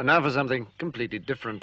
And 0.00 0.06
now 0.06 0.22
for 0.22 0.30
something 0.30 0.66
completely 0.78 1.18
different. 1.18 1.62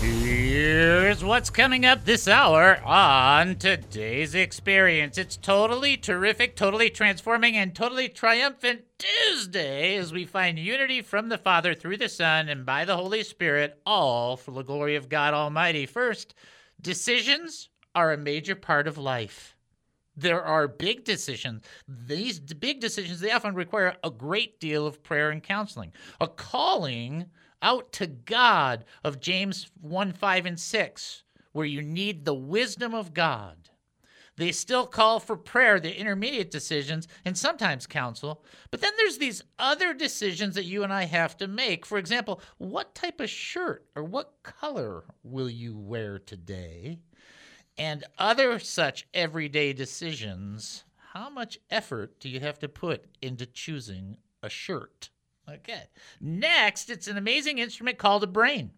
Here's 0.00 1.22
what's 1.22 1.50
coming 1.50 1.86
up 1.86 2.04
this 2.04 2.26
hour 2.26 2.82
on 2.84 3.54
today's 3.54 4.34
experience. 4.34 5.18
It's 5.18 5.36
totally 5.36 5.96
terrific, 5.96 6.56
totally 6.56 6.90
transforming, 6.90 7.56
and 7.56 7.76
totally 7.76 8.08
triumphant 8.08 8.80
Tuesday 8.98 9.94
as 9.94 10.12
we 10.12 10.24
find 10.24 10.58
unity 10.58 11.00
from 11.00 11.28
the 11.28 11.38
Father 11.38 11.76
through 11.76 11.98
the 11.98 12.08
Son 12.08 12.48
and 12.48 12.66
by 12.66 12.84
the 12.84 12.96
Holy 12.96 13.22
Spirit, 13.22 13.80
all 13.86 14.36
for 14.36 14.50
the 14.50 14.64
glory 14.64 14.96
of 14.96 15.08
God 15.08 15.32
Almighty. 15.32 15.86
First, 15.86 16.34
decisions 16.80 17.68
are 17.94 18.12
a 18.12 18.18
major 18.18 18.56
part 18.56 18.88
of 18.88 18.98
life. 18.98 19.53
There 20.16 20.42
are 20.42 20.68
big 20.68 21.04
decisions. 21.04 21.64
These 21.88 22.40
big 22.40 22.80
decisions, 22.80 23.20
they 23.20 23.32
often 23.32 23.54
require 23.54 23.96
a 24.04 24.10
great 24.10 24.60
deal 24.60 24.86
of 24.86 25.02
prayer 25.02 25.30
and 25.30 25.42
counseling. 25.42 25.92
A 26.20 26.28
calling 26.28 27.26
out 27.62 27.92
to 27.92 28.06
God 28.06 28.84
of 29.02 29.20
James 29.20 29.70
1 29.80 30.12
5 30.12 30.46
and 30.46 30.60
6, 30.60 31.22
where 31.52 31.66
you 31.66 31.82
need 31.82 32.24
the 32.24 32.34
wisdom 32.34 32.94
of 32.94 33.14
God. 33.14 33.70
They 34.36 34.50
still 34.50 34.86
call 34.86 35.20
for 35.20 35.36
prayer, 35.36 35.78
the 35.78 35.96
intermediate 35.96 36.50
decisions, 36.50 37.06
and 37.24 37.38
sometimes 37.38 37.86
counsel. 37.86 38.44
But 38.70 38.80
then 38.80 38.92
there's 38.96 39.18
these 39.18 39.44
other 39.58 39.94
decisions 39.94 40.56
that 40.56 40.64
you 40.64 40.82
and 40.82 40.92
I 40.92 41.04
have 41.04 41.36
to 41.36 41.46
make. 41.46 41.86
For 41.86 41.98
example, 41.98 42.40
what 42.58 42.94
type 42.94 43.20
of 43.20 43.30
shirt 43.30 43.86
or 43.94 44.02
what 44.02 44.42
color 44.42 45.04
will 45.22 45.48
you 45.48 45.76
wear 45.76 46.18
today? 46.18 46.98
And 47.76 48.04
other 48.18 48.58
such 48.58 49.06
everyday 49.12 49.72
decisions. 49.72 50.84
How 51.12 51.28
much 51.28 51.58
effort 51.70 52.20
do 52.20 52.28
you 52.28 52.40
have 52.40 52.58
to 52.60 52.68
put 52.68 53.04
into 53.20 53.46
choosing 53.46 54.16
a 54.42 54.48
shirt? 54.48 55.10
Okay. 55.48 55.84
Next, 56.20 56.88
it's 56.90 57.08
an 57.08 57.16
amazing 57.16 57.58
instrument 57.58 57.98
called 57.98 58.24
a 58.24 58.28
brain. 58.28 58.70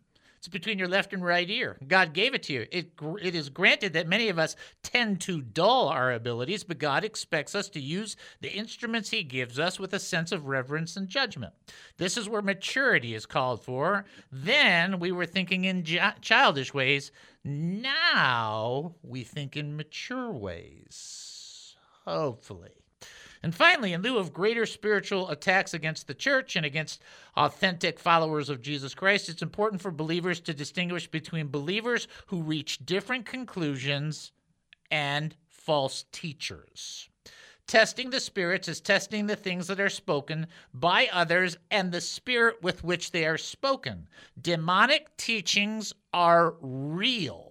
It's 0.47 0.53
between 0.53 0.79
your 0.79 0.87
left 0.87 1.13
and 1.13 1.25
right 1.25 1.51
ear. 1.51 1.77
God 1.89 2.13
gave 2.13 2.33
it 2.33 2.45
to 2.45 2.53
you. 2.53 2.67
It, 2.71 2.93
it 3.21 3.35
is 3.35 3.49
granted 3.49 3.95
that 3.95 4.07
many 4.07 4.29
of 4.29 4.39
us 4.39 4.55
tend 4.81 5.21
to 5.23 5.41
dull 5.41 5.89
our 5.89 6.13
abilities, 6.13 6.63
but 6.63 6.79
God 6.79 7.03
expects 7.03 7.57
us 7.57 7.69
to 7.71 7.81
use 7.81 8.17
the 8.41 8.53
instruments 8.53 9.11
He 9.11 9.25
gives 9.25 9.59
us 9.59 9.81
with 9.81 9.93
a 9.93 9.99
sense 9.99 10.31
of 10.31 10.47
reverence 10.47 10.97
and 10.97 11.09
judgment. 11.09 11.53
This 11.97 12.17
is 12.17 12.29
where 12.29 12.43
maturity 12.43 13.13
is 13.17 13.27
called 13.27 13.65
for. 13.65 14.05
Then 14.31 15.01
we 15.01 15.11
were 15.11 15.27
thinking 15.27 15.65
in 15.65 15.85
childish 16.21 16.73
ways. 16.73 17.11
Now 17.43 18.95
we 19.03 19.25
think 19.25 19.57
in 19.57 19.77
mature 19.77 20.31
ways. 20.31 21.75
Hopefully. 22.05 22.86
And 23.43 23.55
finally, 23.55 23.93
in 23.93 24.03
lieu 24.03 24.19
of 24.19 24.33
greater 24.33 24.67
spiritual 24.67 25.31
attacks 25.31 25.75
against 25.75 26.07
the 26.07 26.15
church 26.15 26.57
and 26.57 26.67
against 26.67 27.03
authentic 27.37 27.99
followers 27.99 28.49
of 28.49 28.63
Jesus 28.63 28.95
Christ, 28.95 29.29
it's 29.29 29.43
important 29.43 29.83
for 29.83 29.91
believers 29.91 30.41
to 30.41 30.55
distinguish 30.55 31.07
between 31.07 31.49
believers 31.49 32.09
who 32.27 32.43
reach 32.43 32.85
different 32.85 33.27
conclusions 33.27 34.33
and 34.91 35.37
false 35.49 36.05
teachers. 36.13 37.09
Testing 37.67 38.11
the 38.11 38.21
spirits 38.21 38.69
is 38.69 38.81
testing 38.81 39.27
the 39.27 39.35
things 39.35 39.67
that 39.67 39.81
are 39.81 39.89
spoken 39.89 40.47
by 40.73 41.09
others 41.13 41.57
and 41.73 41.91
the 41.91 42.01
spirit 42.01 42.63
with 42.63 42.85
which 42.85 43.11
they 43.11 43.27
are 43.27 43.37
spoken. 43.37 44.07
Demonic 44.41 45.17
teachings 45.17 45.93
are 46.13 46.55
real 46.61 47.46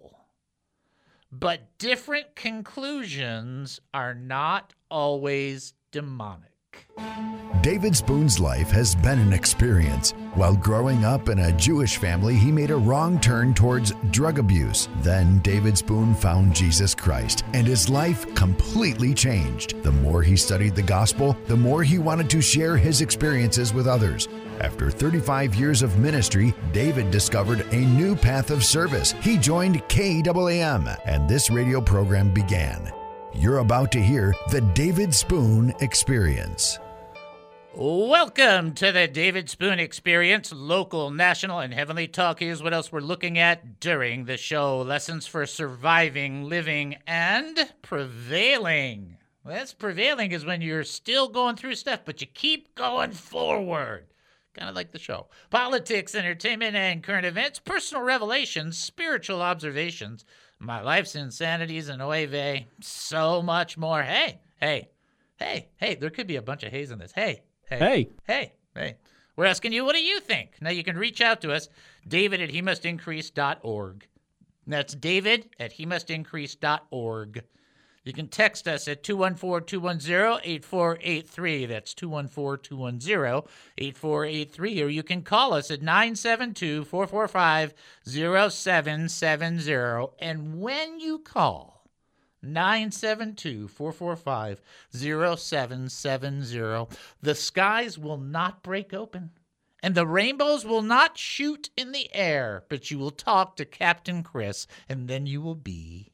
but 1.39 1.77
different 1.77 2.35
conclusions 2.35 3.79
are 3.93 4.13
not 4.13 4.73
always 4.89 5.73
demonic. 5.91 6.51
David 7.61 7.95
Spoon's 7.95 8.39
life 8.39 8.69
has 8.69 8.95
been 8.95 9.19
an 9.19 9.33
experience. 9.33 10.11
While 10.35 10.55
growing 10.55 11.03
up 11.03 11.29
in 11.29 11.39
a 11.39 11.51
Jewish 11.53 11.97
family, 11.97 12.35
he 12.35 12.51
made 12.51 12.69
a 12.69 12.75
wrong 12.75 13.19
turn 13.19 13.53
towards 13.53 13.93
drug 14.11 14.39
abuse. 14.39 14.87
Then 14.99 15.39
David 15.39 15.77
Spoon 15.77 16.13
found 16.13 16.55
Jesus 16.55 16.93
Christ, 16.93 17.43
and 17.53 17.65
his 17.65 17.89
life 17.89 18.33
completely 18.35 19.13
changed. 19.13 19.81
The 19.83 19.91
more 19.91 20.21
he 20.21 20.37
studied 20.37 20.75
the 20.75 20.83
gospel, 20.83 21.35
the 21.47 21.57
more 21.57 21.83
he 21.83 21.97
wanted 21.97 22.29
to 22.31 22.41
share 22.41 22.77
his 22.77 23.01
experiences 23.01 23.73
with 23.73 23.87
others. 23.87 24.27
After 24.61 24.89
35 24.89 25.55
years 25.55 25.81
of 25.81 25.97
ministry, 25.97 26.53
David 26.71 27.11
discovered 27.11 27.61
a 27.71 27.79
new 27.79 28.15
path 28.15 28.51
of 28.51 28.63
service. 28.63 29.11
He 29.21 29.37
joined 29.37 29.83
KAAM, 29.89 30.97
and 31.05 31.27
this 31.27 31.49
radio 31.49 31.81
program 31.81 32.33
began. 32.33 32.91
You're 33.33 33.57
about 33.57 33.91
to 33.91 34.01
hear 34.01 34.33
the 34.51 34.61
David 34.61 35.13
Spoon 35.13 35.73
Experience. 35.81 36.79
Welcome 37.73 38.73
to 38.75 38.93
the 38.93 39.09
David 39.09 39.49
Spoon 39.49 39.77
Experience. 39.77 40.53
Local, 40.53 41.11
national, 41.11 41.59
and 41.59 41.73
heavenly 41.73 42.07
talk. 42.07 42.39
Here's 42.39 42.63
what 42.63 42.73
else 42.73 42.93
we're 42.93 43.01
looking 43.01 43.37
at 43.37 43.81
during 43.81 44.23
the 44.23 44.37
show 44.37 44.79
lessons 44.79 45.27
for 45.27 45.45
surviving, 45.45 46.47
living, 46.47 46.95
and 47.05 47.73
prevailing. 47.81 49.17
Well, 49.43 49.55
that's 49.55 49.73
prevailing 49.73 50.31
is 50.31 50.45
when 50.45 50.61
you're 50.61 50.85
still 50.85 51.27
going 51.27 51.57
through 51.57 51.75
stuff, 51.75 51.99
but 52.05 52.21
you 52.21 52.27
keep 52.27 52.73
going 52.75 53.11
forward. 53.11 54.05
Kind 54.55 54.69
of 54.69 54.75
like 54.75 54.91
the 54.91 54.99
show. 54.99 55.27
Politics, 55.49 56.15
entertainment, 56.15 56.75
and 56.75 57.03
current 57.03 57.25
events, 57.25 57.59
personal 57.59 58.03
revelations, 58.03 58.77
spiritual 58.77 59.41
observations 59.41 60.25
my 60.59 60.81
life's 60.81 61.15
insanities 61.15 61.89
and 61.89 62.01
oeve, 62.01 62.65
so 62.81 63.41
much 63.41 63.77
more. 63.77 64.03
Hey, 64.03 64.39
hey, 64.59 64.89
hey, 65.37 65.69
hey, 65.77 65.95
there 65.95 66.09
could 66.09 66.27
be 66.27 66.37
a 66.37 66.41
bunch 66.41 66.63
of 66.63 66.71
haze 66.71 66.91
in 66.91 66.99
this. 66.99 67.11
Hey, 67.13 67.43
hey, 67.69 67.77
hey, 67.79 68.09
hey, 68.27 68.53
hey. 68.73 68.95
We're 69.35 69.45
asking 69.45 69.73
you, 69.73 69.83
what 69.83 69.95
do 69.95 70.01
you 70.01 70.19
think? 70.21 70.55
Now 70.61 70.69
you 70.69 70.83
can 70.83 70.97
reach 70.97 71.19
out 71.19 71.41
to 71.41 71.51
us, 71.51 71.67
David 72.07 72.41
at 72.41 72.51
he 72.51 72.61
must 72.61 72.85
increase.org. 72.85 74.07
That's 74.65 74.95
David 74.95 75.49
at 75.59 75.73
he 75.73 75.85
must 75.85 76.09
increase.org. 76.09 77.43
You 78.05 78.13
can 78.13 78.27
text 78.27 78.67
us 78.67 78.87
at 78.87 79.03
214 79.03 79.65
210 79.65 80.41
8483. 80.43 81.65
That's 81.65 81.95
214 81.95 82.63
210 82.63 83.41
8483. 83.77 84.83
Or 84.83 84.87
you 84.87 85.03
can 85.03 85.23
call 85.23 85.53
us 85.53 85.71
at 85.71 85.81
972 85.81 86.85
445 86.85 87.73
0770. 88.05 90.13
And 90.19 90.61
when 90.61 90.99
you 90.99 91.19
call, 91.19 91.89
972 92.43 93.67
445 93.67 94.61
0770, 94.91 96.95
the 97.21 97.33
skies 97.33 97.97
will 97.97 98.19
not 98.19 98.61
break 98.61 98.93
open 98.93 99.31
and 99.81 99.95
the 99.95 100.07
rainbows 100.07 100.65
will 100.65 100.81
not 100.81 101.17
shoot 101.17 101.69
in 101.77 101.91
the 101.91 102.09
air, 102.13 102.63
but 102.69 102.89
you 102.89 102.97
will 102.97 103.11
talk 103.11 103.55
to 103.55 103.65
Captain 103.65 104.23
Chris, 104.23 104.65
and 104.89 105.07
then 105.07 105.27
you 105.27 105.41
will 105.41 105.53
be. 105.53 106.11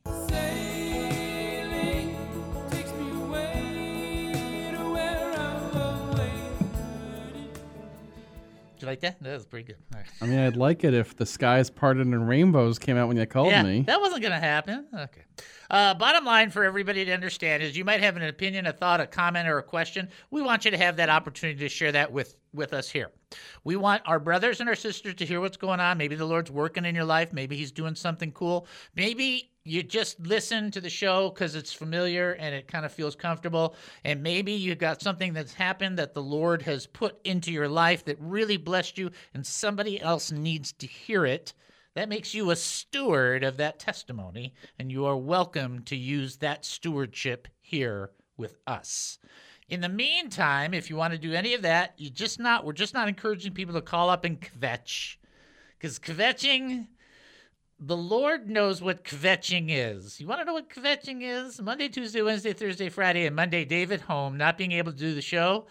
You 8.81 8.87
like 8.87 9.01
that? 9.01 9.21
That 9.21 9.33
was 9.33 9.45
pretty 9.45 9.67
good. 9.67 9.77
Right. 9.93 10.05
I 10.21 10.25
mean, 10.25 10.39
I'd 10.39 10.55
like 10.55 10.83
it 10.83 10.93
if 10.93 11.15
the 11.15 11.25
skies 11.25 11.69
parted 11.69 12.07
and 12.07 12.27
rainbows 12.27 12.79
came 12.79 12.97
out 12.97 13.07
when 13.07 13.17
you 13.17 13.25
called 13.25 13.47
yeah, 13.47 13.63
me. 13.63 13.81
That 13.81 14.01
wasn't 14.01 14.21
going 14.21 14.33
to 14.33 14.39
happen. 14.39 14.87
Okay. 14.93 15.21
Uh, 15.69 15.93
bottom 15.93 16.25
line 16.25 16.49
for 16.49 16.63
everybody 16.63 17.05
to 17.05 17.13
understand 17.13 17.63
is 17.63 17.77
you 17.77 17.85
might 17.85 18.01
have 18.01 18.17
an 18.17 18.23
opinion, 18.23 18.65
a 18.65 18.73
thought, 18.73 18.99
a 18.99 19.07
comment, 19.07 19.47
or 19.47 19.57
a 19.57 19.63
question. 19.63 20.09
We 20.29 20.41
want 20.41 20.65
you 20.65 20.71
to 20.71 20.77
have 20.77 20.97
that 20.97 21.09
opportunity 21.09 21.59
to 21.59 21.69
share 21.69 21.93
that 21.93 22.11
with, 22.11 22.35
with 22.53 22.73
us 22.73 22.89
here. 22.89 23.11
We 23.63 23.75
want 23.75 24.03
our 24.05 24.19
brothers 24.19 24.59
and 24.59 24.69
our 24.69 24.75
sisters 24.75 25.15
to 25.15 25.25
hear 25.25 25.39
what's 25.39 25.57
going 25.57 25.79
on. 25.79 25.97
Maybe 25.97 26.15
the 26.15 26.25
Lord's 26.25 26.51
working 26.51 26.85
in 26.85 26.95
your 26.95 27.05
life. 27.05 27.31
Maybe 27.33 27.55
He's 27.55 27.71
doing 27.71 27.95
something 27.95 28.31
cool. 28.31 28.67
Maybe 28.95 29.51
you 29.63 29.83
just 29.83 30.19
listen 30.19 30.71
to 30.71 30.81
the 30.81 30.89
show 30.89 31.29
because 31.29 31.55
it's 31.55 31.71
familiar 31.71 32.31
and 32.33 32.55
it 32.55 32.67
kind 32.67 32.85
of 32.85 32.91
feels 32.91 33.15
comfortable. 33.15 33.75
And 34.03 34.23
maybe 34.23 34.51
you've 34.53 34.79
got 34.79 35.01
something 35.01 35.33
that's 35.33 35.53
happened 35.53 35.97
that 35.99 36.13
the 36.13 36.23
Lord 36.23 36.61
has 36.63 36.87
put 36.87 37.19
into 37.25 37.51
your 37.51 37.69
life 37.69 38.03
that 38.05 38.17
really 38.19 38.57
blessed 38.57 38.97
you, 38.97 39.11
and 39.33 39.45
somebody 39.45 40.01
else 40.01 40.31
needs 40.31 40.71
to 40.73 40.87
hear 40.87 41.25
it. 41.25 41.53
That 41.93 42.09
makes 42.09 42.33
you 42.33 42.51
a 42.51 42.55
steward 42.55 43.43
of 43.43 43.57
that 43.57 43.77
testimony, 43.77 44.53
and 44.79 44.91
you 44.91 45.05
are 45.05 45.17
welcome 45.17 45.83
to 45.83 45.95
use 45.95 46.37
that 46.37 46.65
stewardship 46.65 47.47
here 47.59 48.11
with 48.37 48.57
us. 48.65 49.19
In 49.71 49.79
the 49.79 49.89
meantime, 49.89 50.73
if 50.73 50.89
you 50.89 50.97
want 50.97 51.13
to 51.13 51.17
do 51.17 51.31
any 51.31 51.53
of 51.53 51.61
that, 51.61 51.93
you 51.97 52.09
just 52.09 52.41
not 52.41 52.65
we're 52.65 52.73
just 52.73 52.93
not 52.93 53.07
encouraging 53.07 53.53
people 53.53 53.73
to 53.75 53.81
call 53.81 54.09
up 54.09 54.25
and 54.25 54.39
kvetch. 54.39 55.15
Because 55.79 55.97
kvetching 55.97 56.87
the 57.79 57.95
Lord 57.95 58.49
knows 58.49 58.81
what 58.81 59.05
kvetching 59.05 59.67
is. 59.69 60.19
You 60.19 60.27
want 60.27 60.41
to 60.41 60.45
know 60.45 60.53
what 60.53 60.69
kvetching 60.69 61.21
is? 61.21 61.61
Monday, 61.61 61.87
Tuesday, 61.87 62.21
Wednesday, 62.21 62.51
Thursday, 62.51 62.89
Friday, 62.89 63.25
and 63.25 63.33
Monday, 63.33 63.63
David 63.63 64.01
home, 64.01 64.37
not 64.37 64.57
being 64.57 64.73
able 64.73 64.91
to 64.91 64.97
do 64.97 65.15
the 65.15 65.21
show. 65.21 65.67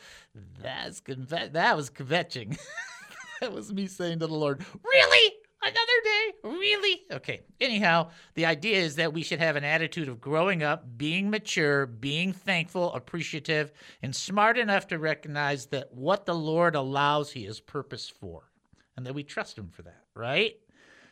That's 0.63 1.03
that 1.05 1.77
was 1.77 1.91
kvetching. 1.91 2.59
that 3.43 3.53
was 3.53 3.71
me 3.71 3.87
saying 3.87 4.21
to 4.21 4.27
the 4.27 4.35
Lord, 4.35 4.65
"Really? 4.83 5.35
Another 5.63 5.77
day? 6.05 6.33
Really? 6.45 7.03
Okay. 7.13 7.41
Anyhow, 7.61 8.11
the 8.35 8.47
idea 8.47 8.79
is 8.79 8.97
that 8.97 9.13
we 9.13 9.23
should 9.23 9.41
have 9.41 9.57
an 9.57 9.65
attitude 9.65 10.09
of 10.09 10.21
growing 10.21 10.63
up, 10.63 10.97
being 10.97 11.29
mature, 11.29 11.87
being 11.87 12.33
thankful, 12.33 12.95
appreciative, 12.95 13.73
and 14.03 14.17
smart 14.17 14.57
enough 14.57 14.87
to 14.89 14.99
recognize 14.99 15.67
that 15.67 15.93
what 15.93 16.25
the 16.25 16.35
Lord 16.35 16.75
allows, 16.75 17.33
He 17.33 17.45
has 17.45 17.61
purpose 17.61 18.09
for, 18.09 18.51
and 18.97 19.05
that 19.05 19.15
we 19.15 19.23
trust 19.23 19.59
Him 19.59 19.69
for 19.69 19.83
that, 19.83 20.05
right? 20.15 20.55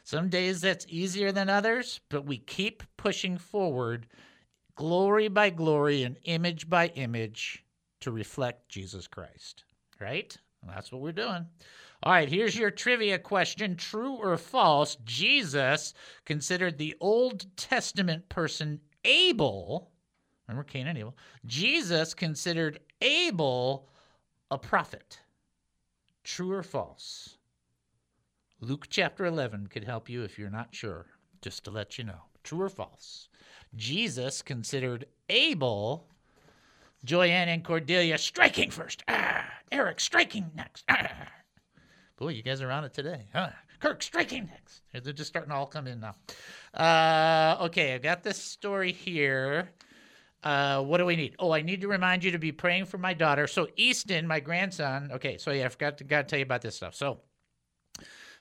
Some 0.05 0.31
days 0.31 0.63
that's 0.63 0.87
easier 0.89 1.31
than 1.31 1.51
others, 1.51 2.01
but 2.09 2.25
we 2.25 2.39
keep 2.39 2.83
pushing 2.97 3.37
forward, 3.37 4.07
glory 4.75 5.29
by 5.29 5.51
glory 5.51 6.05
and 6.05 6.17
image 6.25 6.71
by 6.71 6.87
image, 6.89 7.65
to 8.01 8.11
reflect 8.11 8.71
Jesus 8.71 9.07
Christ, 9.07 9.65
right? 10.01 10.35
And 10.63 10.71
that's 10.71 10.91
what 10.91 11.03
we're 11.03 11.13
doing. 11.13 11.47
All 12.03 12.13
right, 12.13 12.29
here's 12.29 12.57
your 12.57 12.71
trivia 12.71 13.19
question 13.19 13.75
True 13.75 14.15
or 14.15 14.37
false? 14.37 14.97
Jesus 15.05 15.95
considered 16.25 16.79
the 16.79 16.97
Old 17.01 17.45
Testament 17.57 18.29
person 18.29 18.81
Abel, 19.05 19.91
remember 20.47 20.65
Cain 20.65 20.87
and 20.87 20.97
Abel? 20.97 21.17
Jesus 21.45 22.15
considered 22.15 22.79
Abel 23.01 23.89
a 24.51 24.59
prophet. 24.59 25.21
True 26.23 26.53
or 26.53 26.63
false? 26.63 27.37
Luke 28.61 28.87
chapter 28.89 29.25
11 29.25 29.67
could 29.69 29.85
help 29.85 30.09
you 30.09 30.23
if 30.23 30.39
you're 30.39 30.51
not 30.51 30.75
sure, 30.75 31.07
just 31.43 31.65
to 31.65 31.71
let 31.71 31.99
you 31.99 32.05
know. 32.05 32.23
True 32.45 32.63
or 32.63 32.69
false? 32.69 33.29
Jesus 33.75 34.41
considered 34.43 35.07
Abel, 35.29 36.07
Joyanne 37.05 37.49
and 37.49 37.65
Cordelia 37.65 38.19
striking 38.19 38.71
first. 38.71 39.03
Ah, 39.09 39.47
Eric 39.73 40.01
striking 40.01 40.51
next. 40.55 40.85
Ah. 40.89 41.29
Boy, 42.19 42.31
you 42.31 42.43
guys 42.43 42.61
are 42.61 42.71
on 42.71 42.85
it 42.85 42.93
today. 42.93 43.27
Huh? 43.33 43.51
Kirk 43.79 44.03
striking 44.03 44.47
next. 44.47 44.83
They're 44.93 45.13
just 45.13 45.29
starting 45.29 45.51
to 45.51 45.57
all 45.57 45.67
come 45.67 45.87
in 45.87 46.01
now. 46.01 46.17
Uh, 46.75 47.65
okay, 47.67 47.95
I've 47.95 48.03
got 48.03 48.25
this 48.25 48.37
story 48.37 48.91
here. 48.91 49.71
Uh, 50.43 50.83
what 50.83 50.99
do 50.99 51.07
we 51.07 51.15
need? 51.15 51.37
Oh, 51.39 51.53
I 51.53 51.63
need 51.63 51.81
to 51.83 51.89
remind 51.89 52.25
you 52.25 52.33
to 52.33 52.39
be 52.39 52.51
praying 52.51 52.87
for 52.87 52.99
my 52.99 53.15
daughter. 53.15 53.47
So 53.47 53.69
Easton, 53.77 54.27
my 54.27 54.41
grandson. 54.41 55.11
Okay, 55.13 55.39
so 55.39 55.53
yeah, 55.53 55.67
I 55.67 55.69
forgot 55.69 55.99
to, 55.99 56.05
got 56.05 56.23
to 56.23 56.25
tell 56.25 56.39
you 56.41 56.45
about 56.45 56.61
this 56.61 56.75
stuff. 56.75 56.97
So 56.97 57.21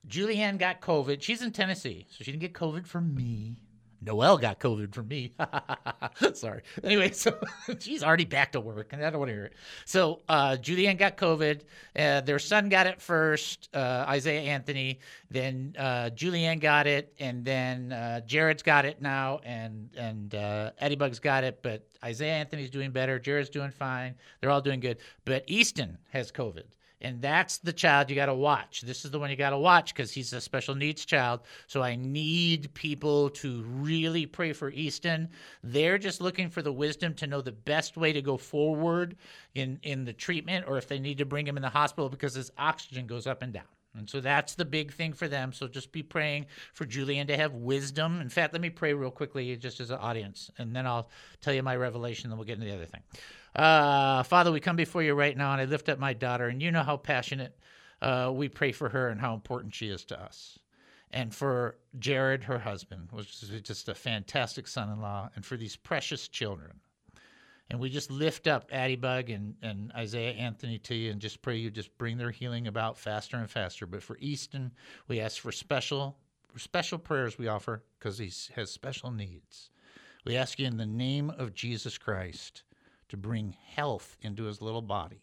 Julianne 0.08 0.58
got 0.58 0.82
COVID. 0.82 1.22
She's 1.22 1.44
in 1.44 1.52
Tennessee, 1.52 2.08
so 2.10 2.24
she 2.24 2.32
didn't 2.32 2.42
get 2.42 2.54
COVID 2.54 2.88
from 2.88 3.14
me. 3.14 3.58
Noelle 4.02 4.38
got 4.38 4.60
COVID 4.60 4.94
from 4.94 5.08
me. 5.08 5.34
Sorry. 6.34 6.62
Anyway, 6.84 7.12
so 7.12 7.38
she's 7.80 8.04
already 8.04 8.26
back 8.26 8.52
to 8.52 8.60
work, 8.60 8.94
and 8.94 9.04
I 9.04 9.10
don't 9.10 9.20
want 9.20 9.30
to 9.30 9.34
hear 9.34 9.46
it. 9.46 9.54
So 9.86 10.22
uh, 10.30 10.58
Julianne 10.62 10.98
got 10.98 11.18
COVID. 11.18 11.62
Uh, 11.98 12.22
their 12.22 12.40
son 12.40 12.70
got 12.70 12.88
it 12.88 13.02
first, 13.02 13.70
uh, 13.74 14.06
Isaiah 14.08 14.42
Anthony. 14.42 15.00
Then 15.32 15.76
uh, 15.78 16.10
Julianne 16.16 16.60
got 16.60 16.88
it, 16.88 17.14
and 17.20 17.44
then 17.44 17.92
uh, 17.92 18.22
Jared's 18.22 18.64
got 18.64 18.86
it 18.86 19.02
now, 19.02 19.40
and 19.44 19.90
and 19.98 20.36
uh, 20.36 20.72
Eddie 20.80 20.96
Bug's 20.96 21.20
got 21.20 21.44
it. 21.44 21.60
But 21.62 21.88
Isaiah 22.04 22.34
Anthony's 22.34 22.70
doing 22.70 22.92
better. 22.92 23.20
Jared's 23.20 23.50
doing 23.50 23.72
fine. 23.72 24.16
They're 24.40 24.52
all 24.52 24.62
doing 24.62 24.80
good. 24.80 24.98
But 25.26 25.44
Easton 25.48 25.98
has 26.12 26.32
COVID. 26.32 26.64
And 27.02 27.22
that's 27.22 27.60
the 27.60 27.74
child 27.74 28.10
you 28.10 28.16
got 28.16 28.26
to 28.26 28.34
watch. 28.34 28.82
This 28.82 29.06
is 29.06 29.12
the 29.12 29.20
one 29.20 29.30
you 29.30 29.36
got 29.36 29.52
to 29.52 29.58
watch 29.58 29.94
because 29.94 30.12
he's 30.12 30.34
a 30.34 30.42
special 30.42 30.74
needs 30.74 31.06
child. 31.06 31.42
So 31.68 31.84
I 31.84 31.96
need 31.96 32.74
people 32.74 33.30
to 33.32 33.64
really 33.64 34.26
pray 34.26 34.54
for 34.54 34.72
Easton. 34.72 35.30
They're 35.64 36.00
just 36.00 36.22
looking 36.22 36.50
for 36.50 36.62
the 36.62 36.74
wisdom 36.74 37.14
to 37.16 37.28
know 37.28 37.42
the 37.42 37.52
best 37.52 37.98
way 37.98 38.14
to 38.14 38.22
go 38.22 38.38
forward 38.38 39.16
in, 39.54 39.80
in 39.84 40.06
the 40.06 40.14
treatment 40.14 40.66
or 40.68 40.78
if 40.78 40.88
they 40.88 41.00
need 41.00 41.20
to 41.20 41.26
bring 41.26 41.48
him 41.48 41.58
in 41.58 41.64
the 41.64 41.70
hospital 41.70 42.10
because 42.10 42.34
his 42.34 42.52
oxygen 42.58 43.06
goes 43.06 43.28
up 43.28 43.44
and 43.44 43.54
down. 43.54 43.64
And 43.98 44.10
so 44.10 44.22
that's 44.22 44.56
the 44.56 44.66
big 44.66 44.94
thing 44.94 45.14
for 45.14 45.28
them. 45.28 45.52
So 45.52 45.68
just 45.68 45.92
be 45.92 46.04
praying 46.04 46.46
for 46.74 46.86
Julianne 46.86 47.28
to 47.28 47.38
have 47.38 47.54
wisdom. 47.54 48.22
In 48.22 48.30
fact, 48.30 48.54
let 48.54 48.62
me 48.62 48.70
pray 48.70 48.94
real 48.94 49.12
quickly 49.12 49.56
just 49.56 49.80
as 49.80 49.90
an 49.90 49.98
audience, 49.98 50.52
and 50.58 50.76
then 50.76 50.86
I'll 50.86 51.10
tell 51.42 51.54
you 51.54 51.64
my 51.64 51.76
revelation, 51.76 52.30
then 52.30 52.38
we'll 52.38 52.46
get 52.46 52.54
into 52.54 52.68
the 52.68 52.76
other 52.76 52.86
thing. 52.86 53.02
Uh, 53.58 54.22
Father, 54.22 54.52
we 54.52 54.60
come 54.60 54.76
before 54.76 55.02
you 55.02 55.16
right 55.16 55.36
now, 55.36 55.52
and 55.52 55.60
I 55.60 55.66
lift 55.66 55.90
up 55.90 55.98
my 55.98 56.14
daughter, 56.14 56.48
and 56.48 56.62
you 56.62 56.72
know 56.72 56.84
how 56.84 56.96
passionate 56.96 57.58
uh, 58.04 58.32
we 58.34 58.50
pray 58.50 58.72
for 58.72 58.90
her 58.90 59.10
and 59.10 59.20
how 59.20 59.34
important 59.34 59.74
she 59.74 59.90
is 59.90 60.06
to 60.06 60.22
us. 60.22 60.60
And 61.10 61.34
for 61.34 61.78
Jared, 61.98 62.44
her 62.44 62.60
husband, 62.60 63.08
which 63.12 63.42
is 63.42 63.62
just 63.62 63.90
a 63.90 63.96
fantastic 63.96 64.68
son 64.68 64.90
in 64.90 65.02
law, 65.02 65.30
and 65.36 65.44
for 65.44 65.58
these 65.58 65.76
precious 65.76 66.28
children. 66.28 66.80
And 67.70 67.80
we 67.80 67.90
just 67.90 68.12
lift 68.12 68.48
up 68.48 68.70
Addie 68.72 68.96
Bug 68.96 69.30
and, 69.30 69.56
and 69.62 69.92
Isaiah 69.94 70.34
Anthony 70.34 70.78
to 70.80 70.96
you 70.96 71.12
and 71.12 71.20
just 71.20 71.42
pray 71.42 71.58
you 71.58 71.70
just 71.70 71.98
bring 71.98 72.18
their 72.18 72.32
healing 72.32 72.68
about 72.68 72.98
faster 72.98 73.38
and 73.38 73.50
faster. 73.50 73.86
But 73.86 74.04
for 74.04 74.18
Easton, 74.22 74.72
we 75.08 75.20
ask 75.20 75.42
for 75.42 75.52
special 75.52 76.18
special 76.56 76.98
prayers 76.98 77.38
we 77.38 77.48
offer 77.48 77.84
because 78.00 78.18
he 78.18 78.32
has 78.56 78.72
special 78.72 79.12
needs. 79.12 79.70
We 80.26 80.38
ask 80.38 80.60
you 80.60 80.66
in 80.66 80.78
the 80.78 80.86
name 80.86 81.30
of 81.30 81.54
Jesus 81.54 81.98
Christ 81.98 82.64
to 83.10 83.18
bring 83.18 83.56
health 83.76 84.18
into 84.22 84.44
his 84.44 84.62
little 84.62 84.82
body 84.82 85.22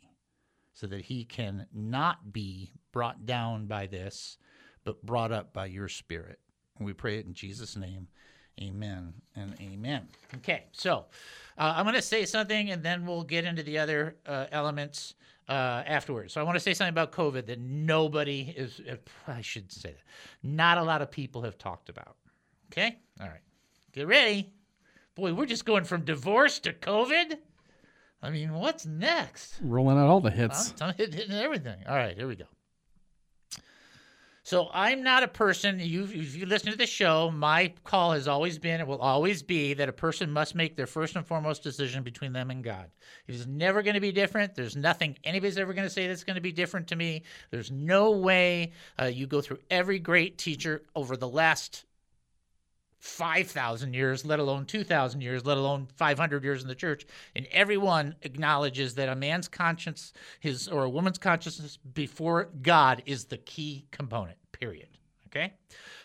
so 0.73 0.87
that 0.89 1.03
he 1.03 1.25
can 1.25 1.67
not 1.73 2.33
be 2.33 2.73
brought 2.93 3.27
down 3.27 3.67
by 3.67 3.87
this, 3.87 4.39
but 4.85 5.05
brought 5.05 5.33
up 5.33 5.53
by 5.53 5.67
your 5.67 5.89
spirit. 5.89 6.39
And 6.79 6.87
we 6.87 6.93
pray 6.93 7.19
it 7.19 7.27
in 7.27 7.35
Jesus' 7.35 7.77
name. 7.77 8.09
Amen 8.61 9.15
and 9.35 9.55
amen. 9.61 10.09
Okay, 10.37 10.65
so 10.73 11.07
uh, 11.59 11.75
I'm 11.77 11.85
going 11.85 11.97
to 11.97 12.03
say 12.03 12.25
something 12.25 12.71
and 12.71 12.83
then 12.83 13.05
we'll 13.07 13.25
get 13.25 13.45
into 13.45 13.63
the 13.63 13.79
other 13.79 14.17
uh, 14.27 14.47
elements 14.53 15.15
uh, 15.49 15.83
afterwards. 15.87 16.33
So 16.33 16.41
I 16.41 16.45
want 16.45 16.57
to 16.57 16.61
say 16.61 16.73
something 16.73 16.93
about 16.93 17.13
COVID 17.13 17.47
that 17.47 17.59
nobody 17.59 18.55
is, 18.57 18.81
uh, 18.89 18.97
I 19.27 19.41
should 19.41 19.73
say 19.73 19.91
that, 19.91 20.03
not 20.43 20.79
a 20.79 20.83
lot 20.83 21.03
of 21.03 21.11
people 21.11 21.43
have 21.43 21.59
talked 21.59 21.89
about. 21.89 22.17
Okay? 22.73 22.99
All 23.21 23.29
right. 23.29 23.41
Get 23.93 24.07
ready. 24.07 24.53
Boy, 25.15 25.33
we're 25.35 25.47
just 25.47 25.65
going 25.65 25.85
from 25.85 26.05
divorce 26.05 26.59
to 26.61 26.73
COVID. 26.73 27.39
I 28.25 28.31
mean, 28.31 28.55
what's 28.55 28.87
next? 28.87 29.57
Rolling 29.61 29.99
out 29.99 30.09
all 30.09 30.21
the 30.21 30.31
hits. 30.31 30.73
I'm, 30.81 30.89
I'm 30.89 30.95
hitting 30.97 31.31
everything. 31.31 31.77
All 31.87 31.95
right, 31.95 32.17
here 32.17 32.27
we 32.27 32.37
go. 32.37 32.47
So 34.45 34.69
I'm 34.73 35.03
not 35.03 35.23
a 35.23 35.29
person. 35.29 35.79
You, 35.79 36.05
if 36.05 36.35
you 36.35 36.47
listen 36.47 36.71
to 36.71 36.77
the 36.77 36.87
show, 36.87 37.31
my 37.31 37.75
call 37.85 38.13
has 38.13 38.27
always 38.27 38.59
been, 38.59 38.81
it 38.81 38.87
will 38.87 38.99
always 38.99 39.43
be, 39.43 39.75
that 39.75 39.89
a 39.89 39.93
person 39.93 40.31
must 40.31 40.55
make 40.55 40.75
their 40.75 40.87
first 40.87 41.17
and 41.17 41.27
foremost 41.27 41.63
decision 41.63 42.03
between 42.03 42.33
them 42.33 42.51
and 42.51 42.65
God. 42.65 42.91
It 43.27 43.35
is 43.35 43.47
never 43.47 43.83
going 43.83 43.95
to 43.95 44.01
be 44.01 44.13
different. 44.13 44.55
There's 44.55 44.77
nothing 44.77 45.19
anybody's 45.25 45.59
ever 45.59 45.75
going 45.75 45.87
to 45.87 45.93
say 45.93 46.07
that's 46.07 46.25
going 46.25 46.37
to 46.37 46.43
be 46.43 46.53
different 46.53 46.89
to 46.89 46.97
me. 46.97 47.25
There's 47.51 47.71
no 47.71 48.11
way 48.13 48.73
uh, 49.01 49.07
you 49.07 49.27
go 49.27 49.43
through 49.43 49.59
every 49.71 49.99
great 49.99 50.39
teacher 50.39 50.83
over 50.95 51.17
the 51.17 51.29
last 51.29 51.85
5,000 53.05 53.93
years, 53.93 54.25
let 54.25 54.39
alone 54.39 54.65
2,000 54.65 55.21
years, 55.21 55.45
let 55.45 55.59
alone 55.59 55.87
500 55.95 56.43
years 56.43 56.63
in 56.63 56.69
the 56.69 56.75
church. 56.75 57.07
And 57.37 57.47
everyone 57.53 58.15
acknowledges 58.23 58.95
that 58.95 59.11
a 59.11 59.15
man's 59.15 59.47
conscience, 59.47 60.15
his 60.41 60.69
or 60.69 60.85
a 60.85 60.89
woman's 60.89 61.19
consciousness 61.19 61.77
before 61.77 62.49
God 62.63 63.03
is 63.05 63.27
the 63.27 63.37
key 63.37 63.85
component, 63.91 64.39
period. 64.53 64.89
Okay? 65.27 65.53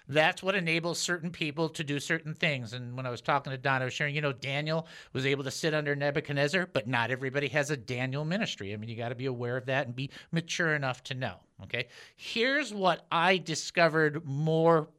That's 0.09 0.43
what 0.43 0.55
enables 0.55 0.99
certain 0.99 1.31
people 1.31 1.69
to 1.69 1.85
do 1.85 2.01
certain 2.01 2.33
things. 2.33 2.73
And 2.73 2.97
when 2.97 3.05
I 3.05 3.11
was 3.11 3.21
talking 3.21 3.51
to 3.51 3.57
Don, 3.57 3.81
I 3.81 3.85
was 3.85 3.93
sharing, 3.93 4.13
you 4.13 4.21
know, 4.21 4.33
Daniel 4.33 4.85
was 5.13 5.25
able 5.25 5.45
to 5.45 5.51
sit 5.51 5.73
under 5.73 5.95
Nebuchadnezzar, 5.95 6.67
but 6.73 6.85
not 6.85 7.11
everybody 7.11 7.47
has 7.47 7.71
a 7.71 7.77
Daniel 7.77 8.25
ministry. 8.25 8.73
I 8.73 8.77
mean, 8.77 8.89
you 8.89 8.97
got 8.97 9.09
to 9.09 9.15
be 9.15 9.27
aware 9.27 9.55
of 9.55 9.67
that 9.67 9.87
and 9.87 9.95
be 9.95 10.09
mature 10.33 10.75
enough 10.75 11.01
to 11.05 11.13
know. 11.13 11.35
Okay? 11.63 11.87
Here's 12.17 12.73
what 12.73 13.05
I 13.09 13.37
discovered 13.37 14.25
more 14.25 14.89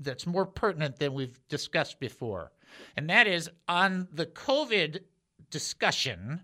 that's 0.00 0.26
more 0.26 0.46
pertinent 0.46 0.98
than 0.98 1.14
we've 1.14 1.38
discussed 1.48 2.00
before. 2.00 2.52
And 2.96 3.08
that 3.10 3.26
is 3.26 3.50
on 3.68 4.08
the 4.12 4.26
COVID 4.26 5.00
discussion, 5.50 6.42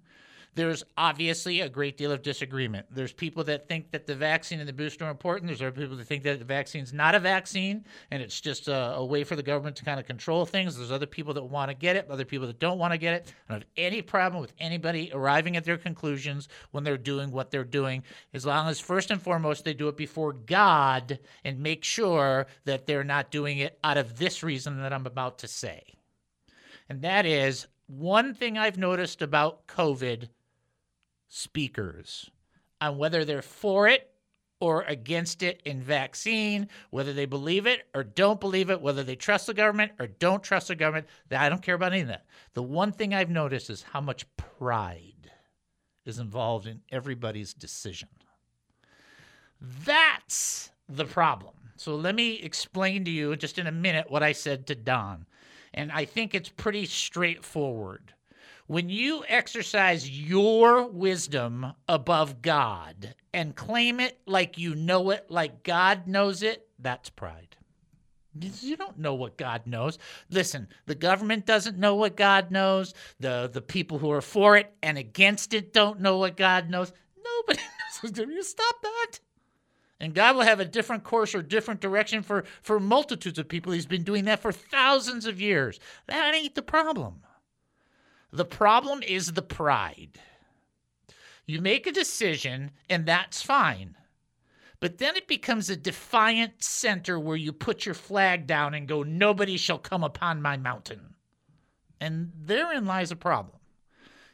there's 0.54 0.84
obviously 0.98 1.60
a 1.60 1.68
great 1.68 1.96
deal 1.96 2.12
of 2.12 2.22
disagreement. 2.22 2.86
There's 2.90 3.12
people 3.12 3.42
that 3.44 3.68
think 3.68 3.90
that 3.92 4.06
the 4.06 4.14
vaccine 4.14 4.60
and 4.60 4.68
the 4.68 4.72
booster 4.72 5.06
are 5.06 5.10
important. 5.10 5.48
There's 5.48 5.62
other 5.62 5.70
people 5.70 5.96
that 5.96 6.04
think 6.06 6.22
that 6.24 6.38
the 6.38 6.44
vaccine's 6.44 6.92
not 6.92 7.14
a 7.14 7.18
vaccine 7.18 7.84
and 8.10 8.22
it's 8.22 8.38
just 8.38 8.68
a, 8.68 8.94
a 8.96 9.04
way 9.04 9.24
for 9.24 9.34
the 9.34 9.42
government 9.42 9.76
to 9.76 9.84
kind 9.84 9.98
of 9.98 10.06
control 10.06 10.44
things. 10.44 10.76
There's 10.76 10.92
other 10.92 11.06
people 11.06 11.32
that 11.34 11.44
want 11.44 11.70
to 11.70 11.74
get 11.74 11.96
it, 11.96 12.06
other 12.10 12.26
people 12.26 12.46
that 12.48 12.58
don't 12.58 12.78
want 12.78 12.92
to 12.92 12.98
get 12.98 13.14
it. 13.14 13.32
I 13.48 13.54
don't 13.54 13.62
have 13.62 13.68
any 13.78 14.02
problem 14.02 14.42
with 14.42 14.52
anybody 14.58 15.10
arriving 15.14 15.56
at 15.56 15.64
their 15.64 15.78
conclusions 15.78 16.48
when 16.72 16.84
they're 16.84 16.98
doing 16.98 17.30
what 17.30 17.50
they're 17.50 17.64
doing, 17.64 18.02
as 18.34 18.44
long 18.44 18.68
as 18.68 18.78
first 18.78 19.10
and 19.10 19.22
foremost 19.22 19.64
they 19.64 19.74
do 19.74 19.88
it 19.88 19.96
before 19.96 20.34
God 20.34 21.18
and 21.44 21.60
make 21.60 21.82
sure 21.82 22.46
that 22.66 22.86
they're 22.86 23.04
not 23.04 23.30
doing 23.30 23.58
it 23.58 23.78
out 23.82 23.96
of 23.96 24.18
this 24.18 24.42
reason 24.42 24.82
that 24.82 24.92
I'm 24.92 25.06
about 25.06 25.38
to 25.38 25.48
say. 25.48 25.82
And 26.90 27.00
that 27.02 27.24
is 27.24 27.66
one 27.86 28.34
thing 28.34 28.58
I've 28.58 28.78
noticed 28.78 29.22
about 29.22 29.66
COVID 29.66 30.28
speakers 31.34 32.30
on 32.78 32.98
whether 32.98 33.24
they're 33.24 33.40
for 33.40 33.88
it 33.88 34.10
or 34.60 34.82
against 34.82 35.42
it 35.42 35.62
in 35.64 35.80
vaccine, 35.80 36.68
whether 36.90 37.14
they 37.14 37.24
believe 37.24 37.66
it 37.66 37.80
or 37.94 38.04
don't 38.04 38.38
believe 38.38 38.68
it, 38.70 38.80
whether 38.80 39.02
they 39.02 39.16
trust 39.16 39.46
the 39.46 39.54
government 39.54 39.92
or 39.98 40.06
don't 40.06 40.42
trust 40.42 40.68
the 40.68 40.76
government. 40.76 41.06
I 41.30 41.48
don't 41.48 41.62
care 41.62 41.74
about 41.74 41.92
any 41.92 42.02
of 42.02 42.08
that. 42.08 42.26
The 42.52 42.62
one 42.62 42.92
thing 42.92 43.14
I've 43.14 43.30
noticed 43.30 43.70
is 43.70 43.82
how 43.82 44.00
much 44.00 44.26
pride 44.36 45.30
is 46.04 46.18
involved 46.18 46.66
in 46.66 46.82
everybody's 46.92 47.54
decision. 47.54 48.10
That's 49.84 50.70
the 50.88 51.06
problem. 51.06 51.54
So 51.76 51.96
let 51.96 52.14
me 52.14 52.34
explain 52.34 53.04
to 53.06 53.10
you 53.10 53.34
just 53.36 53.58
in 53.58 53.66
a 53.66 53.72
minute 53.72 54.10
what 54.10 54.22
I 54.22 54.32
said 54.32 54.66
to 54.66 54.74
Don. 54.74 55.26
And 55.72 55.90
I 55.90 56.04
think 56.04 56.34
it's 56.34 56.50
pretty 56.50 56.84
straightforward. 56.84 58.12
When 58.72 58.88
you 58.88 59.22
exercise 59.28 60.08
your 60.08 60.88
wisdom 60.88 61.74
above 61.90 62.40
God 62.40 63.14
and 63.34 63.54
claim 63.54 64.00
it 64.00 64.18
like 64.24 64.56
you 64.56 64.74
know 64.74 65.10
it, 65.10 65.26
like 65.28 65.62
God 65.62 66.06
knows 66.06 66.42
it, 66.42 66.66
that's 66.78 67.10
pride. 67.10 67.54
You 68.40 68.78
don't 68.78 68.98
know 68.98 69.12
what 69.12 69.36
God 69.36 69.66
knows. 69.66 69.98
Listen, 70.30 70.68
the 70.86 70.94
government 70.94 71.44
doesn't 71.44 71.76
know 71.76 71.96
what 71.96 72.16
God 72.16 72.50
knows. 72.50 72.94
The 73.20 73.50
the 73.52 73.60
people 73.60 73.98
who 73.98 74.10
are 74.10 74.22
for 74.22 74.56
it 74.56 74.72
and 74.82 74.96
against 74.96 75.52
it 75.52 75.74
don't 75.74 76.00
know 76.00 76.16
what 76.16 76.38
God 76.38 76.70
knows. 76.70 76.94
Nobody 77.22 77.60
knows. 78.02 78.26
You 78.26 78.42
stop 78.42 78.76
that. 78.80 79.20
And 80.00 80.14
God 80.14 80.34
will 80.34 80.44
have 80.44 80.60
a 80.60 80.64
different 80.64 81.04
course 81.04 81.34
or 81.34 81.42
different 81.42 81.82
direction 81.82 82.22
for, 82.22 82.44
for 82.62 82.80
multitudes 82.80 83.38
of 83.38 83.48
people. 83.48 83.72
He's 83.72 83.84
been 83.84 84.02
doing 84.02 84.24
that 84.24 84.40
for 84.40 84.50
thousands 84.50 85.26
of 85.26 85.42
years. 85.42 85.78
That 86.06 86.34
ain't 86.34 86.54
the 86.54 86.62
problem. 86.62 87.20
The 88.32 88.44
problem 88.46 89.02
is 89.02 89.32
the 89.32 89.42
pride. 89.42 90.18
You 91.44 91.60
make 91.60 91.86
a 91.86 91.92
decision, 91.92 92.70
and 92.88 93.04
that's 93.04 93.42
fine. 93.42 93.96
But 94.80 94.98
then 94.98 95.16
it 95.16 95.28
becomes 95.28 95.68
a 95.68 95.76
defiant 95.76 96.62
center 96.62 97.20
where 97.20 97.36
you 97.36 97.52
put 97.52 97.84
your 97.84 97.94
flag 97.94 98.46
down 98.46 98.74
and 98.74 98.88
go, 98.88 99.02
Nobody 99.02 99.56
shall 99.56 99.78
come 99.78 100.02
upon 100.02 100.42
my 100.42 100.56
mountain. 100.56 101.14
And 102.00 102.32
therein 102.34 102.86
lies 102.86 103.12
a 103.12 103.16
problem. 103.16 103.58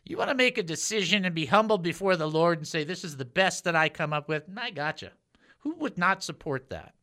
You 0.04 0.16
want 0.16 0.30
to 0.30 0.36
make 0.36 0.56
a 0.56 0.62
decision 0.62 1.24
and 1.24 1.34
be 1.34 1.44
humbled 1.46 1.82
before 1.82 2.16
the 2.16 2.30
Lord 2.30 2.58
and 2.58 2.66
say, 2.66 2.84
This 2.84 3.04
is 3.04 3.16
the 3.16 3.24
best 3.24 3.64
that 3.64 3.76
I 3.76 3.88
come 3.88 4.12
up 4.12 4.28
with? 4.28 4.46
And 4.46 4.58
I 4.58 4.70
gotcha. 4.70 5.12
Who 5.58 5.74
would 5.74 5.98
not 5.98 6.22
support 6.22 6.70
that? 6.70 6.94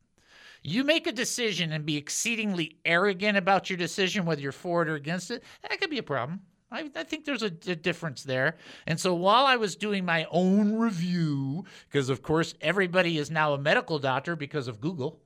You 0.64 0.84
make 0.84 1.06
a 1.06 1.12
decision 1.12 1.72
and 1.74 1.86
be 1.86 1.98
exceedingly 1.98 2.78
arrogant 2.86 3.38
about 3.38 3.70
your 3.70 3.78
decision, 3.78 4.26
whether 4.26 4.42
you're 4.42 4.52
for 4.52 4.82
it 4.82 4.90
or 4.90 4.96
against 4.96 5.30
it, 5.30 5.44
that 5.62 5.80
could 5.80 5.92
be 5.92 6.00
a 6.00 6.04
problem. 6.04 6.42
I, 6.76 6.90
I 6.94 7.04
think 7.04 7.24
there's 7.24 7.42
a, 7.42 7.52
a, 7.68 7.76
difference 7.76 8.24
there. 8.24 8.58
And 8.86 9.00
so 9.00 9.14
while 9.14 9.46
I 9.46 9.56
was 9.56 9.78
doing 9.78 10.04
my 10.04 10.28
own 10.30 10.76
review, 10.76 11.64
because 11.90 12.10
of 12.10 12.22
course 12.22 12.54
everybody 12.60 13.18
is 13.18 13.32
now 13.32 13.54
a 13.54 13.58
medical 13.58 13.98
doctor 13.98 14.36
because 14.36 14.68
of 14.68 14.82
Google. 14.82 15.22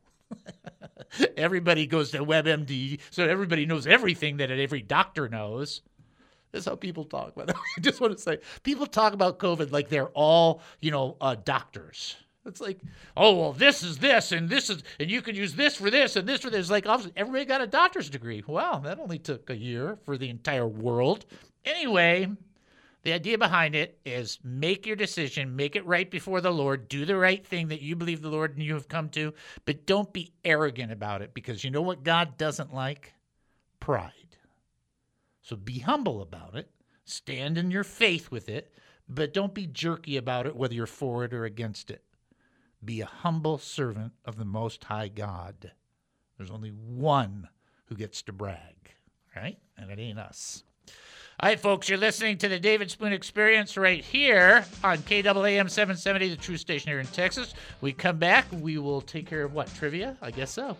everybody 1.37 1.87
goes 1.87 2.11
to 2.11 2.23
WebMD, 2.23 2.99
so 3.09 3.23
everybody 3.23 3.65
knows 3.65 3.87
everything 3.87 4.37
that 4.37 4.51
every 4.51 4.83
doctor 4.83 5.27
knows. 5.27 5.81
That's 6.51 6.65
how 6.65 6.75
people 6.75 7.03
talk. 7.03 7.33
By 7.33 7.45
the 7.45 7.53
way, 7.53 7.59
I 7.77 7.81
just 7.81 7.99
want 7.99 8.15
to 8.15 8.21
say, 8.21 8.37
people 8.61 8.85
talk 8.85 9.13
about 9.13 9.39
COVID 9.39 9.71
like 9.71 9.89
they're 9.89 10.09
all, 10.09 10.61
you 10.81 10.91
know, 10.91 11.17
uh, 11.19 11.35
doctors. 11.43 12.15
It's 12.45 12.61
like, 12.61 12.79
oh 13.17 13.35
well, 13.35 13.53
this 13.53 13.83
is 13.83 13.97
this, 13.97 14.31
and 14.31 14.49
this 14.49 14.69
is, 14.69 14.83
and 14.99 15.11
you 15.11 15.21
can 15.21 15.35
use 15.35 15.55
this 15.55 15.75
for 15.75 15.91
this, 15.91 16.15
and 16.15 16.27
this 16.27 16.41
for 16.41 16.49
this. 16.49 16.69
Like, 16.69 16.87
everybody 17.15 17.45
got 17.45 17.61
a 17.61 17.67
doctor's 17.67 18.09
degree. 18.09 18.43
Wow, 18.47 18.79
that 18.79 18.99
only 18.99 19.19
took 19.19 19.49
a 19.49 19.57
year 19.57 19.97
for 20.03 20.17
the 20.17 20.29
entire 20.29 20.67
world. 20.67 21.25
Anyway, 21.65 22.29
the 23.03 23.13
idea 23.13 23.37
behind 23.37 23.75
it 23.75 23.99
is 24.05 24.39
make 24.43 24.85
your 24.85 24.95
decision, 24.95 25.55
make 25.55 25.75
it 25.75 25.85
right 25.85 26.09
before 26.09 26.41
the 26.41 26.51
Lord, 26.51 26.89
do 26.89 27.05
the 27.05 27.15
right 27.15 27.45
thing 27.45 27.69
that 27.69 27.81
you 27.81 27.95
believe 27.95 28.21
the 28.21 28.29
Lord 28.29 28.55
and 28.55 28.63
you 28.63 28.73
have 28.73 28.89
come 28.89 29.09
to, 29.09 29.33
but 29.65 29.85
don't 29.85 30.11
be 30.11 30.33
arrogant 30.43 30.91
about 30.91 31.21
it 31.21 31.33
because 31.33 31.63
you 31.63 31.71
know 31.71 31.81
what 31.81 32.03
God 32.03 32.37
doesn't 32.37 32.73
like? 32.73 33.13
Pride. 33.79 34.11
So 35.41 35.55
be 35.55 35.79
humble 35.79 36.21
about 36.21 36.55
it, 36.55 36.69
stand 37.05 37.57
in 37.57 37.71
your 37.71 37.85
faith 37.85 38.31
with 38.31 38.49
it, 38.49 38.73
but 39.07 39.33
don't 39.33 39.53
be 39.53 39.65
jerky 39.65 40.17
about 40.17 40.45
it 40.45 40.55
whether 40.55 40.73
you're 40.73 40.85
for 40.85 41.23
it 41.23 41.33
or 41.33 41.45
against 41.45 41.89
it. 41.89 42.03
Be 42.83 43.01
a 43.01 43.05
humble 43.05 43.57
servant 43.57 44.13
of 44.23 44.37
the 44.37 44.45
Most 44.45 44.85
High 44.85 45.09
God. 45.09 45.71
There's 46.37 46.49
only 46.51 46.69
one 46.69 47.49
who 47.87 47.95
gets 47.95 48.21
to 48.23 48.33
brag, 48.33 48.93
right? 49.35 49.57
And 49.77 49.91
it 49.91 49.99
ain't 49.99 50.19
us. 50.19 50.63
All 51.41 51.49
right, 51.49 51.59
folks, 51.59 51.89
you're 51.89 51.97
listening 51.97 52.37
to 52.39 52.47
the 52.47 52.59
David 52.59 52.91
Spoon 52.91 53.13
Experience 53.13 53.77
right 53.77 54.03
here 54.03 54.65
on 54.83 54.97
KAAM 54.99 55.69
770, 55.69 56.29
the 56.29 56.35
true 56.37 56.57
station 56.57 56.89
here 56.89 56.99
in 56.99 57.05
Texas. 57.07 57.53
We 57.81 57.93
come 57.93 58.17
back, 58.17 58.45
we 58.51 58.77
will 58.77 59.01
take 59.01 59.25
care 59.27 59.43
of 59.43 59.53
what? 59.53 59.73
Trivia? 59.73 60.17
I 60.21 60.31
guess 60.31 60.51
so. 60.51 60.77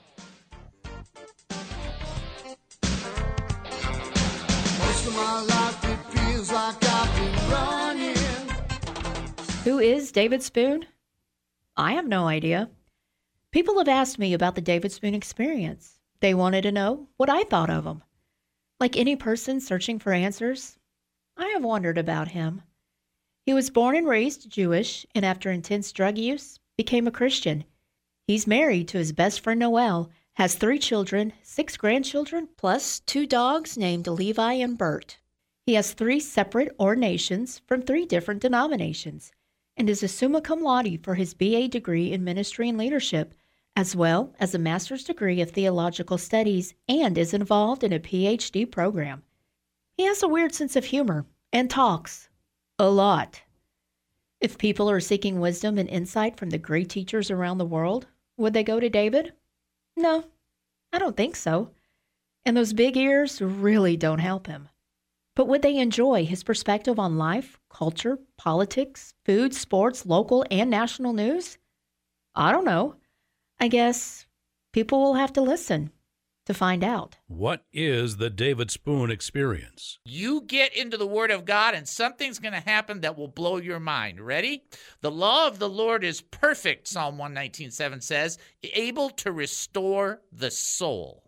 Who 9.63 9.79
is 9.79 10.12
David 10.12 10.44
Spoon? 10.44 10.86
I 11.79 11.93
have 11.93 12.09
no 12.09 12.27
idea. 12.27 12.69
People 13.53 13.77
have 13.77 13.88
asked 13.88 14.19
me 14.19 14.33
about 14.33 14.55
the 14.55 14.62
David 14.62 14.91
Spoon 14.91 15.15
experience. 15.15 15.98
They 16.19 16.33
wanted 16.33 16.63
to 16.63 16.74
know 16.74 17.07
what 17.15 17.29
I 17.29 17.43
thought 17.43 17.69
of 17.69 17.86
him. 17.86 18.03
Like 18.81 18.98
any 18.98 19.15
person 19.15 19.62
searching 19.62 19.98
for 19.98 20.12
answers, 20.12 20.77
I 21.38 21.48
have 21.53 21.63
wondered 21.63 21.98
about 21.98 22.27
him. 22.27 22.63
He 23.45 23.53
was 23.53 23.69
born 23.69 23.95
and 23.95 24.05
raised 24.05 24.50
Jewish, 24.50 25.05
and 25.15 25.25
after 25.25 25.51
intense 25.51 25.93
drug 25.93 26.17
use, 26.17 26.59
became 26.75 27.07
a 27.07 27.12
Christian. 27.12 27.63
He's 28.27 28.45
married 28.45 28.89
to 28.89 28.98
his 28.98 29.13
best 29.13 29.39
friend 29.39 29.62
Noel, 29.62 30.09
has 30.33 30.55
three 30.55 30.79
children, 30.79 31.31
six 31.43 31.77
grandchildren, 31.77 32.50
plus 32.57 33.00
two 33.00 33.25
dogs 33.25 33.77
named 33.77 34.05
Levi 34.05 34.51
and 34.51 34.77
Bert. 34.77 35.17
He 35.65 35.75
has 35.75 35.93
three 35.93 36.19
separate 36.19 36.75
ordinations 36.77 37.62
from 37.65 37.83
three 37.83 38.05
different 38.05 38.41
denominations 38.41 39.31
and 39.79 39.89
is 39.89 40.03
a 40.03 40.07
summa 40.09 40.41
cum 40.41 40.62
laude 40.62 41.00
for 41.01 41.15
his 41.15 41.33
BA 41.33 41.69
degree 41.69 42.12
in 42.12 42.24
ministry 42.24 42.67
and 42.67 42.77
leadership, 42.77 43.33
as 43.77 43.95
well 43.95 44.36
as 44.38 44.53
a 44.53 44.59
master's 44.59 45.05
degree 45.05 45.39
of 45.39 45.51
theological 45.51 46.17
studies, 46.17 46.75
and 46.89 47.17
is 47.17 47.33
involved 47.33 47.83
in 47.83 47.93
a 47.93 48.00
PhD 48.00 48.69
program. 48.69 49.24
He 49.98 50.03
has 50.03 50.21
a 50.21 50.27
weird 50.27 50.53
sense 50.53 50.75
of 50.75 50.86
humor 50.86 51.25
and 51.53 51.69
talks 51.69 52.27
a 52.77 52.89
lot. 52.89 53.41
If 54.41 54.57
people 54.57 54.89
are 54.89 55.00
seeking 55.00 55.39
wisdom 55.39 55.77
and 55.77 55.89
insight 55.89 56.38
from 56.38 56.50
the 56.50 56.57
great 56.57 56.89
teachers 56.89 57.31
around 57.31 57.57
the 57.57 57.65
world, 57.65 58.07
would 58.38 58.53
they 58.53 58.63
go 58.63 58.79
to 58.79 58.89
David? 58.89 59.33
No, 59.95 60.25
I 60.91 61.00
don't 61.00 61.15
think 61.15 61.36
so. 61.36 61.71
And 62.45 62.55
those 62.55 62.74
big 62.74 62.98
ears 62.98 63.41
really 63.41 63.95
don't 63.95 64.19
help 64.19 64.48
him. 64.48 64.69
But 65.39 65.48
would 65.48 65.62
they 65.62 65.77
enjoy 65.77 66.25
his 66.25 66.43
perspective 66.43 67.00
on 67.00 67.17
life, 67.17 67.58
culture, 67.69 68.19
politics, 68.38 69.13
food, 69.24 69.55
sports, 69.55 70.05
local, 70.05 70.46
and 70.51 70.69
national 70.69 71.13
news? 71.13 71.58
I 72.36 72.51
don't 72.51 72.65
know. 72.65 72.96
I 73.58 73.69
guess 73.69 74.27
people 74.74 75.00
will 75.00 75.13
have 75.13 75.31
to 75.31 75.41
listen 75.41 75.91
to 76.46 76.53
find 76.53 76.84
out. 76.84 77.15
What 77.27 77.63
is 77.72 78.17
the 78.17 78.29
David 78.29 78.69
Spoon 78.69 79.10
experience? 79.10 80.00
You 80.03 80.41
get 80.41 80.75
into 80.75 80.98
the 80.98 81.08
Word 81.08 81.31
of 81.31 81.46
God, 81.46 81.74
and 81.74 81.88
something's 81.88 82.39
going 82.39 82.51
to 82.51 82.60
happen 82.60 83.00
that 83.00 83.17
will 83.17 83.29
blow 83.29 83.55
your 83.55 83.79
mind. 83.79 84.19
Ready? 84.19 84.65
The 85.00 85.10
law 85.10 85.48
of 85.48 85.58
the 85.58 85.69
Lord 85.69 86.03
is 86.03 86.19
perfect, 86.19 86.86
Psalm 86.86 87.17
119.7 87.17 88.03
says, 88.03 88.39
able 88.74 89.10
to 89.12 89.31
restore 89.31 90.19
the 90.34 90.51
soul. 90.51 91.24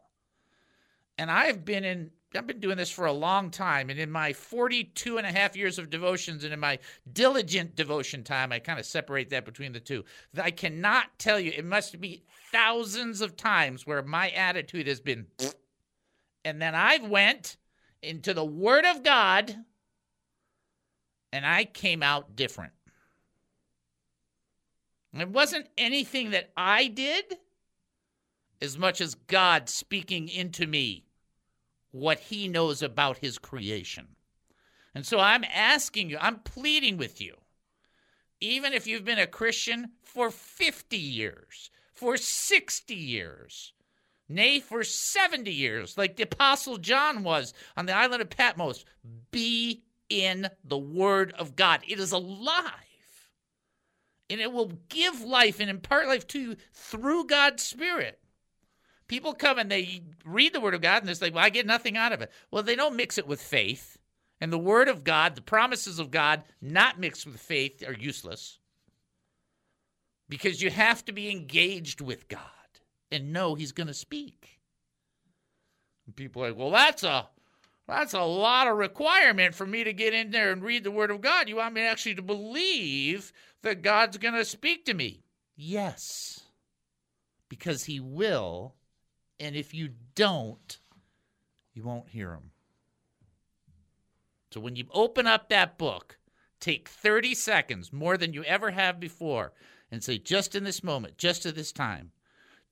And 1.17 1.31
I've 1.31 1.63
been 1.63 1.85
in 1.85 2.11
I've 2.33 2.47
been 2.47 2.59
doing 2.59 2.77
this 2.77 2.91
for 2.91 3.05
a 3.05 3.11
long 3.11 3.49
time. 3.51 3.89
And 3.89 3.99
in 3.99 4.09
my 4.09 4.31
42 4.33 5.17
and 5.17 5.27
a 5.27 5.31
half 5.31 5.55
years 5.55 5.77
of 5.77 5.89
devotions 5.89 6.43
and 6.43 6.53
in 6.53 6.59
my 6.59 6.79
diligent 7.11 7.75
devotion 7.75 8.23
time, 8.23 8.51
I 8.51 8.59
kind 8.59 8.79
of 8.79 8.85
separate 8.85 9.29
that 9.31 9.45
between 9.45 9.73
the 9.73 9.79
two. 9.79 10.05
I 10.41 10.51
cannot 10.51 11.19
tell 11.19 11.39
you, 11.39 11.51
it 11.55 11.65
must 11.65 11.99
be 11.99 12.23
thousands 12.51 13.21
of 13.21 13.35
times 13.35 13.85
where 13.85 14.01
my 14.01 14.29
attitude 14.29 14.87
has 14.87 15.01
been, 15.01 15.27
and 16.45 16.61
then 16.61 16.73
I've 16.73 17.07
went 17.07 17.57
into 18.01 18.33
the 18.33 18.45
Word 18.45 18.85
of 18.85 19.03
God 19.03 19.55
and 21.33 21.45
I 21.45 21.65
came 21.65 22.01
out 22.01 22.35
different. 22.35 22.73
It 25.13 25.29
wasn't 25.29 25.67
anything 25.77 26.31
that 26.31 26.51
I 26.55 26.87
did 26.87 27.37
as 28.61 28.77
much 28.77 29.01
as 29.01 29.15
God 29.15 29.67
speaking 29.67 30.29
into 30.29 30.65
me 30.65 31.03
what 31.91 32.19
he 32.19 32.47
knows 32.47 32.81
about 32.81 33.17
his 33.17 33.37
creation. 33.37 34.07
And 34.93 35.05
so 35.05 35.19
I'm 35.19 35.43
asking 35.43 36.09
you, 36.09 36.17
I'm 36.19 36.39
pleading 36.39 36.97
with 36.97 37.21
you, 37.21 37.35
even 38.39 38.73
if 38.73 38.87
you've 38.87 39.05
been 39.05 39.19
a 39.19 39.27
Christian 39.27 39.91
for 40.01 40.31
50 40.31 40.97
years, 40.97 41.69
for 41.93 42.17
60 42.17 42.93
years, 42.93 43.73
nay, 44.27 44.59
for 44.59 44.83
70 44.83 45.51
years, 45.51 45.97
like 45.97 46.15
the 46.15 46.23
Apostle 46.23 46.77
John 46.77 47.23
was 47.23 47.53
on 47.77 47.85
the 47.85 47.95
island 47.95 48.21
of 48.21 48.29
Patmos, 48.29 48.83
be 49.31 49.83
in 50.09 50.49
the 50.63 50.77
Word 50.77 51.33
of 51.37 51.55
God. 51.55 51.81
It 51.87 51.99
is 51.99 52.11
alive. 52.11 52.73
And 54.29 54.39
it 54.39 54.51
will 54.51 54.71
give 54.87 55.21
life 55.21 55.59
and 55.59 55.69
impart 55.69 56.07
life 56.07 56.25
to 56.27 56.39
you 56.39 56.55
through 56.73 57.25
God's 57.25 57.63
Spirit 57.63 58.20
people 59.11 59.33
come 59.35 59.59
and 59.59 59.69
they 59.69 60.01
read 60.25 60.53
the 60.53 60.61
Word 60.61 60.73
of 60.73 60.81
God 60.81 61.03
and 61.03 61.07
they're 61.09 61.15
like, 61.27 61.35
well, 61.35 61.45
I 61.45 61.49
get 61.49 61.67
nothing 61.67 61.97
out 61.97 62.13
of 62.13 62.21
it. 62.23 62.31
Well, 62.49 62.63
they 62.63 62.75
don't 62.75 62.95
mix 62.95 63.19
it 63.19 63.27
with 63.27 63.41
faith. 63.41 63.99
And 64.41 64.51
the 64.51 64.57
Word 64.57 64.87
of 64.87 65.03
God, 65.03 65.35
the 65.35 65.41
promises 65.41 65.99
of 65.99 66.11
God, 66.11 66.43
not 66.61 66.99
mixed 66.99 67.27
with 67.27 67.39
faith, 67.39 67.87
are 67.87 67.93
useless. 67.93 68.59
because 70.29 70.61
you 70.61 70.69
have 70.69 71.03
to 71.05 71.11
be 71.11 71.29
engaged 71.29 72.01
with 72.01 72.27
God 72.27 72.39
and 73.11 73.33
know 73.33 73.55
He's 73.55 73.73
going 73.73 73.87
to 73.87 73.93
speak. 73.93 74.59
And 76.05 76.15
people 76.15 76.43
are 76.43 76.49
like, 76.49 76.57
well, 76.57 76.71
that's 76.71 77.03
a 77.03 77.27
that's 77.87 78.13
a 78.13 78.21
lot 78.21 78.67
of 78.67 78.77
requirement 78.77 79.53
for 79.55 79.65
me 79.65 79.83
to 79.83 79.93
get 79.93 80.13
in 80.13 80.31
there 80.31 80.51
and 80.51 80.63
read 80.63 80.83
the 80.83 80.91
Word 80.91 81.11
of 81.11 81.21
God. 81.21 81.49
You 81.49 81.57
want 81.57 81.73
me 81.75 81.81
actually 81.81 82.15
to 82.15 82.21
believe 82.21 83.33
that 83.63 83.81
God's 83.81 84.17
going 84.17 84.35
to 84.35 84.45
speak 84.45 84.85
to 84.85 84.93
me? 84.93 85.23
Yes, 85.57 86.41
because 87.49 87.83
He 87.85 87.99
will. 87.99 88.75
And 89.41 89.55
if 89.55 89.73
you 89.73 89.89
don't, 90.13 90.77
you 91.73 91.83
won't 91.83 92.09
hear 92.09 92.31
Him. 92.31 92.51
So 94.51 94.59
when 94.59 94.75
you 94.75 94.85
open 94.93 95.25
up 95.25 95.49
that 95.49 95.79
book, 95.79 96.17
take 96.59 96.87
30 96.87 97.33
seconds, 97.33 97.91
more 97.91 98.17
than 98.17 98.33
you 98.33 98.43
ever 98.43 98.69
have 98.69 98.99
before, 98.99 99.53
and 99.91 100.03
say, 100.03 100.19
just 100.19 100.53
in 100.55 100.63
this 100.63 100.83
moment, 100.83 101.17
just 101.17 101.45
at 101.47 101.55
this 101.55 101.71
time, 101.71 102.11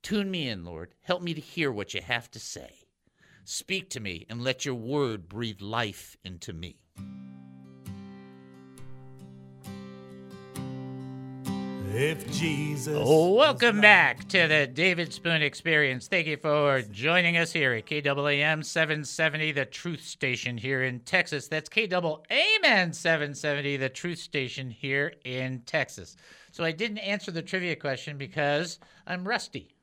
tune 0.03 0.29
me 0.29 0.47
in, 0.47 0.63
Lord. 0.63 0.93
Help 1.01 1.23
me 1.23 1.33
to 1.33 1.41
hear 1.41 1.71
what 1.71 1.95
you 1.95 2.01
have 2.01 2.29
to 2.31 2.39
say. 2.39 2.85
Speak 3.45 3.89
to 3.89 3.99
me 3.99 4.27
and 4.29 4.43
let 4.43 4.63
your 4.63 4.75
word 4.75 5.27
breathe 5.27 5.61
life 5.61 6.17
into 6.23 6.53
me. 6.53 6.77
If 11.91 12.31
Jesus. 12.31 13.03
Welcome 13.03 13.81
back 13.81 14.27
to 14.29 14.47
the 14.47 14.67
David 14.67 15.11
Spoon 15.11 15.41
Experience. 15.41 16.07
Thank 16.07 16.27
you 16.27 16.37
for 16.37 16.83
joining 16.83 17.37
us 17.37 17.51
here 17.51 17.73
at 17.73 17.87
KAAM 17.87 18.63
770, 18.63 19.53
the 19.53 19.65
truth 19.65 20.01
station 20.01 20.55
here 20.55 20.83
in 20.83 20.99
Texas. 20.99 21.47
That's 21.47 21.67
KAAM 21.67 22.93
770, 22.93 23.77
the 23.77 23.89
truth 23.89 24.19
station 24.19 24.69
here 24.69 25.13
in 25.25 25.61
Texas. 25.65 26.15
So 26.51 26.63
I 26.63 26.71
didn't 26.71 26.99
answer 26.99 27.31
the 27.31 27.41
trivia 27.41 27.75
question 27.75 28.19
because 28.19 28.79
I'm 29.07 29.27
rusty. 29.27 29.75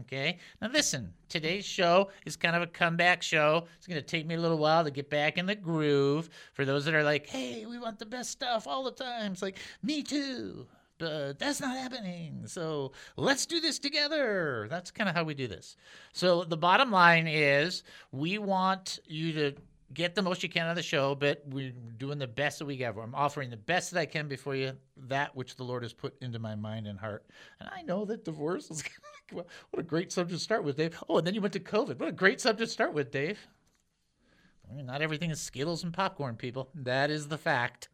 Okay. 0.00 0.38
Now 0.60 0.68
listen, 0.68 1.12
today's 1.28 1.64
show 1.64 2.10
is 2.26 2.36
kind 2.36 2.56
of 2.56 2.62
a 2.62 2.66
comeback 2.66 3.22
show. 3.22 3.66
It's 3.78 3.86
going 3.86 4.00
to 4.00 4.06
take 4.06 4.26
me 4.26 4.34
a 4.34 4.40
little 4.40 4.58
while 4.58 4.82
to 4.82 4.90
get 4.90 5.08
back 5.10 5.38
in 5.38 5.46
the 5.46 5.54
groove. 5.54 6.28
For 6.54 6.64
those 6.64 6.84
that 6.86 6.94
are 6.94 7.04
like, 7.04 7.28
hey, 7.28 7.66
we 7.66 7.78
want 7.78 8.00
the 8.00 8.04
best 8.04 8.30
stuff 8.30 8.66
all 8.66 8.82
the 8.82 8.90
time. 8.90 9.32
It's 9.32 9.42
like, 9.42 9.58
me 9.82 10.02
too. 10.02 10.66
But 10.98 11.38
that's 11.38 11.60
not 11.60 11.76
happening. 11.76 12.44
So 12.46 12.92
let's 13.16 13.44
do 13.44 13.60
this 13.60 13.78
together. 13.78 14.66
That's 14.70 14.90
kind 14.90 15.08
of 15.10 15.14
how 15.14 15.24
we 15.24 15.34
do 15.34 15.46
this. 15.46 15.76
So 16.12 16.44
the 16.44 16.56
bottom 16.56 16.90
line 16.90 17.26
is 17.26 17.82
we 18.12 18.38
want 18.38 18.98
you 19.06 19.32
to 19.34 19.54
get 19.92 20.14
the 20.14 20.22
most 20.22 20.42
you 20.42 20.48
can 20.48 20.62
out 20.62 20.70
of 20.70 20.76
the 20.76 20.82
show, 20.82 21.14
but 21.14 21.42
we're 21.46 21.72
doing 21.98 22.18
the 22.18 22.26
best 22.26 22.58
that 22.58 22.64
we 22.64 22.76
got. 22.76 22.96
I'm 22.96 23.14
offering 23.14 23.50
the 23.50 23.56
best 23.56 23.92
that 23.92 24.00
I 24.00 24.06
can 24.06 24.28
before 24.28 24.56
you 24.56 24.72
that 25.08 25.36
which 25.36 25.56
the 25.56 25.64
Lord 25.64 25.82
has 25.82 25.92
put 25.92 26.14
into 26.20 26.38
my 26.38 26.54
mind 26.54 26.86
and 26.86 26.98
heart. 26.98 27.24
And 27.60 27.68
I 27.72 27.82
know 27.82 28.04
that 28.06 28.24
divorce 28.24 28.70
is 28.70 28.82
what 29.32 29.46
a 29.76 29.82
great 29.82 30.12
subject 30.12 30.38
to 30.38 30.42
start 30.42 30.64
with, 30.64 30.76
Dave. 30.76 30.98
Oh, 31.08 31.18
and 31.18 31.26
then 31.26 31.34
you 31.34 31.40
went 31.40 31.52
to 31.52 31.60
COVID. 31.60 31.98
What 31.98 32.08
a 32.08 32.12
great 32.12 32.40
subject 32.40 32.68
to 32.68 32.72
start 32.72 32.94
with, 32.94 33.10
Dave. 33.10 33.46
I 34.70 34.74
mean, 34.74 34.86
not 34.86 35.02
everything 35.02 35.30
is 35.30 35.40
Skittles 35.40 35.84
and 35.84 35.92
popcorn, 35.92 36.36
people. 36.36 36.68
That 36.74 37.10
is 37.10 37.28
the 37.28 37.38
fact. 37.38 37.88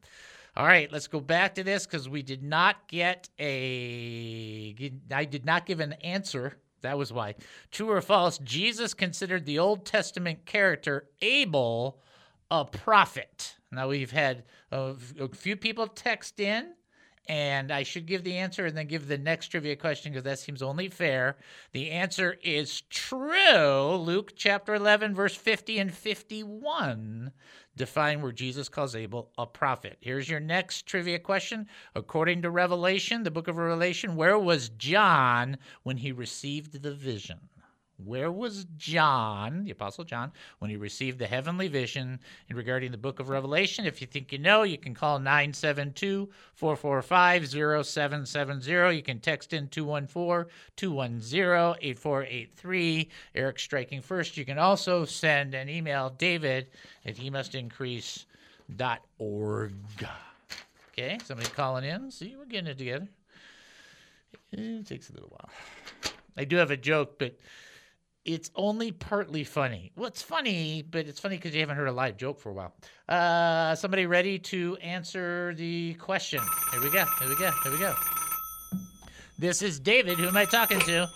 All 0.55 0.67
right, 0.67 0.93
let's 0.93 1.07
go 1.07 1.21
back 1.21 1.55
to 1.55 1.65
this 1.65 1.87
because 1.87 2.09
we 2.09 2.23
did 2.23 2.43
not 2.43 2.87
get 2.87 3.29
a. 3.39 4.93
I 5.11 5.25
did 5.25 5.47
not 5.47 5.65
give 5.65 5.81
an 5.81 5.95
answer. 5.95 6.59
That 6.83 6.99
was 6.99 7.13
why. 7.13 7.37
True 7.71 7.91
or 7.91 8.01
false? 8.03 8.39
Jesus 8.39 8.93
considered 8.93 9.47
the 9.47 9.59
Old 9.59 9.87
Testament 9.87 10.45
character 10.45 11.09
Abel 11.23 12.01
a 12.51 12.67
prophet. 12.67 13.57
Now 13.71 13.89
we've 13.89 14.11
had 14.11 14.45
a, 14.71 14.95
a 15.19 15.29
few 15.29 15.57
people 15.57 15.87
text 15.87 16.39
in 16.39 16.75
and 17.29 17.71
I 17.71 17.85
should 17.85 18.07
give 18.07 18.25
the 18.25 18.37
answer 18.37 18.67
and 18.67 18.77
then 18.77 18.87
give 18.87 19.07
the 19.07 19.17
next 19.17 19.49
trivia 19.49 19.77
question 19.77 20.13
because 20.13 20.25
that 20.25 20.41
seems 20.41 20.61
only 20.61 20.89
fair. 20.89 21.37
The 21.73 21.91
answer 21.91 22.37
is 22.43 22.83
true. 22.91 23.95
Luke 23.97 24.33
chapter 24.35 24.75
11, 24.75 25.15
verse 25.15 25.35
50 25.35 25.79
and 25.79 25.95
51 25.95 27.33
define 27.77 28.23
where 28.23 28.33
Jesus 28.33 28.69
calls 28.69 28.95
Abel 28.95 29.31
a 29.39 29.47
prophet. 29.47 29.97
Here's 30.01 30.29
your 30.29 30.41
next 30.41 30.87
trivia 30.87 31.19
question. 31.19 31.69
According 31.95 32.43
to 32.43 32.51
Revelation, 32.51 33.23
the 33.23 33.31
book 33.31 33.49
of 33.49 33.57
Revelation, 33.57 34.17
where 34.17 34.39
was 34.39 34.69
John 34.71 35.59
when 35.83 35.97
he 35.97 36.13
received 36.13 36.83
the 36.83 36.93
vision? 36.93 37.49
Where 38.05 38.33
was 38.33 38.67
John, 38.77 39.65
the 39.65 39.71
Apostle 39.71 40.05
John, 40.05 40.33
when 40.59 40.71
he 40.71 40.77
received 40.77 41.19
the 41.19 41.27
heavenly 41.27 41.69
vision 41.69 42.21
in 42.49 42.57
regarding 42.57 42.91
the 42.91 42.99
book 42.99 43.21
of 43.21 43.29
Revelation? 43.29 43.87
If 43.87 44.01
you 44.01 44.07
think 44.07 44.33
you 44.33 44.39
know, 44.39 44.63
you 44.63 44.79
can 44.79 44.95
call 44.95 45.19
972 45.19 46.29
445 46.55 47.49
0770. 47.49 48.97
You 48.97 49.03
can 49.03 49.21
text 49.21 49.53
in 49.53 49.69
214 49.69 50.51
210 50.77 51.77
8483. 51.81 53.09
Eric 53.35 53.59
striking 53.59 54.01
first. 54.03 54.37
You 54.37 54.45
can 54.45 54.59
also 54.59 55.05
send 55.05 55.55
an 55.55 55.69
email, 55.69 56.11
david 56.11 56.69
at 57.05 57.17
he 57.17 57.31
must 57.31 57.55
increase.org. 57.55 58.27
Okay, 60.93 61.19
somebody 61.25 61.49
calling 61.51 61.85
in. 61.85 62.11
See, 62.11 62.35
we're 62.37 62.45
getting 62.47 62.67
it 62.67 62.79
together. 62.79 63.09
It 64.53 64.87
takes 64.87 65.09
a 65.09 65.15
little 65.15 65.31
while. 65.31 65.49
I 66.37 66.45
do 66.45 66.57
have 66.57 66.71
a 66.71 66.77
joke, 66.77 67.19
but 67.19 67.39
it's 68.25 68.51
only 68.55 68.93
partly 68.93 69.45
funny. 69.45 69.93
Well, 69.97 70.07
it's 70.07 70.23
funny, 70.23 70.83
but 70.89 71.07
it's 71.07 71.19
funny 71.21 71.37
because 71.37 71.55
you 71.55 71.61
haven't 71.61 71.77
heard 71.77 71.89
a 71.89 71.93
live 71.93 72.17
joke 72.17 72.41
for 72.41 72.51
a 72.51 72.53
while. 72.53 72.75
Uh, 73.09 73.75
somebody 73.75 74.07
ready 74.07 74.39
to 74.39 74.77
answer 74.77 75.55
the 75.55 75.95
question? 75.95 76.41
Here 76.73 76.83
we 76.83 76.91
go. 76.91 77.05
Here 77.21 77.29
we 77.29 77.37
go. 77.37 77.51
Here 77.63 77.73
we 77.73 77.79
go. 77.79 77.95
This 79.39 79.63
is 79.63 79.81
David. 79.81 80.19
Who 80.19 80.29
am 80.29 80.37
I 80.37 80.45
talking 80.45 80.79
to? 80.81 81.09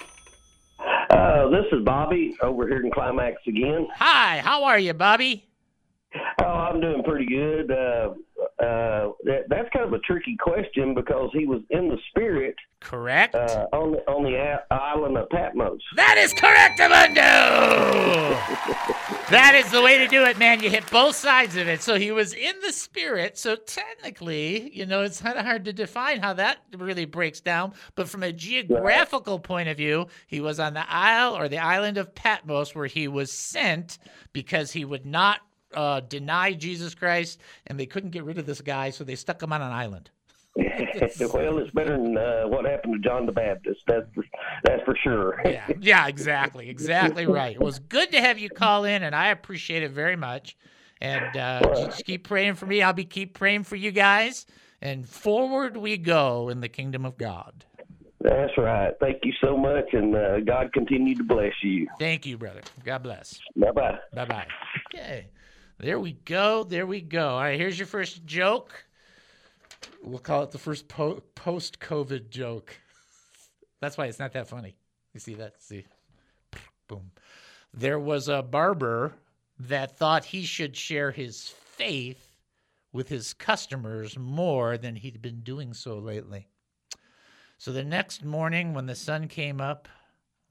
Uh, 1.10 1.48
this 1.48 1.64
is 1.72 1.84
Bobby 1.84 2.36
over 2.42 2.66
here 2.66 2.84
in 2.84 2.90
Climax 2.90 3.36
again. 3.46 3.86
Hi. 3.94 4.38
How 4.38 4.64
are 4.64 4.78
you, 4.78 4.92
Bobby? 4.94 5.46
Oh, 6.42 6.44
I'm 6.44 6.80
doing 6.80 7.02
pretty 7.04 7.26
good. 7.26 7.70
Uh, 7.70 8.14
uh, 8.58 9.12
that, 9.24 9.44
that's 9.48 9.68
kind 9.70 9.84
of 9.84 9.92
a 9.92 9.98
tricky 9.98 10.36
question 10.36 10.94
because 10.94 11.28
he 11.34 11.44
was 11.46 11.60
in 11.70 11.88
the 11.88 11.98
spirit 12.08 12.54
Correct. 12.80 13.34
uh, 13.34 13.66
on 13.72 13.92
the 13.92 13.98
on 14.10 14.22
the 14.24 14.34
a- 14.34 14.64
island 14.72 15.18
of 15.18 15.28
Patmos. 15.28 15.80
That 15.96 16.16
is 16.16 16.32
correct, 16.32 16.78
Amundo. 16.80 18.30
that 19.30 19.54
is 19.54 19.70
the 19.70 19.82
way 19.82 19.98
to 19.98 20.08
do 20.08 20.24
it, 20.24 20.38
man. 20.38 20.60
You 20.60 20.70
hit 20.70 20.90
both 20.90 21.16
sides 21.16 21.56
of 21.56 21.68
it. 21.68 21.82
So 21.82 21.96
he 21.96 22.12
was 22.12 22.32
in 22.32 22.54
the 22.64 22.72
spirit. 22.72 23.36
So 23.36 23.56
technically, 23.56 24.70
you 24.74 24.86
know, 24.86 25.02
it's 25.02 25.20
kind 25.20 25.38
of 25.38 25.44
hard 25.44 25.64
to 25.66 25.72
define 25.72 26.20
how 26.20 26.32
that 26.34 26.58
really 26.76 27.04
breaks 27.04 27.40
down. 27.40 27.74
But 27.94 28.08
from 28.08 28.22
a 28.22 28.32
geographical 28.32 29.38
point 29.38 29.68
of 29.68 29.76
view, 29.76 30.06
he 30.26 30.40
was 30.40 30.58
on 30.60 30.74
the 30.74 30.90
isle 30.90 31.36
or 31.36 31.48
the 31.48 31.58
island 31.58 31.98
of 31.98 32.14
Patmos 32.14 32.74
where 32.74 32.86
he 32.86 33.06
was 33.08 33.30
sent 33.30 33.98
because 34.32 34.72
he 34.72 34.84
would 34.84 35.04
not 35.04 35.40
uh, 35.76 36.00
deny 36.00 36.52
Jesus 36.52 36.94
Christ, 36.94 37.40
and 37.66 37.78
they 37.78 37.86
couldn't 37.86 38.10
get 38.10 38.24
rid 38.24 38.38
of 38.38 38.46
this 38.46 38.60
guy, 38.60 38.90
so 38.90 39.04
they 39.04 39.14
stuck 39.14 39.42
him 39.42 39.52
on 39.52 39.62
an 39.62 39.72
island. 39.72 40.10
well, 40.56 41.58
it's 41.58 41.70
better 41.72 41.96
than 41.96 42.16
uh, 42.16 42.44
what 42.44 42.64
happened 42.64 42.94
to 42.94 43.06
John 43.06 43.26
the 43.26 43.32
Baptist. 43.32 43.80
That's 43.86 44.06
for, 44.14 44.24
that's 44.64 44.82
for 44.84 44.96
sure. 45.04 45.40
yeah, 45.44 45.66
yeah, 45.78 46.06
exactly, 46.06 46.70
exactly 46.70 47.26
right. 47.26 47.54
It 47.54 47.60
was 47.60 47.78
good 47.78 48.10
to 48.12 48.20
have 48.20 48.38
you 48.38 48.48
call 48.48 48.84
in, 48.84 49.02
and 49.02 49.14
I 49.14 49.28
appreciate 49.28 49.82
it 49.82 49.90
very 49.90 50.16
much. 50.16 50.56
And 51.02 51.36
uh, 51.36 51.60
just 51.74 52.06
keep 52.06 52.26
praying 52.26 52.54
for 52.54 52.64
me. 52.64 52.80
I'll 52.80 52.94
be 52.94 53.04
keep 53.04 53.34
praying 53.34 53.64
for 53.64 53.76
you 53.76 53.90
guys. 53.90 54.46
And 54.80 55.06
forward 55.06 55.76
we 55.76 55.98
go 55.98 56.48
in 56.48 56.60
the 56.60 56.70
kingdom 56.70 57.04
of 57.04 57.18
God. 57.18 57.66
That's 58.20 58.56
right. 58.56 58.94
Thank 58.98 59.24
you 59.24 59.32
so 59.44 59.56
much, 59.56 59.84
and 59.92 60.16
uh, 60.16 60.40
God 60.40 60.72
continue 60.72 61.14
to 61.16 61.22
bless 61.22 61.52
you. 61.62 61.86
Thank 61.98 62.24
you, 62.24 62.38
brother. 62.38 62.62
God 62.84 63.02
bless. 63.02 63.38
Bye 63.54 63.72
bye. 63.72 63.98
Bye 64.14 64.24
bye. 64.24 64.46
Okay, 64.94 65.28
there 65.78 65.98
we 65.98 66.12
go. 66.12 66.64
There 66.64 66.86
we 66.86 67.00
go. 67.00 67.30
All 67.30 67.40
right, 67.40 67.58
here's 67.58 67.78
your 67.78 67.86
first 67.86 68.24
joke. 68.24 68.86
We'll 70.02 70.18
call 70.18 70.42
it 70.42 70.50
the 70.50 70.58
first 70.58 70.88
po- 70.88 71.22
post 71.34 71.80
COVID 71.80 72.30
joke. 72.30 72.76
That's 73.80 73.98
why 73.98 74.06
it's 74.06 74.18
not 74.18 74.32
that 74.32 74.48
funny. 74.48 74.76
You 75.12 75.20
see 75.20 75.34
that? 75.34 75.60
See? 75.62 75.86
Boom. 76.88 77.10
There 77.74 77.98
was 77.98 78.28
a 78.28 78.42
barber 78.42 79.14
that 79.58 79.98
thought 79.98 80.24
he 80.24 80.44
should 80.44 80.76
share 80.76 81.10
his 81.10 81.48
faith 81.48 82.36
with 82.92 83.08
his 83.08 83.34
customers 83.34 84.18
more 84.18 84.78
than 84.78 84.96
he'd 84.96 85.20
been 85.20 85.40
doing 85.40 85.74
so 85.74 85.98
lately. 85.98 86.48
So 87.58 87.72
the 87.72 87.84
next 87.84 88.24
morning, 88.24 88.74
when 88.74 88.86
the 88.86 88.94
sun 88.94 89.28
came 89.28 89.60
up, 89.60 89.88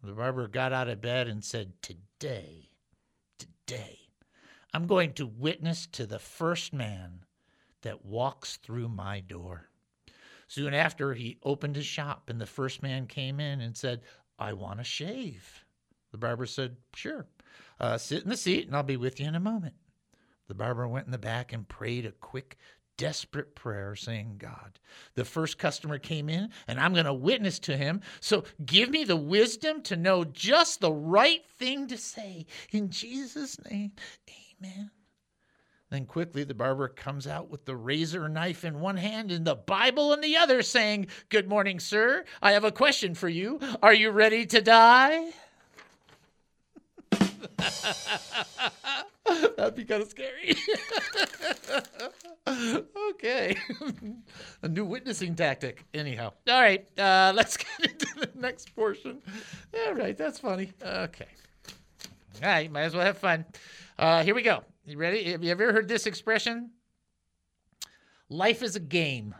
the 0.03 0.11
barber 0.11 0.47
got 0.47 0.73
out 0.73 0.87
of 0.87 1.01
bed 1.01 1.27
and 1.27 1.43
said, 1.43 1.73
Today, 1.81 2.69
today, 3.39 3.99
I'm 4.75 4.87
going 4.87 5.13
to 5.13 5.25
witness 5.25 5.87
to 5.93 6.05
the 6.05 6.19
first 6.19 6.73
man 6.73 7.21
that 7.83 8.03
walks 8.03 8.57
through 8.57 8.89
my 8.89 9.21
door. 9.21 9.69
Soon 10.49 10.73
after, 10.73 11.13
he 11.13 11.37
opened 11.43 11.77
his 11.77 11.85
shop, 11.85 12.29
and 12.29 12.41
the 12.41 12.45
first 12.45 12.83
man 12.83 13.07
came 13.07 13.39
in 13.39 13.61
and 13.61 13.77
said, 13.77 14.01
I 14.37 14.51
want 14.51 14.79
to 14.79 14.83
shave. 14.83 15.63
The 16.11 16.17
barber 16.17 16.45
said, 16.45 16.75
Sure. 16.93 17.25
Uh, 17.79 17.97
sit 17.97 18.23
in 18.23 18.29
the 18.29 18.35
seat, 18.35 18.67
and 18.67 18.75
I'll 18.75 18.83
be 18.83 18.97
with 18.97 19.17
you 19.17 19.27
in 19.27 19.35
a 19.35 19.39
moment. 19.39 19.75
The 20.49 20.55
barber 20.55 20.89
went 20.89 21.05
in 21.05 21.13
the 21.13 21.17
back 21.17 21.53
and 21.53 21.65
prayed 21.65 22.05
a 22.05 22.11
quick 22.11 22.57
desperate 22.97 23.55
prayer 23.55 23.95
saying, 23.95 24.35
God, 24.39 24.77
the 25.13 25.23
first 25.23 25.57
customer 25.57 25.99
came 25.99 26.27
in 26.27 26.49
and 26.67 26.81
I'm 26.81 26.93
going 26.93 27.05
to 27.05 27.13
witness 27.13 27.59
to 27.59 27.77
him. 27.77 28.01
So 28.19 28.43
give 28.65 28.89
me 28.89 29.05
the 29.05 29.15
wisdom 29.15 29.81
to 29.83 29.95
know 29.95 30.25
just 30.25 30.81
the 30.81 30.91
right 30.91 31.45
thing 31.57 31.87
to 31.87 31.97
say. 31.97 32.45
In 32.71 32.89
Jesus' 32.89 33.57
name, 33.69 33.93
amen. 34.29 34.44
Then 35.89 36.05
quickly 36.05 36.43
the 36.43 36.53
barber 36.53 36.87
comes 36.87 37.27
out 37.27 37.49
with 37.49 37.65
the 37.65 37.75
razor 37.75 38.27
knife 38.27 38.65
in 38.65 38.79
one 38.79 38.97
hand 38.97 39.31
and 39.31 39.45
the 39.45 39.55
Bible 39.55 40.13
in 40.13 40.21
the 40.21 40.35
other, 40.35 40.61
saying, 40.61 41.07
Good 41.29 41.47
morning, 41.47 41.79
sir. 41.79 42.25
I 42.41 42.51
have 42.53 42.63
a 42.63 42.71
question 42.71 43.15
for 43.15 43.29
you. 43.29 43.59
Are 43.81 43.93
you 43.93 44.11
ready 44.11 44.45
to 44.47 44.61
die? 44.61 45.31
That'd 49.57 49.75
be 49.75 49.85
kind 49.85 50.01
of 50.01 50.09
scary. 50.09 50.55
okay. 53.11 53.55
a 54.61 54.67
new 54.67 54.85
witnessing 54.85 55.35
tactic. 55.35 55.85
Anyhow. 55.93 56.33
All 56.49 56.61
right. 56.61 56.87
Uh, 56.99 57.31
let's 57.35 57.57
get 57.57 57.67
into 57.79 58.07
the 58.19 58.29
next 58.35 58.75
portion. 58.75 59.21
All 59.85 59.93
right. 59.93 60.17
That's 60.17 60.39
funny. 60.39 60.71
Okay. 60.81 61.27
All 62.43 62.49
right. 62.49 62.71
Might 62.71 62.83
as 62.83 62.95
well 62.95 63.05
have 63.05 63.17
fun. 63.17 63.45
Uh, 63.97 64.23
here 64.23 64.35
we 64.35 64.41
go. 64.41 64.63
You 64.85 64.97
ready? 64.97 65.31
Have 65.31 65.43
you 65.43 65.51
ever 65.51 65.71
heard 65.73 65.87
this 65.87 66.05
expression? 66.05 66.71
Life 68.29 68.61
is 68.61 68.75
a 68.75 68.79
game. 68.79 69.33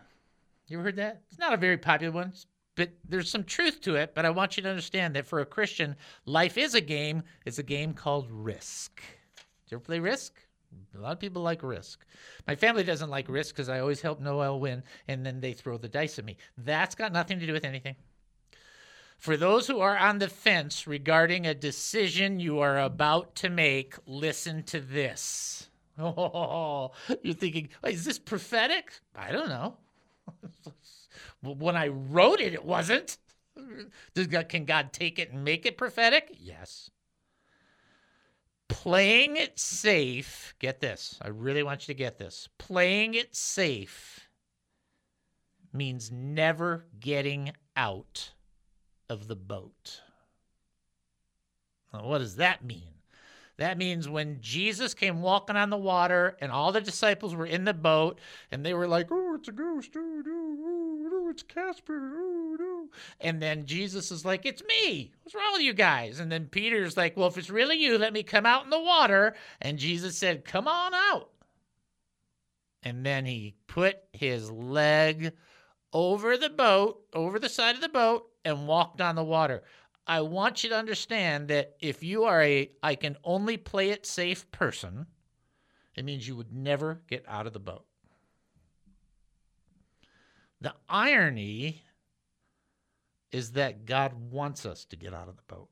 You 0.67 0.77
ever 0.77 0.85
heard 0.85 0.95
that? 0.95 1.21
It's 1.29 1.39
not 1.39 1.53
a 1.53 1.57
very 1.57 1.77
popular 1.77 2.13
one, 2.13 2.33
but 2.75 2.89
there's 3.07 3.29
some 3.29 3.43
truth 3.43 3.81
to 3.81 3.95
it. 3.95 4.13
But 4.15 4.25
I 4.25 4.29
want 4.29 4.57
you 4.57 4.63
to 4.63 4.69
understand 4.69 5.15
that 5.15 5.27
for 5.27 5.39
a 5.39 5.45
Christian, 5.45 5.95
life 6.25 6.57
is 6.57 6.73
a 6.73 6.81
game. 6.81 7.23
It's 7.45 7.59
a 7.59 7.63
game 7.63 7.93
called 7.93 8.27
Risk. 8.31 8.97
Do 8.97 9.41
you 9.71 9.77
ever 9.77 9.83
play 9.83 9.99
Risk? 9.99 10.33
A 10.95 10.99
lot 10.99 11.13
of 11.13 11.19
people 11.19 11.41
like 11.41 11.63
Risk. 11.63 12.05
My 12.47 12.55
family 12.55 12.83
doesn't 12.83 13.09
like 13.09 13.29
Risk 13.29 13.55
because 13.55 13.69
I 13.69 13.79
always 13.79 14.01
help 14.01 14.19
Noel 14.19 14.59
win, 14.59 14.83
and 15.07 15.25
then 15.25 15.39
they 15.39 15.53
throw 15.53 15.77
the 15.77 15.87
dice 15.87 16.19
at 16.19 16.25
me. 16.25 16.37
That's 16.57 16.95
got 16.95 17.13
nothing 17.13 17.39
to 17.39 17.45
do 17.45 17.53
with 17.53 17.65
anything. 17.65 17.95
For 19.25 19.37
those 19.37 19.65
who 19.65 19.79
are 19.79 19.97
on 19.97 20.19
the 20.19 20.27
fence 20.27 20.85
regarding 20.85 21.47
a 21.47 21.55
decision 21.55 22.39
you 22.39 22.59
are 22.59 22.77
about 22.77 23.33
to 23.37 23.49
make, 23.49 23.95
listen 24.05 24.61
to 24.65 24.79
this. 24.79 25.67
Oh, 25.97 26.91
you're 27.23 27.33
thinking, 27.33 27.69
is 27.83 28.05
this 28.05 28.19
prophetic? 28.19 28.91
I 29.15 29.31
don't 29.31 29.49
know. 29.49 29.77
when 31.41 31.75
I 31.75 31.87
wrote 31.87 32.39
it, 32.39 32.53
it 32.53 32.63
wasn't. 32.63 33.17
Can 34.47 34.65
God 34.65 34.93
take 34.93 35.17
it 35.17 35.31
and 35.31 35.43
make 35.43 35.65
it 35.65 35.75
prophetic? 35.75 36.29
Yes. 36.39 36.91
Playing 38.67 39.37
it 39.37 39.57
safe, 39.57 40.53
get 40.59 40.81
this. 40.81 41.17
I 41.19 41.29
really 41.29 41.63
want 41.63 41.87
you 41.87 41.95
to 41.95 41.97
get 41.97 42.19
this. 42.19 42.47
Playing 42.59 43.15
it 43.15 43.35
safe 43.35 44.29
means 45.73 46.11
never 46.11 46.85
getting 46.99 47.53
out 47.75 48.34
of 49.09 49.27
the 49.27 49.35
boat. 49.35 50.01
What 51.91 52.17
does 52.17 52.35
that 52.37 52.63
mean? 52.63 52.89
That 53.57 53.77
means 53.77 54.09
when 54.09 54.41
Jesus 54.41 54.93
came 54.93 55.21
walking 55.21 55.55
on 55.55 55.69
the 55.69 55.77
water 55.77 56.35
and 56.41 56.51
all 56.51 56.73
the 56.73 56.81
disciples 56.81 57.33
were 57.33 57.45
in 57.45 57.63
the 57.63 57.73
boat 57.73 58.19
and 58.51 58.65
they 58.65 58.73
were 58.73 58.87
like, 58.87 59.07
oh, 59.11 59.35
it's 59.35 59.47
a 59.47 59.53
ghost, 59.53 59.91
oh, 59.95 60.21
no, 60.25 61.09
oh, 61.09 61.29
it's 61.29 61.43
Casper, 61.43 61.93
oh. 62.19 62.89
And 63.21 63.41
then 63.41 63.65
Jesus 63.65 64.11
is 64.11 64.25
like, 64.25 64.45
it's 64.45 64.63
me. 64.63 65.11
What's 65.23 65.35
wrong 65.35 65.53
with 65.53 65.61
you 65.61 65.73
guys? 65.73 66.19
And 66.19 66.31
then 66.31 66.47
Peter's 66.47 66.97
like, 66.97 67.15
well, 67.15 67.27
if 67.27 67.37
it's 67.37 67.49
really 67.49 67.77
you, 67.77 67.97
let 67.97 68.13
me 68.13 68.23
come 68.23 68.45
out 68.45 68.63
in 68.63 68.69
the 68.69 68.79
water. 68.79 69.35
And 69.61 69.79
Jesus 69.79 70.17
said, 70.17 70.45
come 70.45 70.67
on 70.67 70.93
out. 70.93 71.29
And 72.83 73.05
then 73.05 73.25
he 73.25 73.55
put 73.67 73.97
his 74.13 74.51
leg 74.51 75.33
over 75.91 76.37
the 76.37 76.49
boat, 76.49 77.01
over 77.13 77.39
the 77.39 77.49
side 77.49 77.75
of 77.75 77.81
the 77.81 77.89
boat, 77.89 78.27
and 78.45 78.67
walked 78.67 79.01
on 79.01 79.15
the 79.15 79.23
water. 79.23 79.63
I 80.07 80.21
want 80.21 80.63
you 80.63 80.69
to 80.69 80.77
understand 80.77 81.47
that 81.47 81.75
if 81.79 82.03
you 82.03 82.25
are 82.25 82.41
a 82.41 82.71
I 82.83 82.95
can 82.95 83.17
only 83.23 83.57
play 83.57 83.89
it 83.89 84.05
safe 84.05 84.49
person, 84.51 85.07
it 85.95 86.05
means 86.05 86.27
you 86.27 86.35
would 86.35 86.53
never 86.53 87.01
get 87.07 87.25
out 87.27 87.47
of 87.47 87.53
the 87.53 87.59
boat. 87.59 87.85
The 90.61 90.75
irony 90.87 91.81
is 93.31 93.53
that 93.53 93.85
God 93.85 94.13
wants 94.31 94.65
us 94.65 94.85
to 94.85 94.95
get 94.95 95.13
out 95.13 95.27
of 95.27 95.35
the 95.35 95.43
boat. 95.53 95.69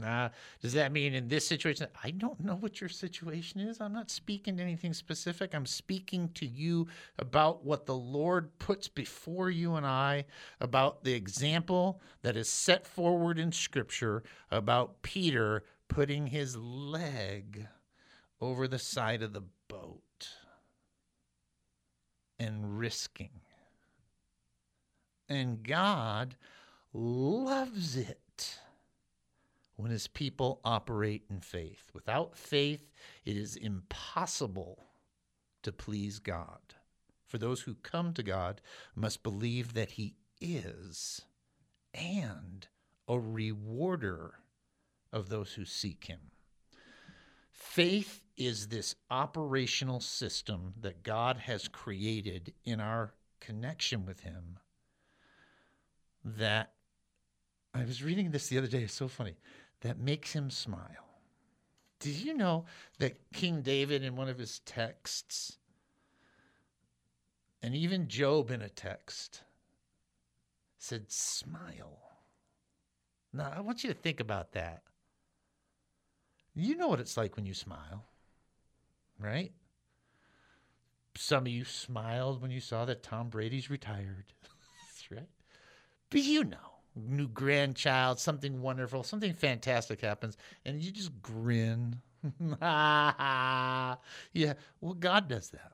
Nah, 0.00 0.30
does 0.60 0.72
that 0.74 0.92
mean 0.92 1.14
in 1.14 1.28
this 1.28 1.46
situation? 1.46 1.86
I 2.02 2.10
don't 2.10 2.40
know 2.40 2.54
what 2.54 2.80
your 2.80 2.88
situation 2.88 3.60
is. 3.60 3.80
I'm 3.80 3.92
not 3.92 4.10
speaking 4.10 4.56
to 4.56 4.62
anything 4.62 4.92
specific. 4.92 5.54
I'm 5.54 5.66
speaking 5.66 6.30
to 6.34 6.46
you 6.46 6.86
about 7.18 7.64
what 7.64 7.86
the 7.86 7.94
Lord 7.94 8.58
puts 8.58 8.88
before 8.88 9.50
you 9.50 9.74
and 9.74 9.86
I, 9.86 10.24
about 10.60 11.04
the 11.04 11.14
example 11.14 12.00
that 12.22 12.36
is 12.36 12.48
set 12.48 12.86
forward 12.86 13.38
in 13.38 13.52
Scripture 13.52 14.22
about 14.50 15.02
Peter 15.02 15.64
putting 15.88 16.28
his 16.28 16.56
leg 16.56 17.66
over 18.40 18.66
the 18.66 18.78
side 18.78 19.22
of 19.22 19.32
the 19.32 19.44
boat 19.68 20.00
and 22.38 22.78
risking. 22.78 23.40
And 25.28 25.62
God 25.62 26.36
loves 26.92 27.96
it 27.96 28.20
when 29.76 29.90
his 29.90 30.06
people 30.06 30.60
operate 30.64 31.24
in 31.28 31.40
faith. 31.40 31.90
Without 31.92 32.36
faith, 32.36 32.90
it 33.24 33.36
is 33.36 33.56
impossible 33.56 34.84
to 35.62 35.72
please 35.72 36.18
God. 36.18 36.74
For 37.26 37.38
those 37.38 37.62
who 37.62 37.74
come 37.74 38.12
to 38.14 38.22
God 38.22 38.60
must 38.94 39.22
believe 39.22 39.74
that 39.74 39.92
he 39.92 40.14
is 40.40 41.22
and 41.92 42.68
a 43.08 43.18
rewarder 43.18 44.34
of 45.12 45.28
those 45.28 45.52
who 45.52 45.64
seek 45.64 46.04
him. 46.04 46.20
Faith 47.50 48.20
is 48.36 48.68
this 48.68 48.94
operational 49.10 50.00
system 50.00 50.74
that 50.80 51.02
God 51.02 51.36
has 51.38 51.68
created 51.68 52.52
in 52.64 52.80
our 52.80 53.14
connection 53.40 54.06
with 54.06 54.20
him 54.20 54.58
that 56.24 56.72
I 57.72 57.84
was 57.84 58.02
reading 58.02 58.30
this 58.30 58.48
the 58.48 58.58
other 58.58 58.66
day, 58.66 58.82
it's 58.82 58.94
so 58.94 59.08
funny 59.08 59.34
that 59.84 60.00
makes 60.00 60.32
him 60.32 60.50
smile. 60.50 61.20
Did 62.00 62.14
you 62.16 62.34
know 62.34 62.64
that 62.98 63.18
King 63.34 63.60
David, 63.60 64.02
in 64.02 64.16
one 64.16 64.30
of 64.30 64.38
his 64.38 64.60
texts, 64.60 65.58
and 67.62 67.74
even 67.74 68.08
Job 68.08 68.50
in 68.50 68.62
a 68.62 68.68
text, 68.70 69.42
said, 70.78 71.12
Smile. 71.12 71.98
Now, 73.32 73.52
I 73.54 73.60
want 73.60 73.84
you 73.84 73.90
to 73.90 73.94
think 73.94 74.20
about 74.20 74.52
that. 74.52 74.82
You 76.54 76.76
know 76.76 76.88
what 76.88 77.00
it's 77.00 77.16
like 77.18 77.36
when 77.36 77.44
you 77.44 77.54
smile, 77.54 78.04
right? 79.18 79.52
Some 81.14 81.44
of 81.44 81.52
you 81.52 81.64
smiled 81.64 82.40
when 82.40 82.50
you 82.50 82.60
saw 82.60 82.86
that 82.86 83.02
Tom 83.02 83.28
Brady's 83.28 83.70
retired. 83.70 84.24
Right. 85.10 85.28
But 86.08 86.22
you 86.22 86.44
know 86.44 86.73
new 86.96 87.28
grandchild, 87.28 88.18
something 88.18 88.60
wonderful, 88.60 89.02
something 89.02 89.34
fantastic 89.34 90.00
happens, 90.00 90.36
and 90.64 90.80
you 90.80 90.90
just 90.90 91.10
grin. 91.22 92.00
yeah, 92.60 93.96
well, 94.80 94.94
God 94.98 95.28
does 95.28 95.50
that. 95.50 95.72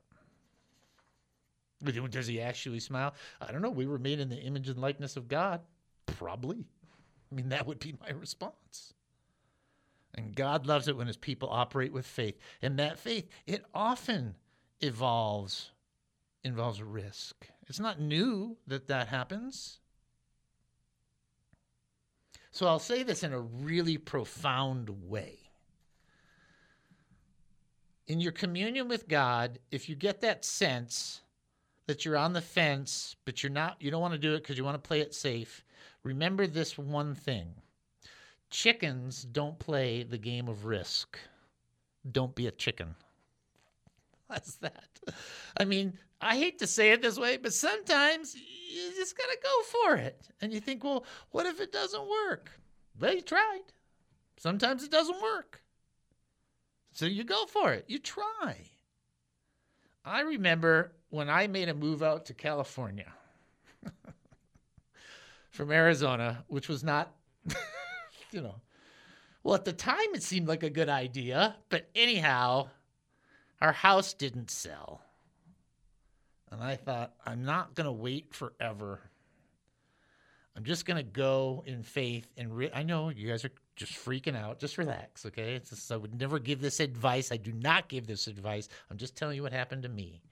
Does 2.11 2.27
he 2.27 2.41
actually 2.41 2.81
smile? 2.81 3.15
I 3.41 3.53
don't 3.53 3.63
know. 3.63 3.71
We 3.71 3.87
were 3.87 3.99
made 3.99 4.21
in 4.21 4.29
the 4.29 4.37
image 4.37 4.69
and 4.69 4.79
likeness 4.79 5.17
of 5.17 5.29
God. 5.29 5.61
Probably. 6.07 6.67
I 7.31 7.35
mean, 7.35 7.49
that 7.51 7.67
would 7.67 7.79
be 7.79 7.95
my 8.01 8.11
response. 8.11 8.93
And 10.15 10.35
God 10.35 10.67
loves 10.67 10.89
it 10.89 10.97
when 10.97 11.07
his 11.07 11.17
people 11.17 11.49
operate 11.51 11.93
with 11.93 12.05
faith. 12.05 12.37
And 12.61 12.79
that 12.79 12.99
faith, 12.99 13.29
it 13.47 13.65
often 13.73 14.35
evolves, 14.81 15.71
involves 16.43 16.83
risk. 16.83 17.47
It's 17.69 17.81
not 17.81 18.01
new 18.01 18.57
that 18.67 18.89
that 18.89 19.09
happens. 19.09 19.79
So 22.51 22.67
I'll 22.67 22.79
say 22.79 23.03
this 23.03 23.23
in 23.23 23.33
a 23.33 23.41
really 23.41 23.97
profound 23.97 24.91
way. 25.09 25.39
In 28.09 28.21
your 28.21 28.33
communion 28.33 28.89
with 28.89 29.07
God, 29.07 29.61
if 29.71 29.89
you 29.89 29.95
get 29.95 30.21
that 30.23 30.45
sense 30.45 31.23
that 31.87 32.05
you're 32.05 32.17
on 32.17 32.33
the 32.33 32.41
fence, 32.41 33.15
but 33.25 33.43
you're 33.43 33.53
not, 33.53 33.77
you 33.81 33.91
don't 33.91 34.01
want 34.01 34.15
to 34.15 34.19
do 34.19 34.35
it 34.35 34.43
because 34.43 34.59
you 34.59 34.65
want 34.65 34.83
to 34.83 34.89
play 34.89 35.01
it 35.01 35.15
safe, 35.15 35.65
remember 36.03 36.47
this 36.47 36.77
one 36.77 37.15
thing 37.15 37.55
chickens 38.51 39.23
don't 39.23 39.59
play 39.59 40.03
the 40.03 40.19
game 40.19 40.49
of 40.49 40.65
risk. 40.65 41.19
Don't 42.11 42.35
be 42.35 42.49
a 42.49 42.51
chicken. 42.51 42.97
That's 44.29 44.57
that. 44.57 44.89
I 45.57 45.65
mean, 45.65 45.97
I 46.21 46.37
hate 46.37 46.59
to 46.59 46.67
say 46.67 46.91
it 46.91 47.03
this 47.03 47.19
way, 47.19 47.39
but 47.39 47.55
sometimes 47.55 48.35
you 48.35 48.93
just 48.95 49.17
got 49.17 49.25
to 49.25 49.39
go 49.43 49.63
for 49.63 49.97
it. 49.97 50.29
And 50.41 50.53
you 50.53 50.61
think, 50.61 50.85
well, 50.85 51.05
what 51.31 51.47
if 51.47 51.61
it 51.61 51.73
doesn't 51.73 52.09
work? 52.09 52.51
Well, 52.99 53.15
you 53.15 53.23
tried. 53.23 53.63
Sometimes 54.37 54.85
it 54.85 54.91
doesn't 54.91 55.21
work. 55.23 55.63
So 56.93 57.07
you 57.07 57.25
go 57.25 57.47
for 57.47 57.73
it. 57.73 57.85
You 57.89 57.99
try. 57.99 58.57
I 60.05 60.21
remember 60.21 60.93
when 61.11 61.29
I 61.29 61.47
made 61.47 61.69
a 61.69 61.75
move 61.75 62.03
out 62.03 62.27
to 62.27 62.35
California 62.35 63.13
from 65.51 65.71
Arizona, 65.71 66.45
which 66.49 66.69
was 66.69 66.85
not, 66.85 67.15
you 68.31 68.41
know, 68.41 68.57
well, 69.43 69.55
at 69.55 69.65
the 69.65 69.73
time 69.73 70.15
it 70.15 70.23
seemed 70.23 70.49
like 70.49 70.63
a 70.63 70.71
good 70.71 70.89
idea, 70.89 71.57
but 71.71 71.89
anyhow, 71.95 72.69
our 73.61 73.73
house 73.73 74.13
didn't 74.13 74.51
sell. 74.51 75.03
And 76.51 76.63
I 76.63 76.77
thought, 76.77 77.15
I'm 77.25 77.45
not 77.45 77.75
going 77.75 77.87
to 77.87 77.93
wait 77.93 78.35
forever. 78.35 79.01
I'm 80.57 80.65
just 80.65 80.85
going 80.85 80.97
to 80.97 81.03
go 81.03 81.63
in 81.65 81.83
faith 81.83 82.27
and 82.37 82.55
re- 82.55 82.71
I 82.75 82.83
know 82.83 83.09
you 83.09 83.29
guys 83.29 83.45
are 83.45 83.53
just 83.77 83.93
freaking 83.93 84.37
out. 84.37 84.59
Just 84.59 84.79
relax, 84.79 85.25
okay? 85.27 85.61
Just, 85.61 85.91
I 85.93 85.97
would 85.97 86.19
never 86.19 86.39
give 86.39 86.61
this 86.61 86.81
advice. 86.81 87.31
I 87.31 87.37
do 87.37 87.53
not 87.53 87.89
give 87.89 88.07
this 88.07 88.27
advice. 88.27 88.69
I'm 88.91 88.99
just 88.99 89.17
telling 89.17 89.37
you 89.37 89.43
what 89.43 89.53
happened 89.53 89.85
to 89.85 89.89
me. 89.89 90.23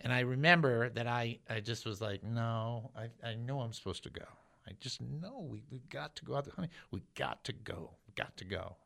And 0.00 0.12
I 0.12 0.20
remember 0.20 0.88
that 0.90 1.06
I, 1.06 1.38
I 1.48 1.60
just 1.60 1.84
was 1.84 2.00
like, 2.00 2.24
no, 2.24 2.90
I, 2.96 3.28
I 3.28 3.34
know 3.34 3.60
I'm 3.60 3.72
supposed 3.72 4.02
to 4.04 4.10
go. 4.10 4.24
I 4.66 4.72
just 4.80 5.00
know 5.00 5.46
we, 5.48 5.62
we've 5.70 5.88
got 5.90 6.16
to 6.16 6.24
go 6.24 6.36
out 6.36 6.44
there. 6.44 6.54
Honey, 6.56 6.70
we 6.90 7.02
got 7.14 7.44
to 7.44 7.52
go. 7.52 7.90
We 8.08 8.14
got 8.14 8.36
to 8.38 8.44
go. 8.44 8.76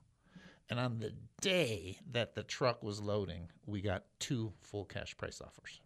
And 0.69 0.79
on 0.79 0.99
the 0.99 1.13
day 1.41 1.99
that 2.13 2.35
the 2.35 2.43
truck 2.43 2.83
was 2.83 3.01
loading, 3.01 3.49
we 3.67 3.81
got 3.81 4.05
two 4.19 4.53
full 4.61 4.85
cash 4.85 5.17
price 5.17 5.41
offers. 5.41 5.81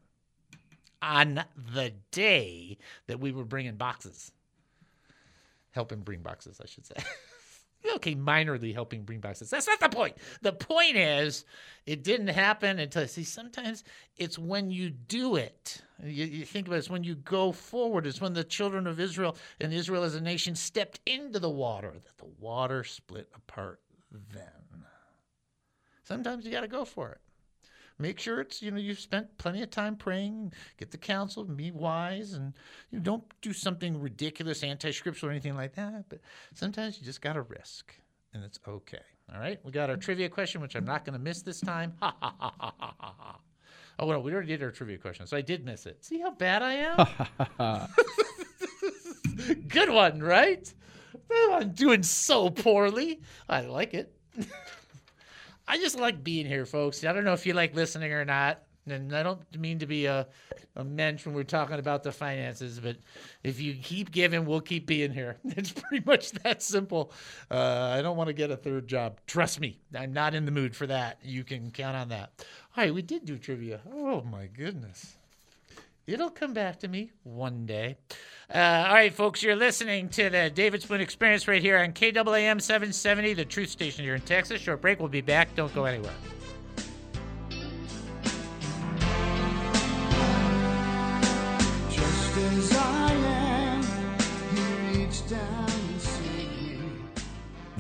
On 1.05 1.45
the 1.75 1.93
day 2.13 2.79
that 3.09 3.21
we 3.21 3.31
were 3.31 3.45
bringing 3.45 3.77
boxes, 3.77 4.33
helping 5.71 6.01
bring 6.01 6.23
boxes, 6.23 6.61
I 6.63 6.67
should 6.67 6.87
say. 6.87 6.95
okay, 7.97 8.15
minorly 8.15 8.73
helping 8.73 9.03
bring 9.03 9.21
boxes. 9.21 9.51
That's 9.51 9.67
not 9.67 9.81
the 9.81 9.91
point. 9.91 10.17
The 10.41 10.53
point 10.53 10.97
is, 10.97 11.45
it 11.85 12.03
didn't 12.03 12.29
happen 12.29 12.79
until, 12.79 13.07
see, 13.07 13.25
sometimes 13.25 13.85
it's 14.17 14.39
when 14.39 14.71
you 14.71 14.91
do 14.91 15.37
it. 15.37 15.83
You, 16.03 16.25
you 16.25 16.45
think 16.47 16.67
about 16.67 16.77
it, 16.77 16.79
it's 16.79 16.91
when 16.91 17.05
you 17.05 17.17
go 17.17 17.53
forward. 17.53 18.07
It's 18.07 18.21
when 18.21 18.33
the 18.33 18.45
children 18.45 18.87
of 18.87 18.99
Israel 18.99 19.37
and 19.61 19.73
Israel 19.73 20.05
as 20.05 20.15
a 20.15 20.21
nation 20.21 20.55
stepped 20.55 21.01
into 21.07 21.39
the 21.39 21.51
water 21.51 21.93
that 21.93 22.19
the 22.19 22.31
water 22.41 22.83
split 22.83 23.29
apart 23.35 23.81
then. 24.33 24.85
Sometimes 26.05 26.45
you 26.45 26.53
got 26.53 26.61
to 26.63 26.69
go 26.69 26.85
for 26.85 27.11
it. 27.11 27.21
Make 27.99 28.19
sure 28.19 28.41
it's, 28.41 28.61
you 28.61 28.73
know, 28.73 28.77
you've 28.77 28.99
spent 28.99 29.39
plenty 29.39 29.63
of 29.63 29.71
time 29.71 29.95
praying, 29.95 30.53
get 30.79 30.91
the 30.91 30.99
counsel, 30.99 31.45
be 31.45 31.71
wise, 31.71 32.33
and 32.33 32.53
you 32.91 32.99
know, 32.99 33.05
don't 33.05 33.25
do 33.41 33.53
something 33.53 34.01
ridiculous, 34.01 34.65
anti 34.65 34.91
scriptural, 34.91 35.31
or 35.31 35.33
anything 35.33 35.55
like 35.55 35.75
that. 35.77 36.07
But 36.09 36.21
sometimes 36.55 36.99
you 36.99 37.05
just 37.05 37.21
got 37.21 37.35
to 37.35 37.43
risk, 37.43 37.95
and 38.33 38.43
it's 38.43 38.59
okay. 38.67 38.99
All 39.33 39.41
right? 39.41 39.61
We 39.65 39.71
got 39.71 39.91
our 39.91 39.97
trivia 39.97 40.29
question, 40.29 40.61
which 40.61 40.75
I'm 40.75 40.85
not 40.85 41.05
going 41.05 41.13
to 41.17 41.23
miss 41.23 41.43
this 41.43 41.61
time. 41.61 41.95
Ha 42.01 42.15
ha 42.21 42.35
ha 42.39 42.53
ha 42.59 42.75
ha 42.79 42.95
ha. 43.01 43.39
Oh, 43.99 44.07
well, 44.07 44.23
we 44.23 44.33
already 44.33 44.49
did 44.49 44.63
our 44.63 44.73
trivia 44.73 44.99
question, 44.99 45.27
so 45.27 45.37
I 45.37 45.41
did 45.41 45.65
miss 45.65 45.87
it. 45.87 46.05
See 46.05 46.19
how 46.19 46.33
bad 46.33 46.63
I 46.63 46.73
am? 47.59 47.89
Good 49.69 49.91
one, 49.91 50.21
right? 50.21 50.73
I'm 51.53 51.71
doing 51.71 52.03
so 52.03 52.51
poorly. 52.51 53.21
I 53.49 53.61
like 53.63 53.95
it. 53.95 54.13
I 55.67 55.79
just 55.79 55.99
like 55.99 56.23
being 56.23 56.47
here, 56.47 56.67
folks. 56.67 57.05
I 57.05 57.13
don't 57.13 57.25
know 57.25 57.33
if 57.33 57.47
you 57.47 57.55
like 57.55 57.75
listening 57.75 58.13
or 58.13 58.25
not. 58.25 58.63
And 58.87 59.17
I 59.17 59.23
don't 59.23 59.41
mean 59.59 59.79
to 59.79 59.87
be 59.87 60.05
a, 60.05 60.27
a 60.77 60.85
mensch 60.85 61.25
when 61.25 61.35
we're 61.35 61.45
talking 61.45 61.79
about 61.79 62.03
the 62.03 62.13
finances, 62.13 62.79
but 62.79 62.97
if 63.43 63.59
you 63.59 63.75
keep 63.75 64.11
giving, 64.11 64.45
we'll 64.45 64.61
keep 64.61 64.87
being 64.87 65.11
here. 65.11 65.37
It's 65.57 65.73
pretty 65.73 66.05
much 66.05 66.33
that 66.33 66.63
simple. 66.63 67.11
Uh, 67.51 67.95
I 67.97 68.03
don't 68.03 68.17
want 68.17 68.29
to 68.29 68.35
get 68.35 68.51
a 68.51 68.57
third 68.57 68.87
job. 68.87 69.21
Trust 69.27 69.59
me, 69.59 69.79
I'm 69.99 70.13
not 70.13 70.35
in 70.35 70.45
the 70.45 70.51
mood 70.51 70.77
for 70.77 70.87
that. 70.87 71.19
You 71.23 71.45
can 71.45 71.71
count 71.71 71.97
on 71.97 72.11
that. 72.11 72.45
All 72.77 72.85
right, 72.85 72.93
we 72.93 73.01
did 73.01 73.25
do 73.25 73.39
trivia. 73.39 73.81
Oh, 73.91 74.21
my 74.21 74.47
goodness. 74.47 75.17
It'll 76.07 76.31
come 76.31 76.53
back 76.53 76.81
to 76.81 76.89
me 76.89 77.11
one 77.23 77.65
day. 77.65 77.97
Uh, 78.55 78.85
all 78.89 78.95
right, 78.95 79.13
folks, 79.13 79.43
you're 79.43 79.57
listening 79.57 80.11
to 80.11 80.29
the 80.29 80.51
David 80.51 80.83
Spoon 80.83 81.01
Experience 81.01 81.49
right 81.49 81.63
here 81.63 81.79
on 81.79 81.93
KAAM 81.93 82.61
770, 82.61 83.35
the 83.35 83.45
truth 83.45 83.71
station 83.71 84.05
here 84.05 84.15
in 84.15 84.21
Texas. 84.21 84.61
Short 84.61 84.83
break. 84.83 85.01
We'll 85.01 85.09
be 85.09 85.23
back. 85.23 85.55
Don't 85.55 85.75
go 85.75 85.85
anywhere. 85.85 86.13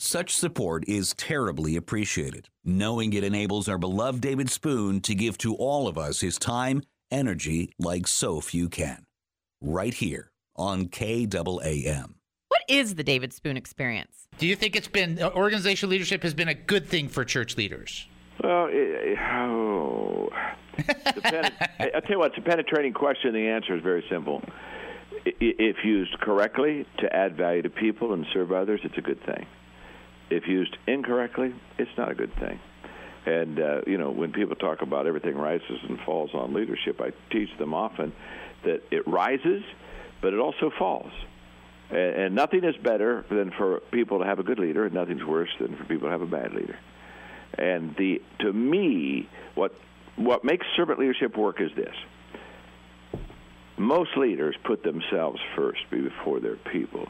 Such 0.00 0.36
support 0.36 0.84
is 0.86 1.12
terribly 1.14 1.74
appreciated, 1.74 2.48
knowing 2.64 3.12
it 3.14 3.24
enables 3.24 3.68
our 3.68 3.78
beloved 3.78 4.20
David 4.20 4.48
Spoon 4.48 5.00
to 5.00 5.12
give 5.12 5.36
to 5.38 5.56
all 5.56 5.88
of 5.88 5.98
us 5.98 6.20
his 6.20 6.38
time, 6.38 6.82
energy 7.10 7.72
like 7.80 8.06
so 8.06 8.40
few 8.40 8.68
can. 8.68 9.04
Right 9.60 9.92
here 9.92 10.30
on 10.54 10.86
KAAM. 10.86 12.14
What 12.46 12.62
is 12.68 12.94
the 12.94 13.02
David 13.02 13.32
Spoon 13.32 13.56
experience? 13.56 14.28
Do 14.38 14.46
you 14.46 14.54
think 14.54 14.76
it's 14.76 14.86
been 14.86 15.20
uh, 15.20 15.30
organizational 15.30 15.90
leadership 15.90 16.22
has 16.22 16.32
been 16.32 16.48
a 16.48 16.54
good 16.54 16.86
thing 16.86 17.08
for 17.08 17.24
church 17.24 17.56
leaders? 17.56 18.06
Well, 18.42 18.68
it, 18.70 19.18
oh, 19.18 20.30
Depend- 21.12 21.52
I- 21.80 21.90
I'll 21.96 22.00
tell 22.02 22.10
you 22.12 22.18
what, 22.20 22.30
it's 22.36 22.38
a 22.38 22.48
penetrating 22.48 22.92
question. 22.92 23.32
The 23.32 23.48
answer 23.48 23.74
is 23.76 23.82
very 23.82 24.04
simple. 24.08 24.42
If 25.24 25.76
used 25.84 26.16
correctly 26.20 26.86
to 26.98 27.12
add 27.12 27.36
value 27.36 27.62
to 27.62 27.70
people 27.70 28.12
and 28.12 28.24
serve 28.32 28.52
others, 28.52 28.80
it's 28.84 28.96
a 28.96 29.00
good 29.02 29.20
thing. 29.26 29.44
If 30.30 30.46
used 30.46 30.76
incorrectly, 30.86 31.54
it's 31.78 31.90
not 31.96 32.10
a 32.10 32.14
good 32.14 32.34
thing. 32.36 32.60
And 33.26 33.60
uh, 33.60 33.80
you 33.86 33.98
know, 33.98 34.10
when 34.10 34.32
people 34.32 34.56
talk 34.56 34.82
about 34.82 35.06
everything 35.06 35.36
rises 35.36 35.80
and 35.88 35.98
falls 36.00 36.30
on 36.34 36.54
leadership, 36.54 37.00
I 37.00 37.12
teach 37.30 37.50
them 37.58 37.74
often 37.74 38.12
that 38.64 38.82
it 38.90 39.06
rises, 39.06 39.62
but 40.20 40.32
it 40.32 40.40
also 40.40 40.70
falls. 40.78 41.12
And, 41.90 41.98
and 41.98 42.34
nothing 42.34 42.64
is 42.64 42.76
better 42.76 43.24
than 43.30 43.50
for 43.50 43.80
people 43.90 44.20
to 44.20 44.24
have 44.24 44.38
a 44.38 44.42
good 44.42 44.58
leader, 44.58 44.84
and 44.84 44.94
nothing's 44.94 45.24
worse 45.24 45.50
than 45.60 45.76
for 45.76 45.84
people 45.84 46.08
to 46.08 46.12
have 46.12 46.22
a 46.22 46.26
bad 46.26 46.52
leader. 46.54 46.78
And 47.56 47.94
the 47.96 48.22
to 48.40 48.52
me, 48.52 49.28
what 49.54 49.74
what 50.16 50.44
makes 50.44 50.66
servant 50.76 50.98
leadership 50.98 51.36
work 51.36 51.60
is 51.60 51.70
this: 51.74 51.94
most 53.76 54.16
leaders 54.16 54.56
put 54.64 54.82
themselves 54.82 55.40
first 55.56 55.80
before 55.90 56.40
their 56.40 56.56
people, 56.56 57.08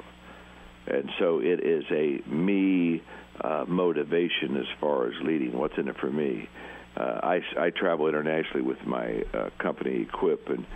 and 0.90 1.10
so 1.18 1.40
it 1.40 1.60
is 1.64 1.84
a 1.90 2.22
me 2.28 3.02
uh, 3.40 3.64
motivation 3.68 4.56
as 4.56 4.66
far 4.80 5.06
as 5.08 5.14
leading. 5.22 5.56
What's 5.56 5.78
in 5.78 5.88
it 5.88 5.96
for 5.98 6.10
me? 6.10 6.48
Uh, 6.96 7.20
I, 7.22 7.40
I 7.58 7.70
travel 7.70 8.08
internationally 8.08 8.62
with 8.62 8.84
my 8.84 9.22
uh, 9.32 9.50
company 9.58 10.02
Equip, 10.02 10.48
and 10.48 10.66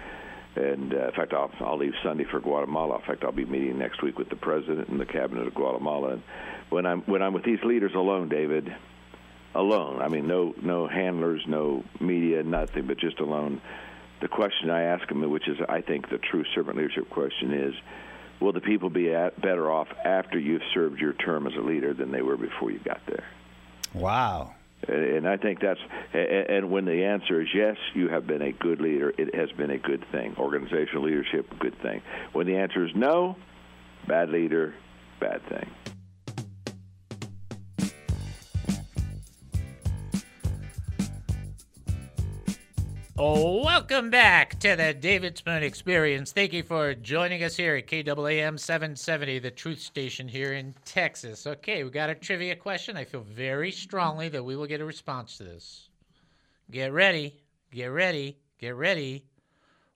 And 0.55 0.93
uh, 0.93 1.07
in 1.09 1.13
fact, 1.13 1.33
I'll, 1.33 1.51
I'll 1.61 1.79
leave 1.79 1.95
Sunday 2.03 2.25
for 2.31 2.39
Guatemala. 2.39 2.97
In 2.97 3.03
fact, 3.03 3.25
I'll 3.25 3.33
be 3.33 3.47
meeting 3.47 3.79
next 3.79 4.03
week 4.03 4.19
with 4.19 4.29
the 4.29 4.37
president 4.37 4.89
and 4.89 5.01
the 5.01 5.07
cabinet 5.07 5.47
of 5.47 5.55
Guatemala. 5.55 6.13
And 6.15 6.23
when 6.69 6.85
I'm 6.85 7.01
when 7.03 7.23
I'm 7.23 7.33
with 7.33 7.45
these 7.45 7.63
leaders 7.65 7.93
alone, 7.95 8.29
David, 8.29 8.69
alone. 9.55 10.03
I 10.03 10.09
mean, 10.09 10.27
no 10.27 10.55
no 10.61 10.87
handlers, 10.87 11.43
no 11.47 11.85
media, 12.01 12.43
nothing, 12.43 12.87
but 12.87 12.99
just 12.99 13.19
alone. 13.19 13.61
The 14.21 14.29
question 14.29 14.71
I 14.71 14.83
ask 14.83 15.09
them, 15.09 15.29
which 15.31 15.49
is 15.49 15.57
I 15.69 15.81
think 15.81 16.09
the 16.11 16.19
true 16.19 16.45
servant 16.55 16.77
leadership 16.77 17.09
question, 17.11 17.53
is: 17.53 17.75
Will 18.43 18.53
the 18.53 18.61
people 18.61 18.91
be 18.91 19.09
better 19.41 19.71
off 19.71 19.87
after 20.05 20.37
you've 20.37 20.63
served 20.75 21.01
your 21.01 21.13
term 21.13 21.47
as 21.47 21.55
a 21.55 21.61
leader 21.61 21.95
than 21.95 22.11
they 22.11 22.23
were 22.23 22.37
before 22.37 22.73
you 22.73 22.81
got 22.81 23.01
there? 23.07 23.25
Wow. 23.95 24.55
And 24.89 25.29
I 25.29 25.37
think 25.37 25.61
that's, 25.61 25.79
and 26.13 26.73
when 26.73 26.85
the 26.85 27.05
answer 27.05 27.41
is 27.41 27.49
yes, 27.55 27.77
you 27.95 28.09
have 28.09 28.27
been 28.27 28.43
a 28.43 28.51
good 28.51 28.81
leader, 28.81 29.15
it 29.17 29.33
has 29.37 29.53
been 29.53 29.71
a 29.71 29.79
good 29.79 30.05
thing. 30.11 30.35
Organizational 30.37 31.05
leadership, 31.05 31.57
good 31.61 31.81
thing. 31.83 32.03
When 32.33 32.49
the 32.49 32.57
answer 32.57 32.85
is 32.85 32.91
no, 32.97 33.37
bad 34.09 34.31
leader, 34.31 34.75
bad 35.21 35.41
thing. 35.49 35.71
Welcome 43.25 44.11
back 44.11 44.59
to 44.59 44.75
the 44.75 44.93
David 44.93 45.39
Spoon 45.39 45.63
Experience. 45.63 46.33
Thank 46.33 46.53
you 46.53 46.65
for 46.65 46.93
joining 46.93 47.45
us 47.45 47.57
here 47.57 47.77
at 47.77 47.87
KAAM 47.87 48.59
770, 48.59 49.39
the 49.39 49.51
truth 49.53 49.79
station 49.79 50.27
here 50.27 50.55
in 50.55 50.75
Texas. 50.85 51.47
Okay, 51.47 51.85
we 51.85 51.91
got 51.91 52.11
a 52.11 52.17
trivia 52.17 52.57
question. 52.57 52.97
I 52.97 53.05
feel 53.05 53.21
very 53.21 53.71
strongly 53.71 54.29
that 54.31 54.43
we 54.43 54.57
will 54.57 54.67
get 54.67 54.81
a 54.81 54.85
response 54.85 55.39
to 55.39 55.45
this. 55.45 55.89
Get 56.73 56.93
ready, 56.93 57.41
get 57.71 57.87
ready, 57.87 58.39
get 58.59 58.75
ready. 58.75 59.25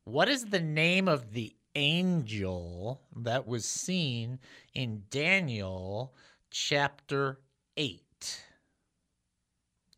What 0.04 0.28
is 0.28 0.44
the 0.44 0.60
name 0.60 1.08
of 1.08 1.32
the 1.32 1.52
angel 1.74 3.00
that 3.16 3.48
was 3.48 3.64
seen 3.64 4.38
in 4.72 5.02
Daniel 5.10 6.14
chapter 6.50 7.40
8? 7.76 8.05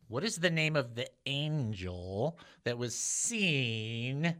What 0.09 0.23
is 0.23 0.37
the 0.37 0.49
name 0.49 0.75
of 0.75 0.95
the 0.95 1.07
angel 1.27 2.39
that 2.63 2.79
was 2.79 2.95
seen 2.95 4.37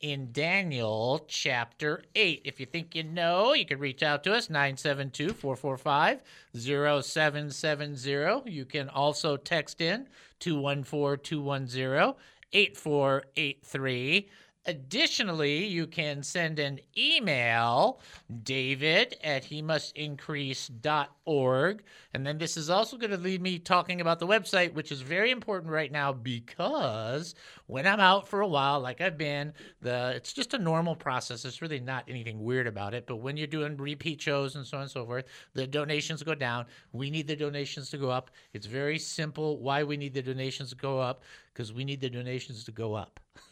in 0.00 0.32
Daniel 0.32 1.26
chapter 1.28 2.02
8? 2.14 2.40
If 2.46 2.58
you 2.58 2.64
think 2.64 2.94
you 2.94 3.02
know, 3.02 3.52
you 3.52 3.66
can 3.66 3.78
reach 3.78 4.02
out 4.02 4.24
to 4.24 4.32
us 4.32 4.48
972 4.48 5.34
445 5.34 6.22
0770. 6.56 8.50
You 8.50 8.64
can 8.64 8.88
also 8.88 9.36
text 9.36 9.82
in 9.82 10.08
214 10.38 11.22
210 11.22 12.14
8483. 12.54 14.28
Additionally, 14.66 15.64
you 15.64 15.86
can 15.86 16.22
send 16.22 16.58
an 16.58 16.80
email, 16.96 17.98
david 18.42 19.16
at 19.24 19.42
he 19.42 19.62
must 19.62 19.96
increase.org. 19.96 21.82
And 22.12 22.26
then 22.26 22.36
this 22.36 22.58
is 22.58 22.68
also 22.68 22.98
going 22.98 23.10
to 23.10 23.16
lead 23.16 23.40
me 23.40 23.58
talking 23.58 24.02
about 24.02 24.18
the 24.18 24.26
website, 24.26 24.74
which 24.74 24.92
is 24.92 25.00
very 25.00 25.30
important 25.30 25.72
right 25.72 25.90
now 25.90 26.12
because 26.12 27.34
when 27.68 27.86
I'm 27.86 28.00
out 28.00 28.28
for 28.28 28.42
a 28.42 28.46
while, 28.46 28.80
like 28.80 29.00
I've 29.00 29.16
been, 29.16 29.54
the 29.80 30.12
it's 30.14 30.34
just 30.34 30.52
a 30.52 30.58
normal 30.58 30.94
process. 30.94 31.46
It's 31.46 31.62
really 31.62 31.80
not 31.80 32.04
anything 32.06 32.44
weird 32.44 32.66
about 32.66 32.92
it. 32.92 33.06
But 33.06 33.16
when 33.16 33.38
you're 33.38 33.46
doing 33.46 33.78
repeat 33.78 34.20
shows 34.20 34.56
and 34.56 34.66
so 34.66 34.76
on 34.76 34.82
and 34.82 34.90
so 34.90 35.06
forth, 35.06 35.24
the 35.54 35.66
donations 35.66 36.22
go 36.22 36.34
down. 36.34 36.66
We 36.92 37.10
need 37.10 37.26
the 37.26 37.36
donations 37.36 37.88
to 37.90 37.98
go 37.98 38.10
up. 38.10 38.30
It's 38.52 38.66
very 38.66 38.98
simple 38.98 39.58
why 39.58 39.84
we 39.84 39.96
need 39.96 40.12
the 40.12 40.22
donations 40.22 40.68
to 40.68 40.76
go 40.76 41.00
up 41.00 41.22
because 41.54 41.72
we 41.72 41.82
need 41.82 42.02
the 42.02 42.10
donations 42.10 42.64
to 42.64 42.72
go 42.72 42.92
up. 42.92 43.20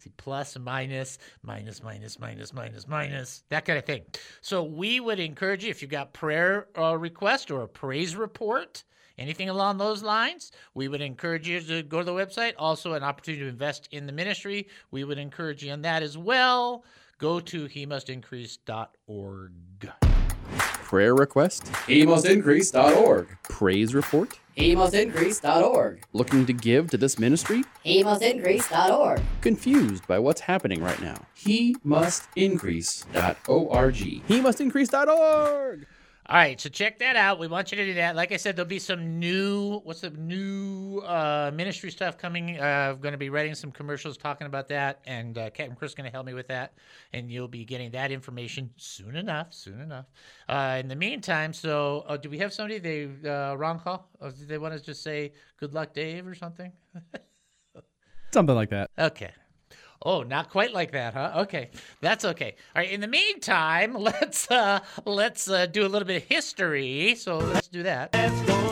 See, 0.00 0.10
plus, 0.16 0.58
minus, 0.58 1.18
minus, 1.42 1.82
minus, 1.82 2.18
minus, 2.18 2.52
minus, 2.52 2.88
minus, 2.88 3.44
that 3.48 3.64
kind 3.64 3.78
of 3.78 3.84
thing. 3.84 4.02
So 4.40 4.62
we 4.62 5.00
would 5.00 5.20
encourage 5.20 5.64
you 5.64 5.70
if 5.70 5.82
you've 5.82 5.90
got 5.90 6.12
prayer 6.12 6.68
uh, 6.78 6.96
request 6.96 7.50
or 7.50 7.62
a 7.62 7.68
praise 7.68 8.16
report, 8.16 8.84
anything 9.18 9.48
along 9.48 9.78
those 9.78 10.02
lines, 10.02 10.52
we 10.74 10.88
would 10.88 11.00
encourage 11.00 11.48
you 11.48 11.60
to 11.60 11.82
go 11.82 11.98
to 11.98 12.04
the 12.04 12.12
website. 12.12 12.54
Also, 12.58 12.94
an 12.94 13.02
opportunity 13.02 13.42
to 13.42 13.48
invest 13.48 13.88
in 13.92 14.06
the 14.06 14.12
ministry. 14.12 14.68
We 14.90 15.04
would 15.04 15.18
encourage 15.18 15.62
you 15.64 15.72
on 15.72 15.82
that 15.82 16.02
as 16.02 16.16
well. 16.18 16.84
Go 17.18 17.40
to 17.40 17.66
he 17.66 17.86
must 17.86 18.10
increase.org. 18.10 19.52
Prayer 20.92 21.14
request? 21.14 21.64
HeMustIncrease.org. 21.86 23.38
Praise 23.44 23.94
report? 23.94 24.38
HeMustIncrease.org. 24.58 26.04
Looking 26.12 26.44
to 26.44 26.52
give 26.52 26.90
to 26.90 26.98
this 26.98 27.18
ministry? 27.18 27.64
HeMustIncrease.org. 27.86 29.22
Confused 29.40 30.06
by 30.06 30.18
what's 30.18 30.42
happening 30.42 30.82
right 30.82 31.00
now? 31.00 31.16
HeMustIncrease.org. 31.38 33.94
HeMustIncrease.org. 34.28 35.86
All 36.32 36.38
right, 36.38 36.58
so 36.58 36.70
check 36.70 36.98
that 37.00 37.14
out. 37.14 37.38
We 37.38 37.46
want 37.46 37.72
you 37.72 37.76
to 37.76 37.84
do 37.84 37.92
that. 37.92 38.16
Like 38.16 38.32
I 38.32 38.38
said, 38.38 38.56
there'll 38.56 38.66
be 38.66 38.78
some 38.78 39.20
new, 39.20 39.80
what's 39.80 40.00
the 40.00 40.08
new 40.08 41.00
uh, 41.00 41.50
ministry 41.52 41.90
stuff 41.90 42.16
coming. 42.16 42.58
Uh, 42.58 42.92
I'm 42.94 43.00
going 43.02 43.12
to 43.12 43.18
be 43.18 43.28
writing 43.28 43.54
some 43.54 43.70
commercials 43.70 44.16
talking 44.16 44.46
about 44.46 44.66
that, 44.70 45.02
and 45.04 45.36
uh, 45.36 45.50
Captain 45.50 45.76
Chris 45.76 45.90
is 45.90 45.94
going 45.94 46.06
to 46.06 46.10
help 46.10 46.24
me 46.24 46.32
with 46.32 46.48
that, 46.48 46.72
and 47.12 47.30
you'll 47.30 47.48
be 47.48 47.66
getting 47.66 47.90
that 47.90 48.10
information 48.10 48.70
soon 48.78 49.14
enough. 49.14 49.52
Soon 49.52 49.78
enough. 49.82 50.06
Uh, 50.48 50.78
in 50.80 50.88
the 50.88 50.96
meantime, 50.96 51.52
so 51.52 52.02
uh, 52.08 52.16
do 52.16 52.30
we 52.30 52.38
have 52.38 52.50
somebody 52.50 52.78
they 52.78 53.10
uh, 53.28 53.54
wrong 53.56 53.78
call? 53.78 54.08
Or 54.18 54.30
do 54.30 54.46
they 54.46 54.56
want 54.56 54.72
to 54.72 54.80
just 54.82 55.02
say 55.02 55.34
"Good 55.60 55.74
luck, 55.74 55.92
Dave" 55.92 56.26
or 56.26 56.34
something? 56.34 56.72
Something 58.32 58.56
like 58.56 58.70
that. 58.70 58.90
Okay. 58.98 59.32
Oh, 60.04 60.22
not 60.22 60.50
quite 60.50 60.72
like 60.72 60.92
that, 60.92 61.14
huh? 61.14 61.32
Okay, 61.42 61.70
that's 62.00 62.24
okay. 62.24 62.56
All 62.74 62.82
right. 62.82 62.90
In 62.90 63.00
the 63.00 63.08
meantime, 63.08 63.94
let's 63.98 64.50
uh, 64.50 64.80
let's 65.04 65.48
uh, 65.48 65.66
do 65.66 65.86
a 65.86 65.88
little 65.88 66.06
bit 66.06 66.22
of 66.22 66.28
history. 66.28 67.14
So 67.14 67.38
let's 67.38 67.68
do 67.68 67.82
that. 67.84 68.10
Let's 68.14 68.40
go. 68.42 68.62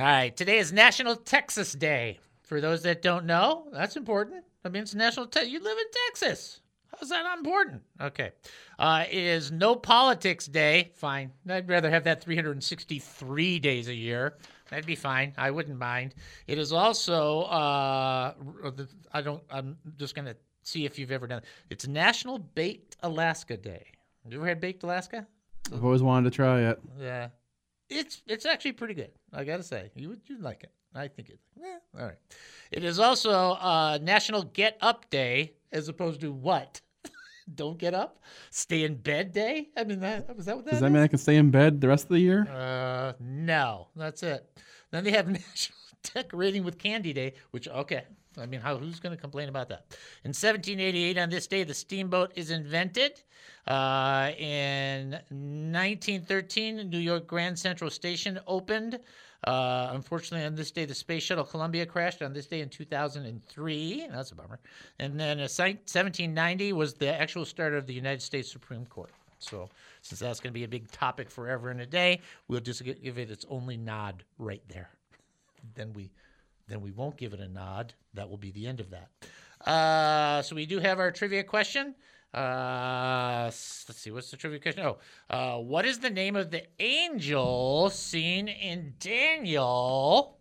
All 0.00 0.06
right. 0.06 0.34
Today 0.34 0.56
is 0.56 0.72
National 0.72 1.14
Texas 1.14 1.74
Day. 1.74 2.20
For 2.42 2.62
those 2.62 2.82
that 2.84 3.02
don't 3.02 3.26
know, 3.26 3.68
that's 3.70 3.96
important. 3.96 4.44
I 4.64 4.70
mean, 4.70 4.84
it's 4.84 4.94
National. 4.94 5.26
Te- 5.26 5.44
you 5.44 5.60
live 5.62 5.76
in 5.76 5.84
Texas. 6.06 6.60
How's 7.00 7.08
that 7.08 7.22
not 7.22 7.38
important? 7.38 7.82
Okay. 7.98 8.32
Uh, 8.78 9.04
it 9.10 9.16
is 9.16 9.50
No 9.50 9.74
Politics 9.74 10.46
Day. 10.46 10.92
Fine. 10.96 11.32
I'd 11.48 11.66
rather 11.66 11.90
have 11.90 12.04
that 12.04 12.22
363 12.22 13.58
days 13.58 13.88
a 13.88 13.94
year. 13.94 14.36
That'd 14.68 14.84
be 14.84 14.96
fine. 14.96 15.32
I 15.38 15.50
wouldn't 15.50 15.78
mind. 15.78 16.14
It 16.46 16.58
is 16.58 16.74
also, 16.74 17.42
uh, 17.42 18.34
I 19.12 19.22
don't, 19.22 19.42
I'm 19.50 19.78
just 19.96 20.14
going 20.14 20.26
to 20.26 20.36
see 20.62 20.84
if 20.84 20.98
you've 20.98 21.10
ever 21.10 21.26
done 21.26 21.38
it. 21.38 21.44
It's 21.70 21.86
National 21.86 22.38
Baked 22.38 22.98
Alaska 23.02 23.56
Day. 23.56 23.86
You 24.28 24.36
ever 24.36 24.46
had 24.46 24.60
Baked 24.60 24.82
Alaska? 24.82 25.26
I've 25.72 25.82
always 25.82 26.02
wanted 26.02 26.30
to 26.30 26.36
try 26.36 26.60
it. 26.68 26.80
Yeah. 27.00 27.28
It's 27.88 28.22
it's 28.28 28.46
actually 28.46 28.72
pretty 28.72 28.94
good. 28.94 29.10
I 29.32 29.42
gotta 29.42 29.64
say, 29.64 29.90
you 29.96 30.10
would 30.10 30.20
you'd 30.26 30.40
like 30.40 30.62
it. 30.62 30.70
I 30.94 31.08
think 31.08 31.28
it. 31.28 31.40
Yeah, 31.60 31.78
all 31.98 32.06
right. 32.06 32.18
It 32.70 32.84
is 32.84 33.00
also 33.00 33.32
uh, 33.32 33.98
National 34.00 34.44
Get 34.44 34.76
Up 34.80 35.10
Day, 35.10 35.54
as 35.72 35.88
opposed 35.88 36.20
to 36.20 36.30
what? 36.30 36.80
Don't 37.54 37.78
get 37.78 37.94
up, 37.94 38.20
stay 38.50 38.84
in 38.84 38.96
bed 38.96 39.32
day. 39.32 39.68
I 39.76 39.84
mean, 39.84 40.00
that 40.00 40.36
was 40.36 40.46
that 40.46 40.56
what 40.56 40.64
that 40.66 40.72
Does 40.72 40.80
that 40.80 40.86
is? 40.86 40.92
mean 40.92 41.02
I 41.02 41.08
can 41.08 41.18
stay 41.18 41.36
in 41.36 41.50
bed 41.50 41.80
the 41.80 41.88
rest 41.88 42.04
of 42.04 42.10
the 42.10 42.20
year? 42.20 42.46
Uh, 42.50 43.12
no, 43.20 43.88
that's 43.96 44.22
it. 44.22 44.46
Then 44.90 45.04
they 45.04 45.10
have 45.12 45.28
National 45.40 45.78
Decorating 46.14 46.64
with 46.64 46.78
Candy 46.78 47.12
Day, 47.12 47.34
which 47.50 47.68
okay. 47.68 48.04
I 48.38 48.46
mean, 48.46 48.60
how 48.60 48.76
who's 48.76 49.00
going 49.00 49.14
to 49.14 49.20
complain 49.20 49.48
about 49.48 49.68
that? 49.70 49.86
In 50.24 50.28
1788, 50.30 51.18
on 51.18 51.30
this 51.30 51.46
day, 51.48 51.64
the 51.64 51.74
steamboat 51.74 52.32
is 52.36 52.50
invented. 52.50 53.20
Uh, 53.66 54.30
in 54.38 55.10
1913, 55.10 56.88
New 56.88 56.98
York 56.98 57.26
Grand 57.26 57.58
Central 57.58 57.90
Station 57.90 58.38
opened. 58.46 59.00
Uh, 59.44 59.88
unfortunately, 59.92 60.46
on 60.46 60.54
this 60.54 60.70
day, 60.70 60.84
the 60.84 60.94
space 60.94 61.22
shuttle 61.22 61.44
Columbia 61.44 61.86
crashed. 61.86 62.20
On 62.22 62.32
this 62.32 62.46
day 62.46 62.60
in 62.60 62.68
2003, 62.68 64.08
that's 64.10 64.32
a 64.32 64.34
bummer. 64.34 64.58
And 64.98 65.18
then 65.18 65.40
uh, 65.40 65.48
si- 65.48 65.62
1790 65.62 66.72
was 66.74 66.94
the 66.94 67.08
actual 67.08 67.44
start 67.44 67.72
of 67.74 67.86
the 67.86 67.94
United 67.94 68.20
States 68.20 68.50
Supreme 68.50 68.84
Court. 68.86 69.10
So, 69.38 69.70
since 70.02 70.20
that's 70.20 70.40
going 70.40 70.52
to 70.52 70.58
be 70.58 70.64
a 70.64 70.68
big 70.68 70.90
topic 70.90 71.30
forever 71.30 71.70
and 71.70 71.80
a 71.80 71.86
day, 71.86 72.20
we'll 72.48 72.60
just 72.60 72.84
give 72.84 73.18
it 73.18 73.30
its 73.30 73.46
only 73.48 73.78
nod 73.78 74.22
right 74.38 74.62
there. 74.68 74.90
Then 75.74 75.94
we, 75.94 76.10
then 76.68 76.82
we 76.82 76.90
won't 76.90 77.16
give 77.16 77.32
it 77.32 77.40
a 77.40 77.48
nod. 77.48 77.94
That 78.12 78.28
will 78.28 78.36
be 78.36 78.50
the 78.50 78.66
end 78.66 78.80
of 78.80 78.90
that. 78.90 79.08
Uh, 79.66 80.42
so 80.42 80.54
we 80.54 80.66
do 80.66 80.78
have 80.78 80.98
our 80.98 81.10
trivia 81.10 81.42
question. 81.42 81.94
Uh, 82.32 83.44
let's 83.44 83.96
see, 83.96 84.10
what's 84.10 84.30
the 84.30 84.36
trivia 84.36 84.60
question? 84.60 84.84
Oh, 84.84 84.98
uh, 85.30 85.58
what 85.58 85.84
is 85.84 85.98
the 85.98 86.10
name 86.10 86.36
of 86.36 86.50
the 86.50 86.62
angel 86.78 87.90
seen 87.90 88.46
in 88.46 88.94
Daniel 89.00 90.38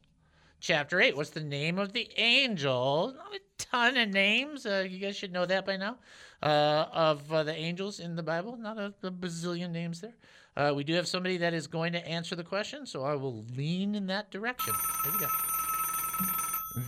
chapter 0.60 1.02
8? 1.02 1.18
What's 1.18 1.32
the 1.32 1.42
name 1.44 1.80
of 1.80 1.94
the 1.94 2.08
angel? 2.18 3.16
Not 3.18 3.34
a 3.34 3.40
ton 3.58 3.98
of 3.98 4.10
names. 4.10 4.68
Uh, 4.68 4.86
you 4.88 5.00
guys 5.00 5.16
should 5.16 5.34
know 5.34 5.48
that 5.48 5.66
by 5.66 5.78
now. 5.78 5.98
Uh, 6.44 6.86
of 6.94 7.34
uh, 7.34 7.44
the 7.44 7.56
angels 7.56 8.00
in 8.00 8.16
the 8.16 8.24
Bible. 8.24 8.56
Not 8.56 8.78
a, 8.78 8.94
a 9.02 9.12
bazillion 9.12 9.72
names 9.72 10.00
there. 10.00 10.14
uh, 10.56 10.72
we 10.74 10.84
do 10.84 10.94
have 10.94 11.08
somebody 11.08 11.38
that 11.38 11.54
is 11.54 11.66
going 11.68 11.92
to 11.94 12.08
answer 12.08 12.36
the 12.36 12.44
question, 12.44 12.86
so 12.86 13.04
I 13.04 13.16
will 13.16 13.46
lean 13.58 13.96
in 13.96 14.06
that 14.08 14.30
direction. 14.30 14.74
There 15.04 15.14
we 15.14 15.20
go. 15.20 15.28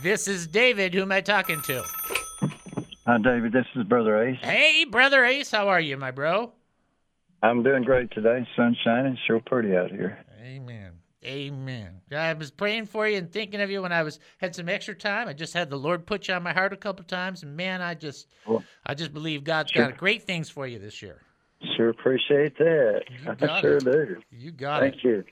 This 0.02 0.28
is 0.28 0.46
David. 0.46 0.94
Who 0.94 1.02
am 1.02 1.12
I 1.12 1.20
talking 1.20 1.60
to? 1.62 1.82
Hi, 3.06 3.18
David. 3.18 3.52
This 3.52 3.66
is 3.74 3.82
Brother 3.84 4.22
Ace. 4.22 4.38
Hey, 4.42 4.84
brother 4.84 5.24
Ace. 5.24 5.50
How 5.50 5.68
are 5.68 5.80
you, 5.80 5.96
my 5.96 6.12
bro? 6.12 6.52
I'm 7.42 7.64
doing 7.64 7.82
great 7.82 8.12
today. 8.12 8.46
Sun's 8.54 8.78
shining. 8.84 9.18
Sure 9.26 9.40
pretty 9.44 9.76
out 9.76 9.90
here. 9.90 10.24
Amen. 10.40 10.92
Amen. 11.24 12.00
I 12.16 12.32
was 12.34 12.52
praying 12.52 12.86
for 12.86 13.08
you 13.08 13.18
and 13.18 13.30
thinking 13.30 13.60
of 13.60 13.70
you 13.70 13.82
when 13.82 13.92
I 13.92 14.04
was 14.04 14.20
had 14.38 14.54
some 14.54 14.68
extra 14.68 14.94
time. 14.94 15.26
I 15.28 15.32
just 15.32 15.52
had 15.52 15.68
the 15.68 15.76
Lord 15.76 16.06
put 16.06 16.28
you 16.28 16.34
on 16.34 16.44
my 16.44 16.52
heart 16.52 16.72
a 16.72 16.76
couple 16.76 17.04
times, 17.04 17.42
and 17.42 17.56
man, 17.56 17.80
I 17.80 17.94
just, 17.94 18.28
Well, 18.46 18.62
I 18.86 18.94
just 18.94 19.12
believe 19.12 19.42
God's 19.42 19.72
sure. 19.72 19.86
got 19.88 19.96
great 19.96 20.22
things 20.24 20.48
for 20.48 20.66
you 20.66 20.78
this 20.78 21.02
year. 21.02 21.20
Sure 21.76 21.90
appreciate 21.90 22.56
that. 22.58 23.02
I 23.40 23.60
sure 23.60 23.76
it. 23.76 23.84
do. 23.84 24.16
You 24.30 24.50
got 24.52 24.80
Thank 24.80 24.94
it. 24.94 25.00
Thank 25.02 25.04
you. 25.04 25.24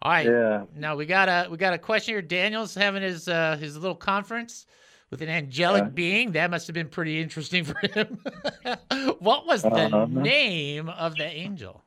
All 0.00 0.12
right. 0.12 0.26
Yeah. 0.26 0.64
Now 0.76 0.96
we 0.96 1.06
got 1.06 1.28
a 1.28 1.50
we 1.50 1.56
got 1.58 1.74
a 1.74 1.78
question 1.78 2.14
here. 2.14 2.22
Daniel's 2.22 2.74
having 2.74 3.02
his 3.02 3.26
uh, 3.28 3.56
his 3.58 3.76
little 3.76 3.96
conference 3.96 4.66
with 5.10 5.22
an 5.22 5.28
angelic 5.28 5.84
Yeah. 5.84 5.88
being. 5.90 6.32
That 6.32 6.50
must 6.50 6.66
have 6.66 6.74
been 6.74 6.88
pretty 6.88 7.20
interesting 7.20 7.64
for 7.64 7.78
him. 7.86 8.18
what 9.20 9.46
was 9.46 9.62
the 9.62 9.68
Uh-huh. 9.70 10.06
name 10.06 10.88
of 10.88 11.16
the 11.16 11.24
angel? 11.26 11.82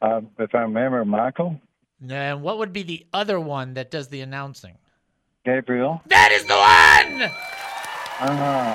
Uh, 0.00 0.20
if 0.38 0.54
I 0.54 0.60
remember, 0.60 1.04
Michael, 1.04 1.60
And 2.08 2.42
what 2.42 2.58
would 2.58 2.72
be 2.72 2.84
the 2.84 3.04
other 3.12 3.40
one 3.40 3.74
that 3.74 3.90
does 3.90 4.08
the 4.08 4.20
announcing? 4.20 4.76
Gabriel. 5.44 6.00
That 6.06 6.30
is 6.32 6.44
the 6.44 6.56
one. 6.56 7.30
Uh. 8.20 8.74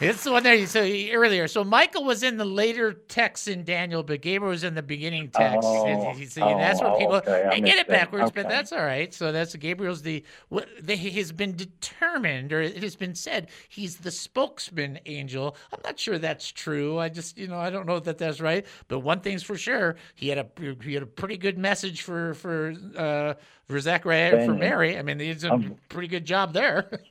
It's 0.00 0.24
the 0.24 0.32
one 0.32 0.42
there. 0.42 0.66
So 0.66 0.82
he- 0.82 1.12
earlier, 1.14 1.46
so 1.46 1.62
Michael 1.62 2.04
was 2.04 2.22
in 2.22 2.38
the 2.38 2.44
later 2.44 2.92
text 2.92 3.48
in 3.48 3.64
Daniel, 3.64 4.02
but 4.02 4.22
Gabriel 4.22 4.50
was 4.50 4.64
in 4.64 4.74
the 4.74 4.82
beginning 4.82 5.28
text. 5.30 5.58
Oh, 5.62 5.86
and 5.86 6.30
so 6.30 6.40
that's 6.40 6.80
what 6.80 6.92
oh, 6.92 6.98
people 6.98 7.14
okay, 7.16 7.48
they 7.50 7.60
get 7.60 7.78
it 7.78 7.86
backwards, 7.86 8.30
but 8.30 8.48
that's 8.48 8.72
all 8.72 8.82
right. 8.82 9.12
So 9.12 9.30
that's 9.30 9.54
Gabriel's 9.56 10.02
the 10.02 10.24
what 10.48 10.68
the, 10.80 10.96
has 10.96 11.32
been 11.32 11.54
determined, 11.54 12.52
or 12.52 12.62
it 12.62 12.82
has 12.82 12.96
been 12.96 13.14
said 13.14 13.48
he's 13.68 13.98
the 13.98 14.10
spokesman 14.10 14.98
angel. 15.06 15.56
I'm 15.72 15.80
not 15.84 15.98
sure 15.98 16.18
that's 16.18 16.50
true. 16.50 16.98
I 16.98 17.08
just 17.10 17.36
you 17.36 17.48
know 17.48 17.58
I 17.58 17.68
don't 17.70 17.86
know 17.86 18.00
that 18.00 18.18
that's 18.18 18.40
right. 18.40 18.64
But 18.88 19.00
one 19.00 19.20
thing's 19.20 19.42
for 19.42 19.56
sure, 19.56 19.96
he 20.14 20.28
had 20.28 20.38
a 20.38 20.46
he 20.82 20.94
had 20.94 21.02
a 21.02 21.06
pretty 21.06 21.36
good 21.36 21.58
message 21.58 22.02
for 22.02 22.34
for 22.34 22.74
uh, 22.96 23.34
for 23.66 23.80
for 23.80 24.54
Mary. 24.54 24.98
I 24.98 25.02
mean, 25.02 25.18
he 25.18 25.32
did 25.34 25.44
a 25.44 25.52
Um, 25.52 25.76
pretty 25.88 26.08
good 26.08 26.24
job 26.24 26.52
there. 26.52 26.90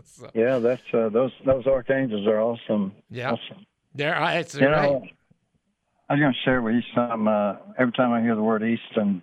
So- 0.04 0.30
Yeah, 0.34 0.58
that's 0.58 0.82
uh, 0.92 1.08
those 1.10 1.32
those 1.44 1.66
archangels 1.66 2.26
are 2.26 2.40
awesome. 2.40 2.92
Yeah. 3.10 3.32
Awesome. 3.32 3.66
There, 3.94 4.14
I- 4.16 4.34
it's 4.36 4.54
You 4.54 4.68
right. 4.68 4.82
know, 4.90 5.02
I 6.08 6.14
was 6.14 6.20
going 6.20 6.32
to 6.32 6.38
share 6.44 6.60
with 6.62 6.74
you 6.74 6.82
some. 6.94 7.28
Uh, 7.28 7.54
every 7.78 7.92
time 7.92 8.12
I 8.12 8.20
hear 8.20 8.34
the 8.34 8.42
word 8.42 8.62
Easton, 8.64 9.22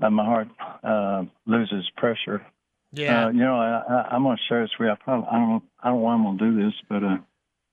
uh, 0.00 0.10
my 0.10 0.24
heart 0.24 0.48
uh, 0.84 1.24
loses 1.46 1.88
pressure. 1.96 2.44
Yeah. 2.92 3.26
Uh, 3.26 3.30
you 3.30 3.40
know, 3.40 3.56
I, 3.56 4.08
I'm 4.10 4.22
going 4.22 4.36
to 4.36 4.42
share 4.48 4.62
this 4.62 4.70
with 4.78 4.86
you. 4.88 4.92
I 4.92 4.96
probably 4.96 5.28
I 5.30 5.38
don't 5.38 5.62
I 5.82 5.88
don't 5.88 5.98
know 5.98 6.02
why 6.04 6.12
I'm 6.14 6.22
going 6.24 6.38
to 6.38 6.50
do 6.50 6.64
this, 6.64 6.74
but 6.88 7.02
uh, 7.02 7.16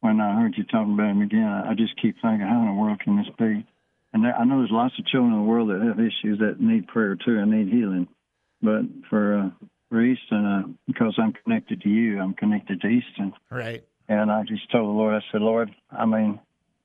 when 0.02 0.22
I 0.22 0.40
heard 0.40 0.54
you 0.58 0.64
talking 0.64 0.94
about 0.94 1.10
him 1.12 1.22
again, 1.22 1.44
I, 1.48 1.72
I 1.72 1.74
just 1.74 2.00
keep 2.02 2.16
thinking, 2.22 2.48
how 2.48 2.62
in 2.62 2.68
the 2.68 2.74
world 2.82 3.00
can 3.02 3.18
this 3.18 3.28
be? 3.38 3.66
And 4.14 4.24
there, 4.24 4.34
I 4.36 4.44
know 4.46 4.60
there's 4.60 4.72
lots 4.72 4.98
of 4.98 5.06
children 5.06 5.34
in 5.34 5.40
the 5.40 5.46
world 5.46 5.70
that 5.70 5.82
have 5.86 6.00
issues 6.00 6.40
that 6.40 6.62
need 6.62 6.88
prayer 6.88 7.16
too 7.16 7.38
and 7.40 7.52
need 7.52 7.68
healing. 7.74 8.08
But 8.62 8.84
for 9.10 9.38
uh, 9.38 9.50
for 9.90 10.02
Easton, 10.02 10.46
uh, 10.46 10.64
because 10.88 11.16
I'm 11.18 11.34
connected 11.34 11.82
to 11.82 11.90
you, 11.90 12.20
I'm 12.20 12.34
connected 12.34 12.82
to 12.82 12.88
Easton. 12.88 13.34
Right. 13.50 13.84
And 14.08 14.32
I 14.32 14.44
just 14.44 14.72
told 14.72 14.88
the 14.88 14.98
Lord, 14.98 15.16
I 15.16 15.22
said, 15.32 15.42
Lord, 15.42 15.70
I 15.92 16.06
mean, 16.06 16.40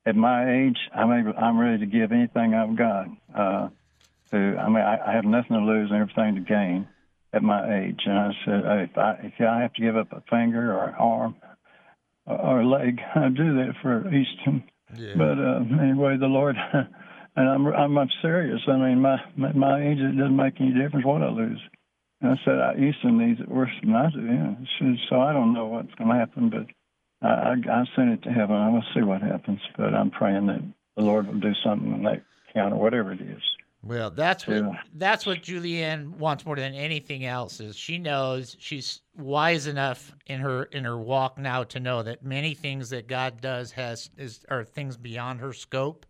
at 0.07 0.16
my 0.16 0.66
age, 0.66 0.78
I'm 0.94 1.12
able, 1.12 1.38
I'm 1.38 1.59
ready 1.59 1.78
to 1.78 1.86
give 1.86 2.12
anything 2.12 2.55
I've 2.55 2.76
got. 2.76 3.07
Uh, 3.34 3.68
to, 4.30 4.36
I 4.59 4.68
mean, 4.68 4.84
I, 4.84 4.98
I 5.07 5.12
have 5.14 5.24
nothing 5.24 5.57
to 5.57 5.62
lose 5.62 5.90
and 5.90 6.00
everything 6.00 6.34
to 6.34 6.40
gain 6.40 6.88
at 7.32 7.42
my 7.42 7.84
age. 7.84 8.00
And 8.05 8.18
I 8.18 8.30
said, 8.44 8.64
uh, 8.64 8.76
if 8.82 8.98
I 8.98 9.12
if 9.22 9.32
I 9.40 9.62
have 9.62 9.72
to 9.74 9.82
give 9.82 9.96
up 9.96 10.12
a 10.12 10.22
finger 10.30 10.74
or 10.74 10.88
an 10.88 10.94
arm 10.98 11.36
or, 12.26 12.40
or 12.40 12.61
a 12.61 12.68
leg, 12.68 13.00
I'd 13.14 13.36
do 13.36 13.57
that 13.57 13.74
for 13.82 14.07
Easton. 14.09 14.64
Yeah. 14.96 15.14
But 15.16 15.38
uh, 15.38 15.82
anyway, 15.82 16.16
the 16.18 16.26
Lord, 16.26 16.57
and 16.72 17.48
I'm 17.48 17.66
I'm, 17.66 17.98
I'm 17.98 18.11
serious. 18.22 18.61
I 18.68 18.76
mean, 18.76 19.00
my 19.00 19.18
my, 19.36 19.52
my 19.52 19.82
age 19.82 19.98
it 19.98 20.16
doesn't 20.16 20.36
make 20.36 20.61
any 20.61 20.72
difference 20.72 21.07
what 21.07 21.22
I 21.22 21.28
lose. 21.28 21.61
And 22.25 22.33
I 22.33 22.43
said, 22.43 22.59
I, 22.59 22.75
Easton 22.77 23.18
needs 23.18 23.39
it 23.39 23.51
worse 23.51 23.70
than 23.83 23.95
I 23.95 24.11
do. 24.11 24.25
Yeah. 24.25 24.55
So, 24.79 24.95
so 25.11 25.20
I 25.20 25.35
don't 25.35 25.53
know 25.53 25.66
what's 25.66 25.95
going 25.97 26.09
to 26.09 26.16
happen, 26.16 26.49
but 26.49 26.66
I, 27.20 27.29
I, 27.29 27.53
I 27.53 27.85
sent 27.95 28.11
it 28.12 28.22
to 28.22 28.31
heaven. 28.31 28.57
I 28.57 28.70
will 28.70 28.85
see 28.95 29.03
what 29.03 29.20
happens. 29.20 29.61
But 29.77 29.95
I'm 29.95 30.11
praying 30.11 30.47
that 30.47 30.62
the 30.97 31.03
Lord 31.03 31.27
will 31.27 31.39
do 31.39 31.53
something 31.62 31.93
in 31.93 32.03
that 32.05 32.22
count 32.55 32.72
or 32.72 32.81
whatever 32.81 33.12
it 33.12 33.20
is. 33.20 33.43
Well, 33.83 34.11
that's 34.11 34.47
what 34.47 34.57
Yeah. 34.57 34.72
that's 34.95 35.27
what 35.27 35.43
Julianne 35.43 36.16
wants 36.16 36.47
more 36.47 36.57
than 36.57 36.72
anything 36.72 37.27
else 37.27 37.61
is 37.61 37.77
she 37.77 37.99
knows 37.99 38.57
she's 38.59 39.03
wise 39.14 39.66
enough 39.66 40.14
in 40.25 40.41
her 40.41 40.62
in 40.64 40.85
her 40.85 40.97
walk 40.97 41.37
now 41.37 41.64
to 41.64 41.81
know 41.81 42.03
that 42.03 42.25
many 42.25 42.55
things 42.55 42.89
that 42.89 43.07
God 43.07 43.43
does 43.43 43.72
has 43.72 44.09
is 44.16 44.47
are 44.49 44.64
things 44.64 44.97
beyond 44.97 45.41
her 45.41 45.53
scope 45.53 46.07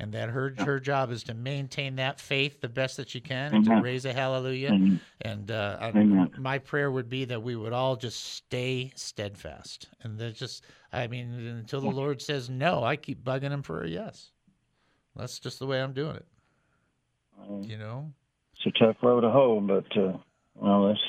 and 0.00 0.12
that 0.14 0.30
her 0.30 0.54
her 0.58 0.80
job 0.80 1.10
is 1.12 1.22
to 1.24 1.34
maintain 1.34 1.96
that 1.96 2.18
faith 2.18 2.60
the 2.60 2.68
best 2.68 2.96
that 2.96 3.08
she 3.10 3.20
can 3.20 3.54
and 3.54 3.64
to 3.66 3.80
raise 3.82 4.04
a 4.06 4.12
hallelujah. 4.12 4.68
Amen. 4.70 5.00
and 5.20 5.50
uh, 5.50 5.76
I- 5.80 5.90
my 6.38 6.58
prayer 6.58 6.90
would 6.90 7.08
be 7.08 7.26
that 7.26 7.42
we 7.42 7.54
would 7.54 7.72
all 7.74 7.96
just 7.96 8.24
stay 8.34 8.92
steadfast. 8.96 9.88
And 10.02 10.18
that 10.18 10.34
just 10.34 10.64
I 10.92 11.06
mean 11.06 11.32
until 11.46 11.80
the 11.82 11.90
Lord 11.90 12.22
says 12.22 12.48
no 12.48 12.82
I 12.82 12.96
keep 12.96 13.22
bugging 13.22 13.50
him 13.50 13.62
for 13.62 13.82
a 13.82 13.88
yes. 13.88 14.32
That's 15.14 15.38
just 15.38 15.58
the 15.58 15.66
way 15.66 15.82
I'm 15.82 15.92
doing 15.92 16.16
it. 16.16 16.26
You 17.68 17.78
know? 17.78 18.12
It's 18.54 18.74
a 18.76 18.84
tough 18.84 18.96
road 19.02 19.22
to 19.22 19.30
hoe, 19.30 19.60
but 19.60 19.96
uh, 20.00 20.18
well, 20.54 20.88
let's 20.88 21.00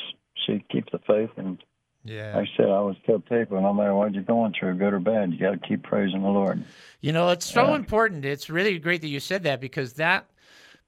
see, 0.47 0.63
keep 0.71 0.89
the 0.91 0.99
faith. 1.07 1.29
And 1.37 1.61
Yeah. 2.03 2.35
like 2.35 2.47
I 2.47 2.57
said, 2.57 2.65
I 2.67 2.71
always 2.71 2.97
tell 3.05 3.19
people, 3.19 3.61
no 3.61 3.73
matter 3.73 3.93
what 3.93 4.13
you're 4.13 4.23
going 4.23 4.53
through, 4.59 4.75
good 4.75 4.93
or 4.93 4.99
bad, 4.99 5.31
you 5.31 5.39
got 5.39 5.51
to 5.51 5.67
keep 5.67 5.83
praising 5.83 6.23
the 6.23 6.29
Lord. 6.29 6.63
You 6.99 7.11
know, 7.11 7.29
it's 7.29 7.45
so 7.45 7.75
important. 7.75 8.25
It's 8.25 8.49
really 8.49 8.79
great 8.79 9.01
that 9.01 9.07
you 9.07 9.19
said 9.19 9.43
that 9.43 9.61
because 9.61 9.93
that 9.93 10.27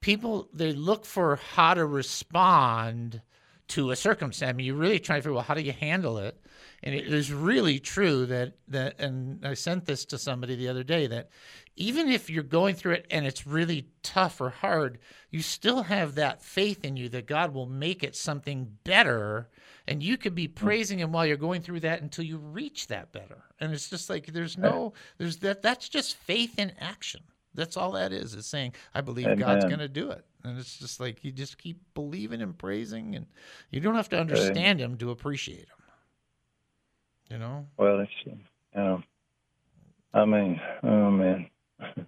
people 0.01 0.49
they 0.53 0.73
look 0.73 1.05
for 1.05 1.37
how 1.55 1.73
to 1.73 1.85
respond 1.85 3.21
to 3.69 3.91
a 3.91 3.95
circumstance. 3.95 4.49
I 4.49 4.53
mean, 4.53 4.65
you're 4.65 4.75
really 4.75 4.99
trying 4.99 5.19
to 5.19 5.23
figure 5.23 5.37
out 5.37 5.45
how 5.45 5.53
do 5.53 5.61
you 5.61 5.71
handle 5.71 6.17
it. 6.17 6.39
And 6.83 6.93
it 6.93 7.11
is 7.13 7.31
really 7.31 7.79
true 7.79 8.25
that 8.25 8.53
that 8.67 8.99
and 8.99 9.45
I 9.45 9.53
sent 9.53 9.85
this 9.85 10.05
to 10.05 10.17
somebody 10.17 10.55
the 10.55 10.67
other 10.67 10.83
day 10.83 11.07
that 11.07 11.29
even 11.75 12.09
if 12.09 12.29
you're 12.29 12.43
going 12.43 12.75
through 12.75 12.93
it 12.93 13.07
and 13.09 13.25
it's 13.25 13.47
really 13.47 13.87
tough 14.03 14.39
or 14.39 14.49
hard, 14.49 14.99
you 15.31 15.41
still 15.41 15.83
have 15.83 16.15
that 16.15 16.43
faith 16.43 16.85
in 16.85 16.97
you 16.97 17.09
that 17.09 17.25
God 17.25 17.53
will 17.53 17.65
make 17.65 18.03
it 18.03 18.15
something 18.15 18.77
better 18.83 19.49
and 19.87 20.01
you 20.01 20.17
could 20.17 20.35
be 20.35 20.47
hmm. 20.47 20.53
praising 20.53 20.99
him 20.99 21.11
while 21.11 21.25
you're 21.25 21.37
going 21.37 21.61
through 21.61 21.81
that 21.81 22.01
until 22.01 22.25
you 22.25 22.37
reach 22.37 22.87
that 22.87 23.11
better. 23.11 23.43
And 23.59 23.73
it's 23.73 23.89
just 23.89 24.09
like 24.09 24.27
there's 24.27 24.57
no 24.57 24.93
there's 25.17 25.37
that 25.37 25.61
that's 25.61 25.89
just 25.89 26.15
faith 26.15 26.59
in 26.59 26.71
action. 26.79 27.21
That's 27.55 27.77
all 27.77 27.91
that 27.91 28.11
is. 28.11 28.33
Is 28.33 28.45
saying 28.45 28.73
I 28.93 29.01
believe 29.01 29.37
God's 29.37 29.65
going 29.65 29.79
to 29.79 29.87
do 29.87 30.09
it. 30.11 30.25
And 30.43 30.59
it's 30.59 30.77
just 30.77 30.99
like 30.99 31.23
you 31.23 31.31
just 31.31 31.57
keep 31.57 31.79
believing 31.93 32.41
and 32.41 32.57
praising 32.57 33.15
and 33.15 33.25
you 33.71 33.79
don't 33.79 33.95
have 33.95 34.09
to 34.09 34.19
understand 34.19 34.79
him 34.79 34.97
to 34.97 35.11
appreciate 35.11 35.59
him. 35.59 35.83
You 37.29 37.37
know? 37.37 37.65
Well, 37.77 38.01
it's, 38.01 38.11
you 38.25 38.37
know, 38.75 39.01
I 40.13 40.25
mean, 40.25 40.61
oh, 40.83 41.09
man. 41.09 41.49
yeah. 41.97 42.03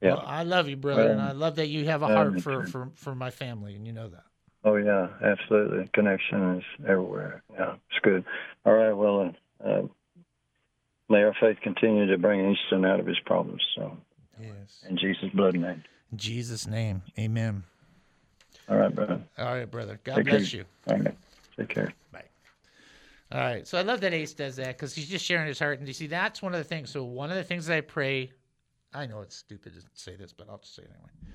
Well, 0.00 0.24
I 0.26 0.42
love 0.42 0.68
you, 0.68 0.76
brother, 0.76 1.10
and 1.10 1.20
I 1.20 1.32
love 1.32 1.56
that 1.56 1.68
you 1.68 1.86
have 1.86 2.02
a 2.02 2.08
heart 2.08 2.34
me 2.34 2.40
for, 2.40 2.66
for, 2.66 2.90
for 2.94 3.14
my 3.14 3.30
family, 3.30 3.74
and 3.74 3.86
you 3.86 3.92
know 3.92 4.08
that. 4.08 4.24
Oh 4.64 4.76
yeah, 4.76 5.08
absolutely. 5.22 5.88
Connection 5.92 6.58
is 6.58 6.64
everywhere. 6.86 7.42
Yeah, 7.52 7.74
it's 7.90 7.98
good. 8.02 8.24
All 8.64 8.74
right. 8.74 8.92
Well, 8.92 9.34
uh, 9.64 9.68
uh, 9.68 9.82
may 11.08 11.22
our 11.22 11.34
faith 11.40 11.58
continue 11.62 12.06
to 12.06 12.18
bring 12.18 12.52
Easton 12.52 12.84
out 12.84 13.00
of 13.00 13.06
his 13.06 13.18
problems. 13.26 13.62
So, 13.74 13.96
yes. 14.40 14.84
in 14.88 14.96
Jesus' 14.96 15.30
blood 15.34 15.54
name. 15.54 15.82
In 16.12 16.18
Jesus' 16.18 16.66
name, 16.66 17.02
amen. 17.18 17.64
All 18.68 18.76
right, 18.76 18.94
brother. 18.94 19.20
All 19.38 19.46
right, 19.46 19.70
brother. 19.70 19.98
God 20.04 20.16
Take 20.16 20.26
bless 20.26 20.50
care. 20.50 20.60
you. 20.60 20.66
All 20.88 20.98
right. 20.98 21.16
Take 21.58 21.68
care. 21.68 21.92
Bye. 22.12 22.24
All 23.32 23.40
right. 23.40 23.66
So 23.66 23.78
I 23.78 23.82
love 23.82 24.00
that 24.02 24.12
Ace 24.12 24.32
does 24.34 24.56
that 24.56 24.76
because 24.76 24.94
he's 24.94 25.08
just 25.08 25.24
sharing 25.24 25.48
his 25.48 25.58
heart. 25.58 25.78
And 25.78 25.88
you 25.88 25.94
see, 25.94 26.06
that's 26.06 26.40
one 26.40 26.54
of 26.54 26.58
the 26.58 26.64
things. 26.64 26.90
So 26.90 27.02
one 27.02 27.30
of 27.30 27.36
the 27.36 27.44
things 27.44 27.66
that 27.66 27.76
I 27.76 27.80
pray, 27.80 28.30
I 28.94 29.06
know 29.06 29.20
it's 29.20 29.36
stupid 29.36 29.74
to 29.74 29.80
say 29.94 30.16
this, 30.16 30.32
but 30.32 30.48
I'll 30.48 30.58
just 30.58 30.74
say 30.76 30.82
it 30.82 30.90
anyway. 30.90 31.34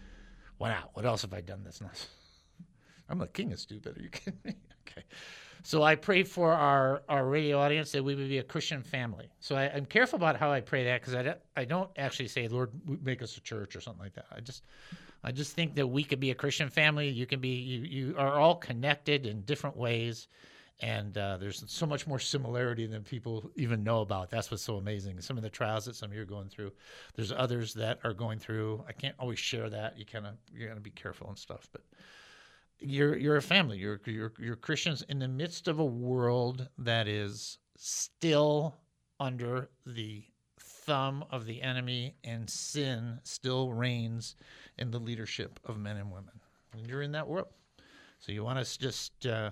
Not? 0.60 0.92
What 0.94 1.06
else 1.06 1.22
have 1.22 1.34
I 1.34 1.42
done 1.42 1.62
that's 1.64 1.82
not? 1.82 2.08
I'm 3.10 3.20
the 3.20 3.28
king 3.28 3.54
of 3.54 3.60
stupid. 3.60 3.98
Are 3.98 4.02
you 4.02 4.10
kidding 4.12 4.40
me? 4.44 4.56
Okay. 4.88 5.04
So 5.64 5.84
I 5.84 5.96
pray 5.96 6.24
for 6.24 6.54
our, 6.54 7.04
our 7.10 7.26
radio 7.26 7.60
audience 7.60 7.92
that 7.92 8.04
we 8.04 8.16
would 8.16 8.30
be 8.30 8.38
a 8.38 8.44
Christian 8.44 8.82
family. 8.82 9.30
So 9.40 9.56
I, 9.56 9.72
I'm 9.74 9.86
careful 9.86 10.18
about 10.18 10.38
how 10.38 10.52
I 10.52 10.62
pray 10.62 10.86
that 10.86 11.02
because 11.02 11.16
I 11.16 11.24
don't, 11.24 11.38
I 11.56 11.66
don't 11.66 11.90
actually 11.98 12.28
say, 12.28 12.48
Lord, 12.48 12.72
make 13.04 13.22
us 13.22 13.38
a 13.38 13.42
church 13.42 13.76
or 13.76 13.82
something 13.82 14.04
like 14.04 14.14
that. 14.14 14.26
I 14.32 14.40
just 14.40 14.64
I 15.24 15.32
just 15.32 15.54
think 15.56 15.76
that 15.76 15.88
we 15.88 16.04
could 16.04 16.20
be 16.20 16.32
a 16.32 16.36
Christian 16.36 16.70
family. 16.70 17.10
You 17.10 17.26
can 17.26 17.40
be 17.40 17.50
you, 17.50 17.80
you 17.82 18.16
are 18.18 18.40
all 18.40 18.56
connected 18.56 19.26
in 19.26 19.42
different 19.42 19.76
ways. 19.76 20.28
And 20.80 21.18
uh, 21.18 21.38
there's 21.38 21.64
so 21.68 21.88
much 21.88 22.06
more 22.06 22.20
similarity 22.20 22.86
than 22.86 23.04
people 23.04 23.50
even 23.56 23.84
know 23.84 24.02
about. 24.02 24.30
That's 24.30 24.52
what's 24.52 24.62
so 24.62 24.76
amazing. 24.76 25.20
Some 25.22 25.36
of 25.36 25.42
the 25.42 25.50
trials 25.50 25.86
that 25.86 25.96
some 25.96 26.12
of 26.12 26.16
you 26.16 26.22
are 26.22 26.26
going 26.26 26.50
through, 26.50 26.72
there's 27.16 27.32
others 27.32 27.74
that 27.74 28.00
are 28.04 28.14
going 28.14 28.38
through. 28.38 28.84
I 28.88 28.92
can't 28.92 29.16
always 29.18 29.40
share 29.40 29.70
that. 29.72 29.98
You 29.98 30.06
kind 30.06 30.28
of 30.28 30.34
you're 30.54 30.68
gonna 30.68 30.80
be 30.80 30.92
careful 30.92 31.28
and 31.30 31.38
stuff. 31.38 31.68
But 31.72 31.82
you're 32.80 33.18
you're 33.18 33.38
a 33.38 33.42
family. 33.42 33.80
You're 33.80 34.00
you're 34.06 34.34
you're 34.38 34.56
Christians 34.56 35.04
in 35.10 35.18
the 35.18 35.28
midst 35.28 35.68
of 35.68 35.80
a 35.80 35.86
world 35.86 36.68
that 36.78 37.08
is 37.08 37.58
still 37.76 38.76
under 39.20 39.70
the 39.88 40.24
thumb 40.60 41.26
of 41.32 41.46
the 41.46 41.62
enemy, 41.64 42.16
and 42.24 42.48
sin 42.48 43.20
still 43.24 43.74
reigns 43.74 44.36
in 44.78 44.92
the 44.92 45.00
leadership 45.00 45.60
of 45.66 45.80
men 45.80 45.98
and 45.98 46.12
women. 46.12 46.40
And 46.74 46.86
you're 46.88 47.02
in 47.02 47.14
that 47.14 47.28
world, 47.28 47.48
so 48.20 48.32
you 48.32 48.44
want 48.44 48.64
to 48.64 48.80
just. 48.80 49.26
Uh, 49.26 49.50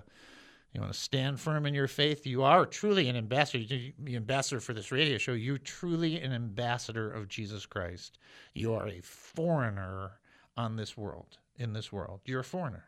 you 0.76 0.82
want 0.82 0.92
to 0.92 1.00
stand 1.00 1.40
firm 1.40 1.64
in 1.64 1.72
your 1.72 1.88
faith. 1.88 2.26
You 2.26 2.42
are 2.42 2.66
truly 2.66 3.08
an 3.08 3.16
ambassador. 3.16 3.64
You 3.64 3.94
the 3.98 4.14
ambassador 4.14 4.60
for 4.60 4.74
this 4.74 4.92
radio 4.92 5.16
show. 5.16 5.32
You're 5.32 5.56
truly 5.56 6.20
an 6.20 6.34
ambassador 6.34 7.10
of 7.10 7.28
Jesus 7.28 7.64
Christ. 7.64 8.18
You 8.52 8.74
are 8.74 8.86
a 8.86 9.00
foreigner 9.00 10.20
on 10.54 10.76
this 10.76 10.94
world. 10.94 11.38
In 11.56 11.72
this 11.72 11.90
world, 11.90 12.20
you're 12.26 12.40
a 12.40 12.44
foreigner. 12.44 12.84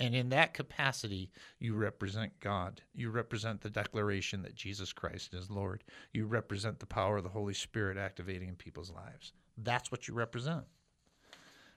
And 0.00 0.14
in 0.14 0.30
that 0.30 0.54
capacity, 0.54 1.30
you 1.58 1.74
represent 1.74 2.32
God. 2.40 2.80
You 2.94 3.10
represent 3.10 3.60
the 3.60 3.68
declaration 3.68 4.40
that 4.44 4.54
Jesus 4.54 4.90
Christ 4.94 5.34
is 5.34 5.50
Lord. 5.50 5.84
You 6.14 6.24
represent 6.24 6.80
the 6.80 6.86
power 6.86 7.18
of 7.18 7.24
the 7.24 7.28
Holy 7.28 7.52
Spirit 7.52 7.98
activating 7.98 8.48
in 8.48 8.56
people's 8.56 8.90
lives. 8.90 9.34
That's 9.58 9.92
what 9.92 10.08
you 10.08 10.14
represent. 10.14 10.64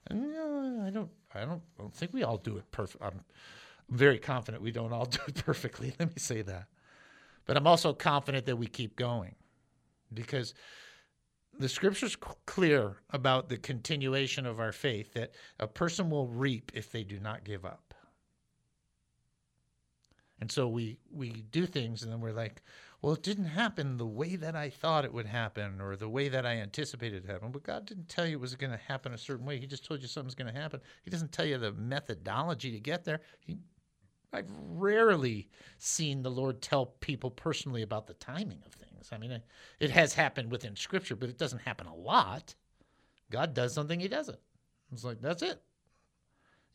And 0.06 0.22
you 0.22 0.32
know, 0.32 0.82
I 0.86 0.88
don't, 0.88 1.10
I 1.34 1.40
don't, 1.40 1.62
I 1.78 1.82
don't 1.82 1.94
think 1.94 2.14
we 2.14 2.22
all 2.22 2.38
do 2.38 2.56
it 2.56 2.70
perfect. 2.70 3.04
I'm, 3.04 3.08
um, 3.10 3.20
I'm 3.90 3.96
very 3.96 4.18
confident 4.18 4.62
we 4.62 4.72
don't 4.72 4.92
all 4.92 5.04
do 5.06 5.20
it 5.28 5.44
perfectly. 5.44 5.94
Let 5.98 6.10
me 6.10 6.18
say 6.18 6.42
that. 6.42 6.66
But 7.46 7.56
I'm 7.56 7.66
also 7.66 7.92
confident 7.92 8.46
that 8.46 8.56
we 8.56 8.66
keep 8.66 8.96
going 8.96 9.36
because 10.12 10.54
the 11.58 11.68
scripture's 11.68 12.16
clear 12.44 12.96
about 13.10 13.48
the 13.48 13.56
continuation 13.56 14.46
of 14.46 14.60
our 14.60 14.72
faith 14.72 15.14
that 15.14 15.32
a 15.58 15.66
person 15.66 16.10
will 16.10 16.26
reap 16.26 16.72
if 16.74 16.90
they 16.90 17.04
do 17.04 17.20
not 17.20 17.44
give 17.44 17.64
up. 17.64 17.94
And 20.38 20.52
so 20.52 20.68
we 20.68 20.98
we 21.10 21.30
do 21.50 21.64
things 21.64 22.02
and 22.02 22.12
then 22.12 22.20
we're 22.20 22.32
like, 22.32 22.62
well, 23.00 23.14
it 23.14 23.22
didn't 23.22 23.46
happen 23.46 23.96
the 23.96 24.06
way 24.06 24.36
that 24.36 24.54
I 24.54 24.68
thought 24.68 25.04
it 25.04 25.14
would 25.14 25.26
happen 25.26 25.80
or 25.80 25.96
the 25.96 26.08
way 26.08 26.28
that 26.28 26.44
I 26.44 26.56
anticipated 26.56 27.24
it 27.24 27.30
happen. 27.30 27.52
But 27.52 27.62
God 27.62 27.86
didn't 27.86 28.08
tell 28.08 28.26
you 28.26 28.36
it 28.36 28.40
was 28.40 28.54
going 28.54 28.72
to 28.72 28.76
happen 28.88 29.14
a 29.14 29.18
certain 29.18 29.46
way. 29.46 29.58
He 29.58 29.66
just 29.66 29.84
told 29.84 30.02
you 30.02 30.08
something's 30.08 30.34
going 30.34 30.52
to 30.52 30.60
happen. 30.60 30.80
He 31.04 31.10
doesn't 31.10 31.32
tell 31.32 31.46
you 31.46 31.56
the 31.56 31.72
methodology 31.72 32.70
to 32.72 32.80
get 32.80 33.04
there. 33.04 33.20
He, 33.40 33.56
I've 34.32 34.50
rarely 34.70 35.48
seen 35.78 36.22
the 36.22 36.30
Lord 36.30 36.60
tell 36.60 36.86
people 36.86 37.30
personally 37.30 37.82
about 37.82 38.06
the 38.06 38.14
timing 38.14 38.62
of 38.66 38.72
things. 38.72 39.08
I 39.12 39.18
mean, 39.18 39.40
it, 39.80 39.90
has 39.90 40.14
happened 40.14 40.50
within 40.50 40.76
Scripture, 40.76 41.16
but 41.16 41.28
it 41.28 41.38
doesn't 41.38 41.60
happen 41.60 41.86
a 41.86 41.94
lot. 41.94 42.54
God 43.30 43.54
does 43.54 43.72
something, 43.72 44.00
He 44.00 44.08
does 44.08 44.28
it. 44.28 44.40
It's 44.92 45.04
like, 45.04 45.20
that's 45.20 45.42
it. 45.42 45.62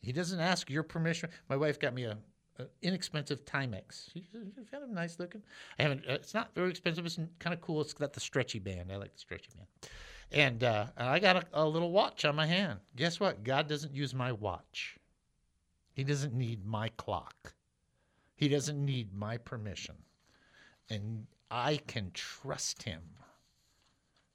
He 0.00 0.12
doesn't 0.12 0.40
ask 0.40 0.68
your 0.68 0.82
permission. 0.82 1.30
My 1.48 1.56
wife 1.56 1.78
got 1.78 1.94
me 1.94 2.04
a, 2.04 2.18
a 2.58 2.66
inexpensive 2.82 3.44
Timex. 3.44 4.12
She's 4.12 4.24
kind 4.70 4.82
of 4.82 4.90
nice 4.90 5.18
looking. 5.18 5.42
I 5.78 5.82
haven't. 5.82 6.04
Uh, 6.08 6.14
it's 6.14 6.34
not 6.34 6.54
very 6.54 6.70
expensive. 6.70 7.06
It's 7.06 7.18
kind 7.38 7.54
of 7.54 7.60
cool. 7.60 7.80
It's 7.80 7.92
got 7.92 8.12
the 8.12 8.20
stretchy 8.20 8.58
band. 8.58 8.90
I 8.90 8.96
like 8.96 9.12
the 9.12 9.20
stretchy 9.20 9.50
band. 9.54 9.68
And, 10.32 10.64
uh, 10.64 10.86
I 10.96 11.18
got 11.18 11.36
a, 11.36 11.44
a 11.52 11.64
little 11.64 11.92
watch 11.92 12.24
on 12.24 12.34
my 12.34 12.46
hand. 12.46 12.80
Guess 12.96 13.20
what? 13.20 13.44
God 13.44 13.68
doesn't 13.68 13.94
use 13.94 14.14
my 14.14 14.32
watch. 14.32 14.96
He 15.92 16.04
doesn't 16.04 16.34
need 16.34 16.64
my 16.64 16.88
clock. 16.96 17.54
He 18.34 18.48
doesn't 18.48 18.84
need 18.84 19.14
my 19.14 19.36
permission. 19.36 19.96
And 20.90 21.26
I 21.50 21.78
can 21.86 22.10
trust 22.12 22.82
him 22.82 23.02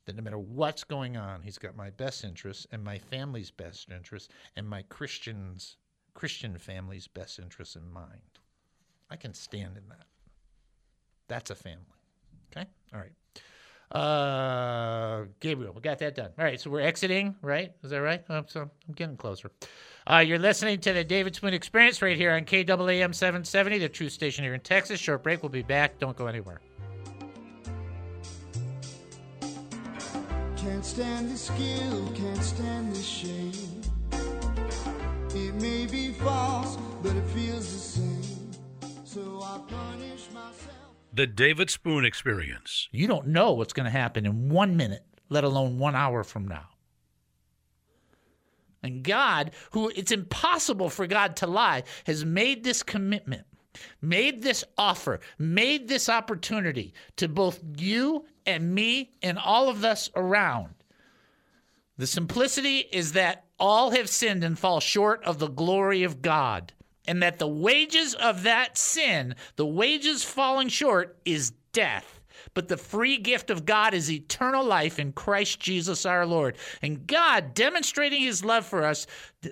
that 0.06 0.16
no 0.16 0.24
matter 0.24 0.40
what's 0.40 0.84
going 0.84 1.18
on, 1.18 1.42
he's 1.42 1.58
got 1.58 1.76
my 1.76 1.90
best 1.90 2.24
interests 2.24 2.66
and 2.72 2.84
my 2.84 2.98
family's 2.98 3.52
best 3.52 3.90
interests 3.92 4.30
and 4.56 4.68
my 4.68 4.82
Christians 4.84 5.78
Christian 6.14 6.58
family's 6.58 7.08
best 7.08 7.38
interests 7.38 7.76
in 7.76 7.92
mind. 7.92 8.40
I 9.12 9.18
can 9.18 9.36
stand 9.36 9.78
in 9.78 9.88
that. 9.90 10.08
That's 11.28 11.52
a 11.52 11.56
family. 11.56 11.86
Okay? 12.52 12.68
All 12.92 13.00
right. 13.00 13.12
Uh, 13.92 15.26
Gabriel, 15.40 15.74
we 15.74 15.82
got 15.82 16.00
that 16.00 16.16
done. 16.16 16.32
All 16.40 16.44
right, 16.44 16.60
so 16.60 16.72
we're 16.72 16.82
exiting, 16.82 17.36
right? 17.44 17.72
Is 17.84 17.92
that 17.92 18.02
right? 18.02 18.24
Oh, 18.30 18.44
so 18.48 18.62
I'm 18.62 18.94
getting 18.96 19.16
closer. 19.16 19.52
Uh, 20.10 20.20
you're 20.20 20.40
listening 20.40 20.80
to 20.80 20.94
the 20.94 21.04
David 21.04 21.36
Spoon 21.36 21.54
Experience 21.54 22.02
right 22.02 22.16
here 22.16 22.32
on 22.32 22.46
KAAM 22.46 23.14
770, 23.14 23.80
the 23.80 23.90
Truth 23.90 24.14
Station 24.14 24.46
here 24.46 24.54
in 24.54 24.62
Texas. 24.62 25.02
Short 25.02 25.22
break. 25.22 25.44
We'll 25.44 25.50
be 25.50 25.64
back. 25.64 26.00
Don't 26.00 26.16
go 26.16 26.28
anywhere. 26.28 26.62
Can't 30.56 30.86
stand 30.86 31.30
the 31.30 31.38
skill, 31.38 32.12
can't 32.16 32.44
stand 32.44 32.96
the 32.96 33.02
shame. 33.02 33.82
It 35.36 35.54
may 35.56 35.86
be 35.86 36.14
false, 36.14 36.78
but 37.04 37.14
it 37.16 37.26
feels 37.28 37.72
the 37.74 37.80
same. 37.80 38.52
So 39.04 39.42
I 39.44 39.60
punish 39.68 40.30
myself. 40.34 40.96
The 41.14 41.28
David 41.28 41.70
Spoon 41.70 42.06
Experience. 42.06 42.88
You 42.92 43.08
don't 43.08 43.28
know 43.28 43.52
what's 43.52 43.74
going 43.74 43.86
to 43.86 43.92
happen 43.92 44.26
in 44.26 44.48
one 44.50 44.78
minute, 44.78 45.04
let 45.30 45.44
alone 45.44 45.80
one 45.80 45.96
hour 45.96 46.24
from 46.24 46.48
now. 46.48 46.70
And 48.84 49.04
God, 49.04 49.52
who 49.72 49.90
it's 49.90 50.12
impossible 50.12 50.90
for 50.90 51.08
God 51.08 51.36
to 51.38 51.48
lie, 51.48 51.84
has 52.06 52.24
made 52.24 52.64
this 52.64 52.84
commitment, 52.84 53.46
made 54.02 54.44
this 54.44 54.64
offer, 54.78 55.20
made 55.38 55.88
this 55.88 56.10
opportunity 56.10 56.94
to 57.18 57.28
both 57.28 57.60
you 57.78 58.26
and 58.46 58.74
me 58.74 59.12
and 59.22 59.38
all 59.38 59.70
of 59.70 59.84
us 59.84 60.10
around. 60.16 60.74
The 61.98 62.08
simplicity 62.08 62.78
is 62.92 63.14
that 63.14 63.46
all 63.60 63.90
have 63.92 64.10
sinned 64.10 64.44
and 64.44 64.58
fall 64.58 64.80
short 64.80 65.24
of 65.24 65.40
the 65.40 65.48
glory 65.48 66.04
of 66.04 66.22
God, 66.22 66.74
and 67.08 67.24
that 67.24 67.40
the 67.40 67.48
wages 67.48 68.14
of 68.14 68.44
that 68.44 68.78
sin, 68.78 69.36
the 69.56 69.66
wages 69.66 70.24
falling 70.24 70.68
short, 70.68 71.18
is 71.26 71.52
death. 71.74 72.17
But 72.54 72.68
the 72.68 72.78
free 72.78 73.18
gift 73.18 73.50
of 73.50 73.66
God 73.66 73.94
is 73.94 74.12
eternal 74.12 74.64
life 74.64 75.00
in 75.00 75.12
Christ 75.14 75.60
Jesus 75.60 76.06
our 76.06 76.26
Lord. 76.26 76.58
And 76.82 77.06
God, 77.08 77.54
demonstrating 77.54 78.22
his 78.22 78.44
love 78.44 78.66
for 78.66 78.84
us, 78.84 79.08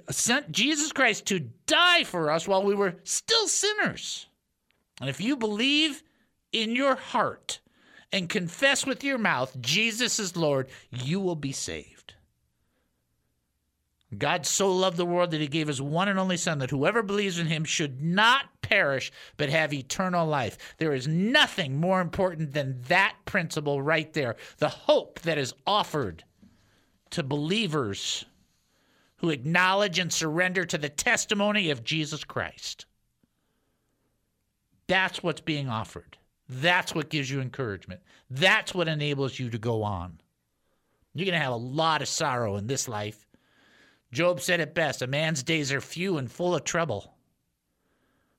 sent 0.09 0.51
Jesus 0.51 0.91
Christ 0.91 1.25
to 1.27 1.47
die 1.67 2.03
for 2.03 2.31
us 2.31 2.47
while 2.47 2.63
we 2.63 2.75
were 2.75 2.95
still 3.03 3.47
sinners. 3.47 4.27
And 4.99 5.09
if 5.09 5.19
you 5.19 5.35
believe 5.35 6.03
in 6.51 6.75
your 6.75 6.95
heart 6.95 7.59
and 8.11 8.29
confess 8.29 8.85
with 8.85 9.03
your 9.03 9.17
mouth 9.17 9.59
Jesus 9.59 10.19
is 10.19 10.37
Lord, 10.37 10.69
you 10.89 11.19
will 11.19 11.35
be 11.35 11.51
saved. 11.51 12.13
God 14.17 14.45
so 14.45 14.71
loved 14.71 14.97
the 14.97 15.05
world 15.05 15.31
that 15.31 15.41
he 15.41 15.47
gave 15.47 15.67
his 15.67 15.81
one 15.81 16.07
and 16.07 16.19
only 16.19 16.37
Son, 16.37 16.59
that 16.59 16.69
whoever 16.69 17.03
believes 17.03 17.39
in 17.39 17.47
him 17.47 17.65
should 17.65 18.01
not 18.01 18.54
perish, 18.69 19.11
but 19.37 19.49
have 19.49 19.73
eternal 19.73 20.25
life. 20.25 20.57
There 20.77 20.93
is 20.93 21.07
nothing 21.07 21.79
more 21.79 22.01
important 22.01 22.53
than 22.53 22.81
that 22.87 23.15
principle 23.25 23.81
right 23.81 24.11
there. 24.13 24.35
The 24.57 24.69
hope 24.69 25.19
that 25.21 25.37
is 25.37 25.53
offered 25.67 26.23
to 27.11 27.23
believers 27.23 28.25
who 29.17 29.29
acknowledge 29.29 29.99
and 29.99 30.11
surrender 30.11 30.65
to 30.65 30.77
the 30.77 30.89
testimony 30.89 31.69
of 31.69 31.83
Jesus 31.83 32.23
Christ. 32.23 32.85
That's 34.87 35.23
what's 35.23 35.41
being 35.41 35.69
offered. 35.69 36.17
That's 36.47 36.93
what 36.93 37.09
gives 37.09 37.29
you 37.29 37.41
encouragement. 37.41 38.01
That's 38.29 38.73
what 38.73 38.87
enables 38.87 39.39
you 39.39 39.49
to 39.49 39.57
go 39.57 39.83
on. 39.83 40.19
You're 41.13 41.25
going 41.25 41.39
to 41.39 41.43
have 41.43 41.53
a 41.53 41.57
lot 41.57 42.01
of 42.01 42.07
sorrow 42.07 42.57
in 42.57 42.67
this 42.67 42.87
life. 42.87 43.25
Job 44.11 44.41
said 44.41 44.59
it 44.59 44.75
best 44.75 45.01
a 45.01 45.07
man's 45.07 45.43
days 45.43 45.71
are 45.71 45.81
few 45.81 46.17
and 46.17 46.31
full 46.31 46.55
of 46.55 46.63
trouble. 46.63 47.14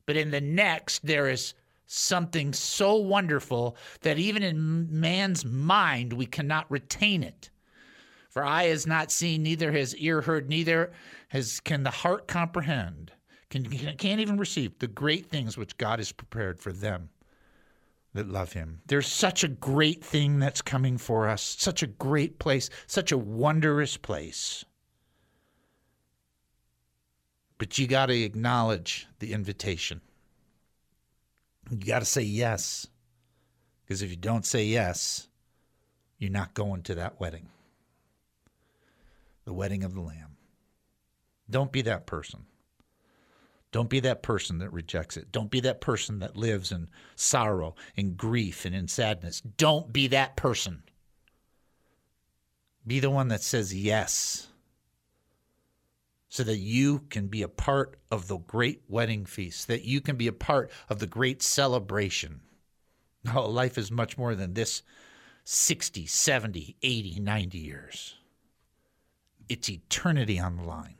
But 0.06 0.16
in 0.16 0.30
the 0.30 0.40
next, 0.40 1.04
there 1.04 1.28
is 1.28 1.54
something 1.86 2.52
so 2.52 2.96
wonderful 2.96 3.76
that 4.02 4.18
even 4.18 4.42
in 4.42 4.88
man's 5.00 5.44
mind, 5.44 6.12
we 6.12 6.26
cannot 6.26 6.70
retain 6.70 7.22
it. 7.22 7.50
For 8.30 8.44
eye 8.44 8.64
has 8.64 8.86
not 8.86 9.10
seen, 9.10 9.42
neither 9.42 9.72
has 9.72 9.96
ear 9.96 10.20
heard, 10.20 10.48
neither 10.48 10.92
has 11.28 11.60
can 11.60 11.82
the 11.82 11.90
heart 11.90 12.28
comprehend, 12.28 13.12
can, 13.50 13.64
can't 13.64 14.20
even 14.20 14.36
receive 14.36 14.78
the 14.78 14.88
great 14.88 15.26
things 15.26 15.56
which 15.56 15.78
God 15.78 15.98
has 15.98 16.12
prepared 16.12 16.60
for 16.60 16.72
them 16.72 17.08
that 18.14 18.28
love 18.28 18.52
him. 18.52 18.82
There's 18.86 19.06
such 19.06 19.44
a 19.44 19.48
great 19.48 20.04
thing 20.04 20.38
that's 20.38 20.62
coming 20.62 20.98
for 20.98 21.28
us, 21.28 21.56
such 21.58 21.82
a 21.82 21.86
great 21.86 22.38
place, 22.38 22.68
such 22.86 23.12
a 23.12 23.18
wondrous 23.18 23.96
place. 23.96 24.64
But 27.58 27.78
you 27.78 27.86
got 27.86 28.06
to 28.06 28.22
acknowledge 28.22 29.06
the 29.18 29.32
invitation. 29.32 30.00
You 31.70 31.78
got 31.78 32.00
to 32.00 32.04
say 32.04 32.22
yes. 32.22 32.86
Because 33.84 34.02
if 34.02 34.10
you 34.10 34.16
don't 34.16 34.44
say 34.44 34.64
yes, 34.64 35.28
you're 36.18 36.30
not 36.30 36.54
going 36.54 36.82
to 36.84 36.94
that 36.96 37.20
wedding 37.20 37.48
the 39.46 39.52
wedding 39.52 39.84
of 39.84 39.94
the 39.94 40.00
Lamb. 40.00 40.36
Don't 41.48 41.72
be 41.72 41.80
that 41.82 42.04
person. 42.04 42.44
Don't 43.72 43.88
be 43.88 44.00
that 44.00 44.22
person 44.22 44.58
that 44.58 44.72
rejects 44.72 45.16
it. 45.16 45.30
Don't 45.30 45.50
be 45.50 45.60
that 45.60 45.80
person 45.80 46.18
that 46.18 46.36
lives 46.36 46.72
in 46.72 46.88
sorrow, 47.14 47.74
in 47.94 48.14
grief, 48.14 48.64
and 48.64 48.74
in 48.74 48.88
sadness. 48.88 49.40
Don't 49.40 49.92
be 49.92 50.08
that 50.08 50.36
person. 50.36 50.82
Be 52.86 53.00
the 53.00 53.10
one 53.10 53.28
that 53.28 53.42
says 53.42 53.74
yes 53.74 54.48
so 56.36 56.44
that 56.44 56.58
you 56.58 56.98
can 57.08 57.28
be 57.28 57.40
a 57.40 57.48
part 57.48 57.98
of 58.10 58.28
the 58.28 58.36
great 58.36 58.82
wedding 58.88 59.24
feast, 59.24 59.68
that 59.68 59.84
you 59.84 60.02
can 60.02 60.16
be 60.16 60.26
a 60.26 60.32
part 60.32 60.70
of 60.90 60.98
the 60.98 61.06
great 61.06 61.42
celebration. 61.42 62.42
No, 63.24 63.48
life 63.48 63.78
is 63.78 63.90
much 63.90 64.18
more 64.18 64.34
than 64.34 64.52
this 64.52 64.82
60, 65.44 66.04
70, 66.04 66.76
80, 66.82 67.20
90 67.20 67.58
years. 67.58 68.16
It's 69.48 69.70
eternity 69.70 70.38
on 70.38 70.58
the 70.58 70.64
line. 70.64 70.98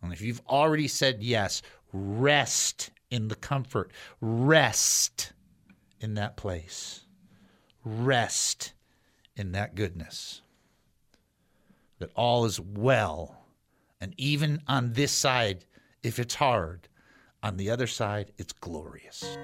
And 0.00 0.14
if 0.14 0.22
you've 0.22 0.40
already 0.48 0.88
said 0.88 1.22
yes, 1.22 1.60
rest 1.92 2.92
in 3.10 3.28
the 3.28 3.34
comfort, 3.36 3.92
rest 4.22 5.34
in 6.00 6.14
that 6.14 6.38
place, 6.38 7.02
rest 7.84 8.72
in 9.36 9.52
that 9.52 9.74
goodness. 9.74 10.40
That 11.98 12.10
all 12.14 12.46
is 12.46 12.58
well. 12.58 13.39
And 14.00 14.14
even 14.16 14.62
on 14.66 14.94
this 14.94 15.12
side, 15.12 15.66
if 16.02 16.18
it's 16.18 16.34
hard, 16.34 16.88
on 17.42 17.58
the 17.58 17.68
other 17.68 17.86
side, 17.86 18.32
it's 18.38 18.54
glorious. 18.54 19.36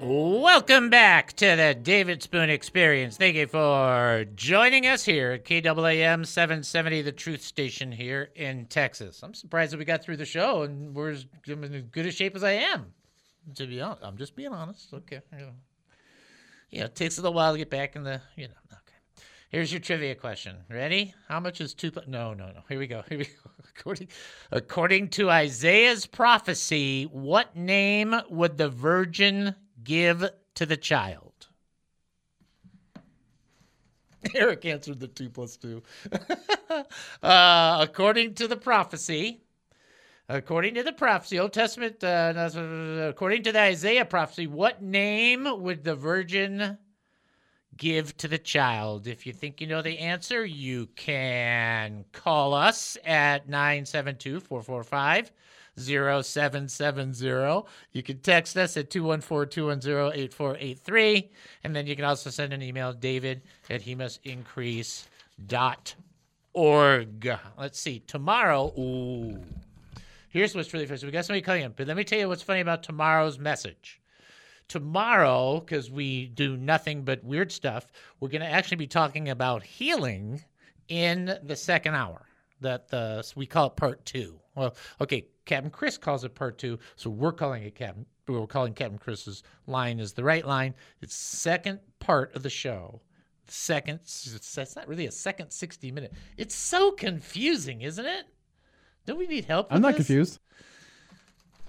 Welcome 0.00 0.90
back 0.90 1.34
to 1.34 1.56
the 1.56 1.78
David 1.80 2.22
Spoon 2.22 2.50
Experience. 2.50 3.16
Thank 3.16 3.36
you 3.36 3.46
for 3.46 4.26
joining 4.34 4.86
us 4.86 5.04
here 5.04 5.32
at 5.32 5.44
KAAM 5.44 6.26
770, 6.26 7.02
the 7.02 7.12
truth 7.12 7.42
station 7.42 7.92
here 7.92 8.30
in 8.34 8.66
Texas. 8.66 9.22
I'm 9.22 9.34
surprised 9.34 9.72
that 9.72 9.78
we 9.78 9.84
got 9.84 10.02
through 10.02 10.16
the 10.16 10.26
show 10.26 10.62
and 10.62 10.94
we're 10.94 11.10
as, 11.10 11.26
in 11.46 11.62
as 11.62 11.82
good 11.92 12.06
a 12.06 12.10
shape 12.10 12.34
as 12.34 12.42
I 12.42 12.52
am. 12.52 12.92
To 13.54 13.66
be 13.66 13.80
honest, 13.80 14.02
I'm 14.04 14.18
just 14.18 14.34
being 14.34 14.52
honest. 14.52 14.92
Okay. 14.92 15.20
You 16.70 16.80
know, 16.80 16.86
it 16.86 16.94
takes 16.94 17.18
a 17.18 17.22
little 17.22 17.34
while 17.34 17.52
to 17.52 17.58
get 17.58 17.70
back 17.70 17.96
in 17.96 18.02
the, 18.02 18.20
you 18.36 18.48
know. 18.48 18.54
Okay. 18.72 18.96
Here's 19.48 19.72
your 19.72 19.80
trivia 19.80 20.14
question. 20.14 20.56
Ready? 20.68 21.14
How 21.28 21.40
much 21.40 21.60
is 21.60 21.74
two? 21.74 21.90
pl- 21.90 22.04
No, 22.06 22.34
no, 22.34 22.46
no. 22.46 22.60
Here 22.68 22.78
we 22.78 22.86
go. 22.86 23.02
Here 23.08 23.18
we 23.18 23.24
go. 23.24 23.30
According, 23.76 24.08
according 24.52 25.08
to 25.10 25.30
Isaiah's 25.30 26.06
prophecy, 26.06 27.04
what 27.04 27.56
name 27.56 28.14
would 28.30 28.56
the 28.56 28.68
virgin 28.68 29.54
give 29.82 30.24
to 30.54 30.66
the 30.66 30.76
child? 30.76 31.48
Eric 34.34 34.64
answered 34.64 35.00
the 35.00 35.08
two 35.08 35.28
plus 35.28 35.56
two. 35.56 35.82
uh, 37.22 37.78
according 37.80 38.34
to 38.34 38.48
the 38.48 38.56
prophecy, 38.56 39.43
according 40.28 40.74
to 40.74 40.82
the 40.82 40.92
prophecy, 40.92 41.38
Old 41.38 41.52
Testament, 41.52 42.02
uh, 42.02 42.50
according 43.08 43.42
to 43.44 43.52
the 43.52 43.60
Isaiah 43.60 44.04
prophecy, 44.04 44.46
what 44.46 44.82
name 44.82 45.46
would 45.62 45.84
the 45.84 45.94
virgin 45.94 46.78
give 47.76 48.16
to 48.18 48.28
the 48.28 48.38
child? 48.38 49.06
If 49.06 49.26
you 49.26 49.32
think 49.32 49.60
you 49.60 49.66
know 49.66 49.82
the 49.82 49.98
answer, 49.98 50.44
you 50.44 50.88
can 50.96 52.04
call 52.12 52.54
us 52.54 52.96
at 53.04 53.48
972 53.48 54.40
445 54.40 55.32
0770. 55.76 57.68
You 57.92 58.02
can 58.02 58.18
text 58.20 58.56
us 58.56 58.76
at 58.76 58.90
214 58.90 59.50
210 59.50 60.20
8483. 60.20 61.30
And 61.64 61.74
then 61.74 61.86
you 61.86 61.96
can 61.96 62.04
also 62.04 62.30
send 62.30 62.52
an 62.52 62.62
email, 62.62 62.92
david 62.92 63.42
at 63.68 63.82
he 63.82 63.94
must 63.94 64.20
increase 64.24 65.08
dot 65.46 65.94
org. 66.52 67.28
Let's 67.58 67.80
see. 67.80 68.00
Tomorrow, 68.00 68.72
ooh. 68.78 69.42
Here's 70.34 70.52
what's 70.52 70.74
really 70.74 70.84
funny. 70.86 70.98
So 70.98 71.06
we 71.06 71.12
got 71.12 71.24
somebody 71.24 71.42
calling 71.42 71.62
in, 71.62 71.74
but 71.76 71.86
let 71.86 71.96
me 71.96 72.02
tell 72.02 72.18
you 72.18 72.28
what's 72.28 72.42
funny 72.42 72.58
about 72.58 72.82
tomorrow's 72.82 73.38
message. 73.38 74.00
Tomorrow, 74.66 75.60
because 75.60 75.92
we 75.92 76.26
do 76.26 76.56
nothing 76.56 77.04
but 77.04 77.22
weird 77.22 77.52
stuff, 77.52 77.92
we're 78.18 78.30
going 78.30 78.42
to 78.42 78.50
actually 78.50 78.78
be 78.78 78.88
talking 78.88 79.28
about 79.28 79.62
healing 79.62 80.42
in 80.88 81.38
the 81.44 81.54
second 81.54 81.94
hour. 81.94 82.26
That 82.60 82.88
the 82.88 83.22
so 83.22 83.34
we 83.36 83.46
call 83.46 83.68
it 83.68 83.76
part 83.76 84.04
two. 84.04 84.40
Well, 84.56 84.74
okay, 85.00 85.28
Captain 85.44 85.70
Chris 85.70 85.96
calls 85.96 86.24
it 86.24 86.34
part 86.34 86.58
two, 86.58 86.80
so 86.96 87.10
we're 87.10 87.30
calling 87.30 87.62
it 87.62 87.76
Captain. 87.76 88.04
We're 88.26 88.48
calling 88.48 88.74
Captain 88.74 88.98
Chris's 88.98 89.44
line 89.68 90.00
is 90.00 90.14
the 90.14 90.24
right 90.24 90.44
line. 90.44 90.74
It's 91.00 91.14
second 91.14 91.78
part 92.00 92.34
of 92.34 92.42
the 92.42 92.50
show. 92.50 93.02
Second, 93.46 94.00
it's, 94.02 94.74
not 94.74 94.88
really 94.88 95.06
a 95.06 95.12
second 95.12 95.52
sixty 95.52 95.92
minute. 95.92 96.12
It's 96.36 96.56
so 96.56 96.90
confusing, 96.90 97.82
isn't 97.82 98.06
it? 98.06 98.24
Don't 99.06 99.18
we 99.18 99.26
need 99.26 99.44
help? 99.44 99.68
I'm 99.70 99.82
not 99.82 99.88
this? 99.88 99.96
confused. 99.96 100.40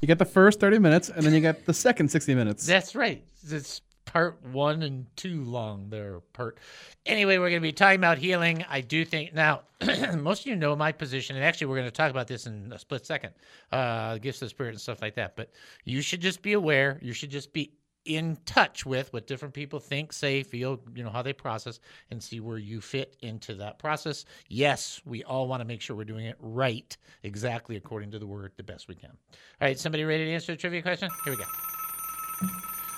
You 0.01 0.07
get 0.07 0.19
the 0.19 0.25
first 0.25 0.59
30 0.59 0.79
minutes, 0.79 1.09
and 1.09 1.25
then 1.25 1.33
you 1.33 1.39
get 1.39 1.65
the 1.65 1.73
second 1.73 2.09
60 2.09 2.35
minutes. 2.35 2.65
That's 2.65 2.95
right. 2.95 3.23
It's 3.49 3.81
part 4.05 4.41
one 4.51 4.83
and 4.83 5.07
two 5.15 5.43
long 5.43 5.89
there. 5.89 6.19
Part. 6.33 6.59
Anyway, 7.05 7.37
we're 7.37 7.49
going 7.49 7.61
to 7.61 7.67
be 7.67 7.71
talking 7.71 7.99
about 7.99 8.17
healing. 8.17 8.63
I 8.69 8.81
do 8.81 9.03
think 9.03 9.33
now, 9.33 9.63
most 10.17 10.41
of 10.41 10.47
you 10.47 10.55
know 10.55 10.75
my 10.75 10.91
position, 10.91 11.35
and 11.35 11.43
actually, 11.43 11.67
we're 11.67 11.77
going 11.77 11.87
to 11.87 11.91
talk 11.91 12.11
about 12.11 12.27
this 12.27 12.45
in 12.45 12.71
a 12.73 12.79
split 12.79 13.05
second. 13.05 13.31
Uh, 13.71 14.17
gifts 14.17 14.41
of 14.41 14.47
the 14.47 14.49
spirit 14.49 14.69
and 14.71 14.81
stuff 14.81 15.01
like 15.01 15.15
that. 15.15 15.35
But 15.35 15.51
you 15.83 16.01
should 16.01 16.21
just 16.21 16.41
be 16.41 16.53
aware. 16.53 16.99
You 17.01 17.13
should 17.13 17.31
just 17.31 17.51
be 17.51 17.71
in 18.05 18.37
touch 18.45 18.85
with 18.85 19.11
what 19.11 19.27
different 19.27 19.53
people 19.53 19.79
think, 19.79 20.13
say, 20.13 20.43
feel, 20.43 20.79
you 20.93 21.03
know, 21.03 21.09
how 21.09 21.21
they 21.21 21.33
process, 21.33 21.79
and 22.11 22.21
see 22.21 22.39
where 22.39 22.57
you 22.57 22.79
fit 22.79 23.17
into 23.21 23.55
that 23.55 23.79
process. 23.79 24.25
Yes, 24.47 25.01
we 25.05 25.23
all 25.23 25.47
want 25.47 25.61
to 25.61 25.65
make 25.65 25.81
sure 25.81 25.95
we're 25.95 26.05
doing 26.05 26.25
it 26.25 26.37
right, 26.39 26.95
exactly 27.23 27.75
according 27.75 28.11
to 28.11 28.19
the 28.19 28.27
word, 28.27 28.51
the 28.57 28.63
best 28.63 28.87
we 28.87 28.95
can. 28.95 29.09
All 29.11 29.67
right, 29.67 29.77
somebody 29.77 30.03
ready 30.03 30.25
to 30.25 30.31
answer 30.31 30.53
the 30.53 30.57
trivia 30.57 30.81
question? 30.81 31.09
Here 31.23 31.33
we 31.33 31.37
go. 31.37 31.49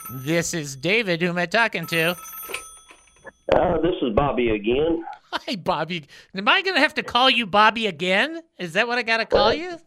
This 0.10 0.54
is 0.54 0.76
David. 0.76 1.22
Who 1.22 1.30
am 1.30 1.38
I 1.38 1.46
talking 1.46 1.88
to? 1.88 2.16
Uh, 3.56 3.78
this 3.82 3.96
is 4.02 4.14
Bobby 4.14 4.50
again. 4.50 5.04
Hi, 5.32 5.56
Bobby. 5.56 6.06
Am 6.36 6.48
I 6.48 6.62
going 6.62 6.76
to 6.76 6.82
have 6.82 6.94
to 6.96 7.04
call 7.04 7.30
you 7.30 7.46
Bobby 7.46 7.88
again? 7.88 8.42
Is 8.58 8.74
that 8.74 8.88
what 8.88 8.98
I 8.98 9.04
got 9.04 9.18
to 9.18 9.26
call 9.26 9.54
you? 9.54 9.78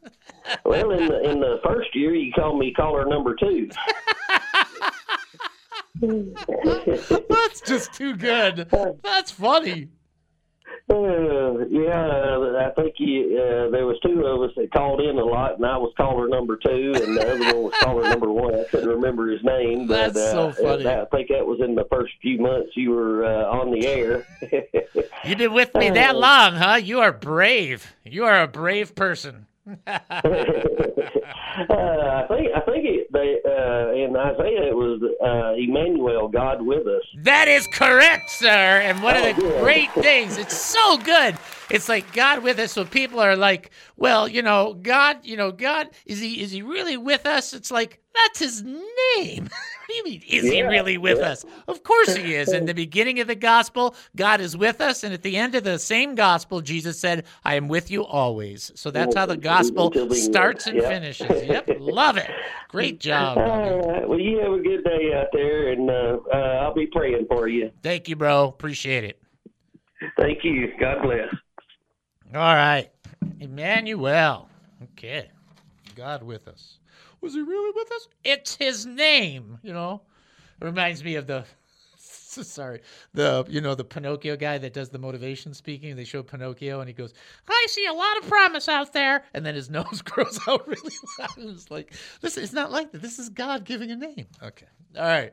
Well, 0.64 0.91
in 0.93 1.07
the 1.07 1.31
in 1.31 1.41
the 1.41 1.61
first 1.64 1.95
year, 1.95 2.14
you 2.14 2.33
called 2.33 2.59
me 2.59 2.73
caller 2.73 3.05
number 3.07 3.35
two. 3.35 3.68
That's 7.29 7.61
just 7.61 7.93
too 7.93 8.17
good. 8.17 8.69
That's 9.03 9.31
funny. 9.31 9.89
Uh, 10.89 11.67
yeah, 11.69 12.67
I 12.67 12.73
think 12.75 12.95
you, 12.99 13.39
uh, 13.39 13.71
there 13.71 13.87
was 13.87 13.97
two 14.03 14.25
of 14.27 14.43
us 14.43 14.51
that 14.57 14.73
called 14.73 15.01
in 15.01 15.19
a 15.19 15.25
lot, 15.25 15.55
and 15.55 15.65
I 15.65 15.77
was 15.77 15.93
caller 15.97 16.27
number 16.27 16.57
two, 16.57 16.93
and 16.97 17.17
the 17.17 17.31
other 17.31 17.55
one 17.55 17.65
was 17.65 17.75
caller 17.81 18.03
number 18.09 18.33
one. 18.33 18.55
I 18.59 18.65
couldn't 18.65 18.89
remember 18.89 19.31
his 19.31 19.43
name, 19.45 19.87
but 19.87 20.15
That's 20.15 20.33
so 20.33 20.49
uh, 20.49 20.53
funny. 20.53 20.89
I 20.89 21.05
think 21.07 21.29
that 21.29 21.47
was 21.47 21.61
in 21.61 21.77
the 21.77 21.87
first 21.93 22.13
few 22.21 22.41
months 22.41 22.71
you 22.75 22.91
were 22.91 23.25
uh, 23.25 23.57
on 23.57 23.71
the 23.71 23.87
air. 23.87 24.27
You've 25.25 25.39
been 25.39 25.53
with 25.53 25.75
me 25.75 25.91
that 25.91 26.17
long, 26.17 26.55
huh? 26.55 26.81
You 26.83 27.01
are 27.01 27.13
brave. 27.13 27.95
You 28.05 28.25
are 28.25 28.43
a 28.43 28.49
brave 28.49 28.97
person. 28.97 29.47
Uh, 29.87 31.68
I 31.68 32.27
think 32.29 32.49
I 32.57 32.61
think 32.61 32.85
it, 32.85 33.12
they, 33.12 33.39
uh, 33.45 33.93
in 33.93 34.16
Isaiah 34.16 34.68
it 34.71 34.75
was 34.75 35.01
uh, 35.23 35.53
Emmanuel, 35.59 36.29
God 36.29 36.62
with 36.62 36.87
us. 36.87 37.03
That 37.25 37.49
is 37.49 37.66
correct, 37.66 38.31
sir. 38.31 38.49
And 38.49 39.03
one 39.03 39.16
of 39.16 39.23
the 39.23 39.31
Oh, 39.31 39.35
good. 39.41 39.61
great 39.62 39.93
things, 39.93 40.39
it's 40.39 40.57
so 40.57 40.97
good. 40.99 41.37
It's 41.71 41.89
like 41.89 42.12
God 42.12 42.43
with 42.43 42.59
us. 42.59 42.73
So 42.73 42.85
people 42.85 43.21
are 43.21 43.37
like, 43.37 43.71
well, 43.97 44.29
you 44.29 44.43
know, 44.43 44.75
God, 44.75 45.18
you 45.23 45.37
know, 45.37 45.53
God, 45.53 45.89
is 46.07 46.21
he 46.21 46.41
is 46.41 46.51
he 46.51 46.62
really 46.62 46.97
with 46.97 47.27
us? 47.27 47.53
It's 47.53 47.71
like, 47.71 48.01
that's 48.14 48.39
his 48.41 48.62
name. 48.62 49.45
what 49.45 49.89
do 49.89 49.95
you 49.95 50.05
mean, 50.05 50.23
is 50.29 50.45
he 50.45 50.62
really 50.62 50.99
with 50.99 51.18
yeah. 51.18 51.31
us? 51.31 51.45
Of 51.68 51.83
course 51.85 52.14
he 52.14 52.35
is. 52.35 52.53
In 52.53 52.66
the 52.66 52.75
beginning 52.75 53.21
of 53.21 53.29
the 53.29 53.35
gospel, 53.35 53.95
God 54.16 54.41
is 54.41 54.57
with 54.57 54.81
us. 54.81 55.05
And 55.05 55.14
at 55.14 55.23
the 55.23 55.37
end 55.37 55.55
of 55.55 55.64
the 55.64 55.79
same 55.79 56.14
gospel, 56.16 56.61
Jesus 56.61 56.99
said, 56.99 57.25
I 57.45 57.55
am 57.55 57.68
with 57.68 57.91
you 57.91 58.05
always. 58.05 58.73
So 58.75 58.91
that's 58.91 59.14
how 59.14 59.27
the 59.27 59.37
gospel 59.37 59.87
Until 59.87 60.07
the 60.07 60.16
end. 60.16 60.25
starts 60.25 60.66
and 60.66 60.77
Yep. 60.77 60.89
finishes. 60.89 61.45
Yep. 61.47 61.71
Love 61.79 62.16
it. 62.16 62.31
Great 62.68 62.99
job. 63.09 63.39
Right. 63.39 64.09
Well, 64.09 64.18
you 64.18 64.39
have 64.39 64.53
a 64.53 64.61
good 64.61 64.83
day 64.85 65.12
out 65.14 65.27
there, 65.33 65.68
and 65.73 65.89
uh, 65.91 66.18
uh, 66.33 66.37
I'll 66.37 66.75
be 66.75 66.87
praying 66.87 67.27
for 67.29 67.49
you. 67.49 67.71
Thank 67.83 68.09
you, 68.09 68.16
bro. 68.16 68.49
Appreciate 68.49 69.05
it. 69.05 69.23
Thank 70.18 70.45
you. 70.45 70.73
God 70.81 71.03
bless. 71.03 71.29
All 72.35 72.55
right. 72.55 72.91
Emmanuel. 73.41 74.49
Okay. 74.83 75.31
God 75.97 76.22
with 76.22 76.47
us. 76.47 76.78
Was 77.20 77.35
he 77.35 77.41
really 77.41 77.72
with 77.74 77.91
us? 77.93 78.09
It's 78.24 78.57
his 78.57 78.87
name, 78.87 79.59
you 79.62 79.72
know. 79.72 80.03
It 80.61 80.64
reminds 80.64 81.03
me 81.03 81.16
of 81.16 81.26
the 81.26 81.45
sorry, 81.99 82.81
the 83.12 83.45
you 83.49 83.61
know, 83.61 83.74
the 83.74 83.85
Pinocchio 83.85 84.37
guy 84.37 84.57
that 84.59 84.72
does 84.72 84.89
the 84.89 84.99
motivation 84.99 85.53
speaking. 85.53 85.97
They 85.97 86.05
show 86.05 86.22
Pinocchio 86.22 86.81
and 86.81 86.89
he 86.89 86.95
goes, 86.95 87.12
I 87.49 87.66
see 87.68 87.87
a 87.87 87.93
lot 87.93 88.16
of 88.18 88.28
promise 88.28 88.68
out 88.68 88.93
there. 88.93 89.24
And 89.35 89.45
then 89.45 89.57
his 89.57 89.68
nose 89.70 90.01
grows 90.03 90.39
out 90.47 90.66
really 90.68 90.95
loud. 91.18 91.31
It's 91.39 91.70
like, 91.70 91.93
this 92.20 92.37
it's 92.37 92.53
not 92.53 92.70
like 92.70 92.93
that. 92.93 93.03
This 93.03 93.18
is 93.18 93.28
God 93.28 93.64
giving 93.64 93.91
a 93.91 93.97
name. 93.97 94.26
Okay. 94.43 94.66
All 94.97 95.05
right. 95.05 95.33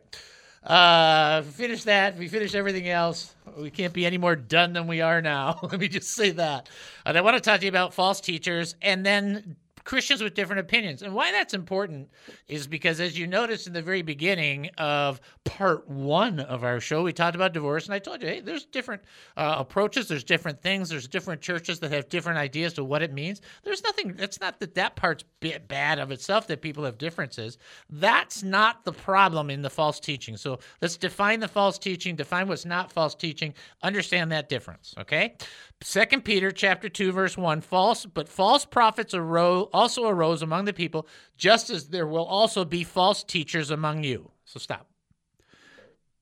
Uh, 0.67 1.43
finish 1.43 1.83
that. 1.85 2.17
We 2.17 2.27
finish 2.27 2.53
everything 2.53 2.89
else. 2.89 3.33
We 3.57 3.71
can't 3.71 3.93
be 3.93 4.05
any 4.05 4.17
more 4.17 4.35
done 4.35 4.73
than 4.73 4.85
we 4.85 4.99
are 4.99 5.21
now. 5.21 5.59
Let 5.63 5.79
me 5.79 5.87
just 5.87 6.09
say 6.11 6.31
that. 6.31 6.69
And 7.05 7.17
I 7.17 7.21
want 7.21 7.35
to 7.35 7.41
talk 7.41 7.61
to 7.61 7.65
you 7.65 7.69
about 7.69 7.93
false 7.93 8.19
teachers 8.19 8.75
and 8.81 9.05
then 9.05 9.55
Christians 9.87 10.21
with 10.21 10.33
different 10.33 10.59
opinions. 10.59 11.01
And 11.01 11.13
why 11.13 11.31
that's 11.31 11.53
important 11.53 12.09
is 12.49 12.67
because, 12.67 12.99
as 12.99 13.17
you 13.17 13.25
noticed 13.25 13.67
in 13.67 13.73
the 13.73 13.81
very 13.81 14.01
beginning 14.01 14.69
of 14.77 15.21
part 15.45 15.87
one 15.87 16.41
of 16.41 16.65
our 16.65 16.81
show, 16.81 17.03
we 17.03 17.13
talked 17.13 17.35
about 17.37 17.53
divorce. 17.53 17.85
And 17.85 17.93
I 17.93 17.99
told 17.99 18.21
you, 18.21 18.27
hey, 18.27 18.41
there's 18.41 18.65
different 18.65 19.03
uh, 19.37 19.55
approaches, 19.57 20.09
there's 20.09 20.25
different 20.25 20.61
things, 20.61 20.89
there's 20.89 21.07
different 21.07 21.39
churches 21.39 21.79
that 21.79 21.91
have 21.91 22.09
different 22.09 22.37
ideas 22.37 22.73
to 22.73 22.83
what 22.83 23.01
it 23.01 23.13
means. 23.13 23.39
There's 23.63 23.81
nothing, 23.81 24.13
it's 24.19 24.41
not 24.41 24.59
that 24.59 24.75
that 24.75 24.97
part's 24.97 25.23
bad 25.69 25.99
of 25.99 26.11
itself 26.11 26.47
that 26.47 26.61
people 26.61 26.83
have 26.83 26.97
differences. 26.97 27.57
That's 27.89 28.43
not 28.43 28.83
the 28.83 28.91
problem 28.91 29.49
in 29.49 29.61
the 29.61 29.69
false 29.69 30.01
teaching. 30.01 30.35
So 30.35 30.59
let's 30.81 30.97
define 30.97 31.39
the 31.39 31.47
false 31.47 31.79
teaching, 31.79 32.17
define 32.17 32.49
what's 32.49 32.65
not 32.65 32.91
false 32.91 33.15
teaching, 33.15 33.53
understand 33.81 34.33
that 34.33 34.49
difference, 34.49 34.93
okay? 34.99 35.35
Second 35.81 36.25
Peter 36.25 36.51
chapter 36.51 36.89
2 36.89 37.11
verse 37.11 37.37
1 37.37 37.61
false 37.61 38.05
but 38.05 38.27
false 38.27 38.65
prophets 38.65 39.13
arose 39.13 39.67
also 39.73 40.07
arose 40.07 40.41
among 40.41 40.65
the 40.65 40.73
people 40.73 41.07
just 41.37 41.69
as 41.69 41.89
there 41.89 42.07
will 42.07 42.25
also 42.25 42.65
be 42.65 42.83
false 42.83 43.23
teachers 43.23 43.69
among 43.69 44.03
you. 44.03 44.31
So 44.45 44.59
stop. 44.59 44.89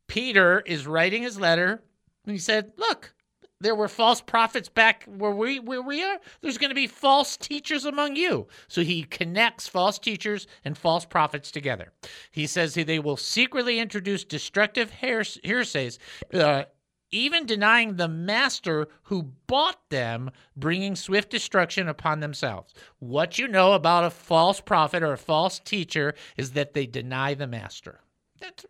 Peter 0.07 0.61
is 0.65 0.85
writing 0.85 1.23
his 1.23 1.39
letter 1.39 1.81
and 2.25 2.33
he 2.33 2.37
said, 2.37 2.73
"Look, 2.75 3.13
there 3.61 3.75
were 3.75 3.87
false 3.87 4.19
prophets 4.19 4.67
back 4.67 5.05
where 5.05 5.31
we 5.31 5.59
where 5.59 5.81
we 5.81 6.03
are. 6.03 6.19
There's 6.41 6.57
going 6.57 6.69
to 6.69 6.75
be 6.75 6.87
false 6.87 7.37
teachers 7.37 7.85
among 7.85 8.17
you." 8.17 8.47
So 8.67 8.81
he 8.81 9.03
connects 9.03 9.69
false 9.69 9.97
teachers 9.97 10.47
and 10.65 10.77
false 10.77 11.05
prophets 11.05 11.49
together. 11.49 11.93
He 12.29 12.45
says 12.45 12.73
they 12.73 12.99
will 12.99 13.17
secretly 13.17 13.79
introduce 13.79 14.25
destructive 14.25 14.91
heresies, 14.91 15.97
uh, 16.33 16.65
even 17.11 17.45
denying 17.45 17.95
the 17.95 18.07
master 18.07 18.87
who 19.03 19.31
bought 19.47 19.89
them, 19.89 20.31
bringing 20.55 20.95
swift 20.95 21.29
destruction 21.29 21.87
upon 21.87 22.19
themselves. 22.19 22.73
What 22.99 23.39
you 23.39 23.47
know 23.47 23.73
about 23.73 24.03
a 24.03 24.09
false 24.09 24.61
prophet 24.61 25.03
or 25.03 25.13
a 25.13 25.17
false 25.17 25.59
teacher 25.59 26.13
is 26.37 26.51
that 26.51 26.73
they 26.73 26.85
deny 26.85 27.33
the 27.33 27.47
master. 27.47 28.01
That's, 28.39 28.65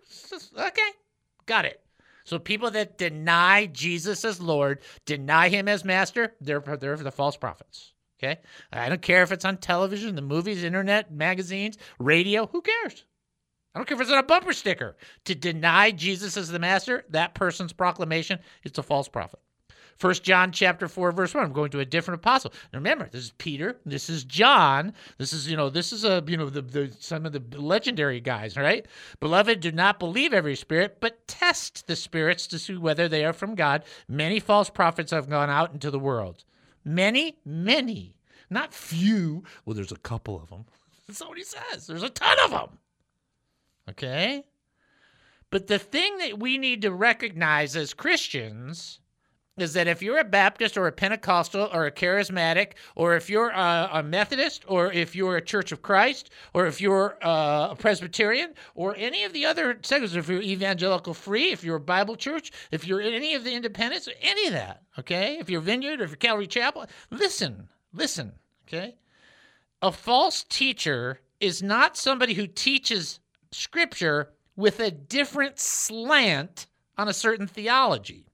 okay, 0.57 0.91
got 1.45 1.65
it. 1.65 1.81
So 2.23 2.39
people 2.39 2.71
that 2.71 2.97
deny 2.97 3.67
Jesus 3.67 4.25
as 4.25 4.41
Lord, 4.41 4.81
deny 5.05 5.49
him 5.49 5.67
as 5.67 5.85
master, 5.85 6.33
they're, 6.41 6.59
they're 6.59 6.97
the 6.97 7.11
false 7.11 7.37
prophets. 7.37 7.93
Okay? 8.17 8.39
I 8.71 8.89
don't 8.89 9.01
care 9.01 9.21
if 9.23 9.31
it's 9.31 9.45
on 9.45 9.57
television, 9.57 10.15
the 10.15 10.21
movies, 10.21 10.63
internet, 10.63 11.11
magazines, 11.11 11.77
radio, 11.99 12.47
who 12.47 12.61
cares? 12.61 13.05
I 13.75 13.79
don't 13.79 13.87
care 13.87 13.95
if 13.95 14.01
it's 14.01 14.11
on 14.11 14.17
a 14.17 14.23
bumper 14.23 14.53
sticker. 14.53 14.95
To 15.25 15.35
deny 15.35 15.91
Jesus 15.91 16.37
as 16.37 16.47
the 16.47 16.59
master, 16.59 17.03
that 17.09 17.35
person's 17.35 17.73
proclamation, 17.73 18.39
it's 18.63 18.77
a 18.79 18.83
false 18.83 19.09
prophet. 19.09 19.41
First 19.97 20.23
John 20.23 20.51
chapter 20.51 20.87
4, 20.87 21.11
verse 21.11 21.33
1. 21.33 21.43
I'm 21.43 21.53
going 21.53 21.71
to 21.71 21.81
a 21.81 21.85
different 21.85 22.19
apostle. 22.21 22.53
Now 22.71 22.79
remember, 22.79 23.09
this 23.11 23.25
is 23.25 23.31
Peter, 23.37 23.77
this 23.85 24.09
is 24.09 24.23
John, 24.23 24.93
this 25.17 25.33
is, 25.33 25.49
you 25.49 25.57
know, 25.57 25.69
this 25.69 25.91
is 25.91 26.05
a, 26.05 26.23
you 26.25 26.37
know, 26.37 26.49
the, 26.49 26.61
the 26.61 26.95
some 26.99 27.25
of 27.25 27.33
the 27.33 27.41
legendary 27.59 28.21
guys, 28.21 28.57
right? 28.57 28.85
Beloved, 29.19 29.59
do 29.59 29.71
not 29.71 29.99
believe 29.99 30.33
every 30.33 30.55
spirit, 30.55 30.97
but 30.99 31.27
test 31.27 31.87
the 31.87 31.95
spirits 31.95 32.47
to 32.47 32.59
see 32.59 32.77
whether 32.77 33.07
they 33.09 33.25
are 33.25 33.33
from 33.33 33.55
God. 33.55 33.83
Many 34.07 34.39
false 34.39 34.69
prophets 34.69 35.11
have 35.11 35.29
gone 35.29 35.49
out 35.49 35.73
into 35.73 35.91
the 35.91 35.99
world. 35.99 36.43
Many, 36.83 37.37
many, 37.45 38.17
not 38.49 38.73
few. 38.73 39.43
Well, 39.65 39.75
there's 39.75 39.91
a 39.91 39.97
couple 39.97 40.41
of 40.41 40.49
them. 40.49 40.65
That's 41.07 41.21
what 41.21 41.37
he 41.37 41.43
says. 41.43 41.87
There's 41.87 42.03
a 42.03 42.09
ton 42.09 42.37
of 42.45 42.51
them. 42.51 42.79
Okay? 43.89 44.43
But 45.49 45.67
the 45.67 45.79
thing 45.79 46.17
that 46.17 46.39
we 46.39 46.57
need 46.57 46.81
to 46.81 46.91
recognize 46.91 47.75
as 47.75 47.93
Christians 47.93 48.99
is 49.57 49.73
that 49.73 49.87
if 49.87 50.01
you're 50.01 50.19
a 50.19 50.23
Baptist 50.25 50.77
or 50.77 50.87
a 50.87 50.91
Pentecostal 50.91 51.69
or 51.71 51.85
a 51.85 51.91
charismatic, 51.91 52.73
or 52.95 53.15
if 53.15 53.29
you're 53.29 53.51
a, 53.51 53.89
a 53.93 54.03
Methodist, 54.03 54.65
or 54.67 54.91
if 54.91 55.15
you're 55.15 55.37
a 55.37 55.41
Church 55.41 55.71
of 55.71 55.81
Christ, 55.81 56.29
or 56.53 56.65
if 56.65 56.81
you're 56.81 57.17
uh, 57.21 57.69
a 57.71 57.75
Presbyterian, 57.77 58.53
or 58.73 58.95
any 58.97 59.23
of 59.23 59.31
the 59.31 59.45
other 59.45 59.79
segments, 59.81 60.15
if 60.15 60.27
you're 60.27 60.41
evangelical 60.41 61.13
free, 61.13 61.51
if 61.51 61.63
you're 61.63 61.77
a 61.77 61.79
Bible 61.79 62.15
church, 62.15 62.51
if 62.71 62.85
you're 62.85 63.01
any 63.01 63.33
of 63.33 63.45
the 63.45 63.53
independents, 63.53 64.09
any 64.21 64.47
of 64.47 64.53
that, 64.53 64.83
okay? 64.99 65.37
If 65.39 65.49
you're 65.49 65.61
Vineyard 65.61 66.01
or 66.01 66.03
if 66.03 66.09
you're 66.09 66.17
Calvary 66.17 66.47
Chapel, 66.47 66.85
listen, 67.09 67.69
listen, 67.93 68.33
okay? 68.67 68.95
A 69.81 69.91
false 69.91 70.43
teacher 70.43 71.21
is 71.39 71.63
not 71.63 71.95
somebody 71.95 72.33
who 72.33 72.47
teaches 72.47 73.19
scripture 73.55 74.29
with 74.55 74.79
a 74.79 74.91
different 74.91 75.59
slant 75.59 76.67
on 76.97 77.07
a 77.07 77.13
certain 77.13 77.47
theology. 77.47 78.25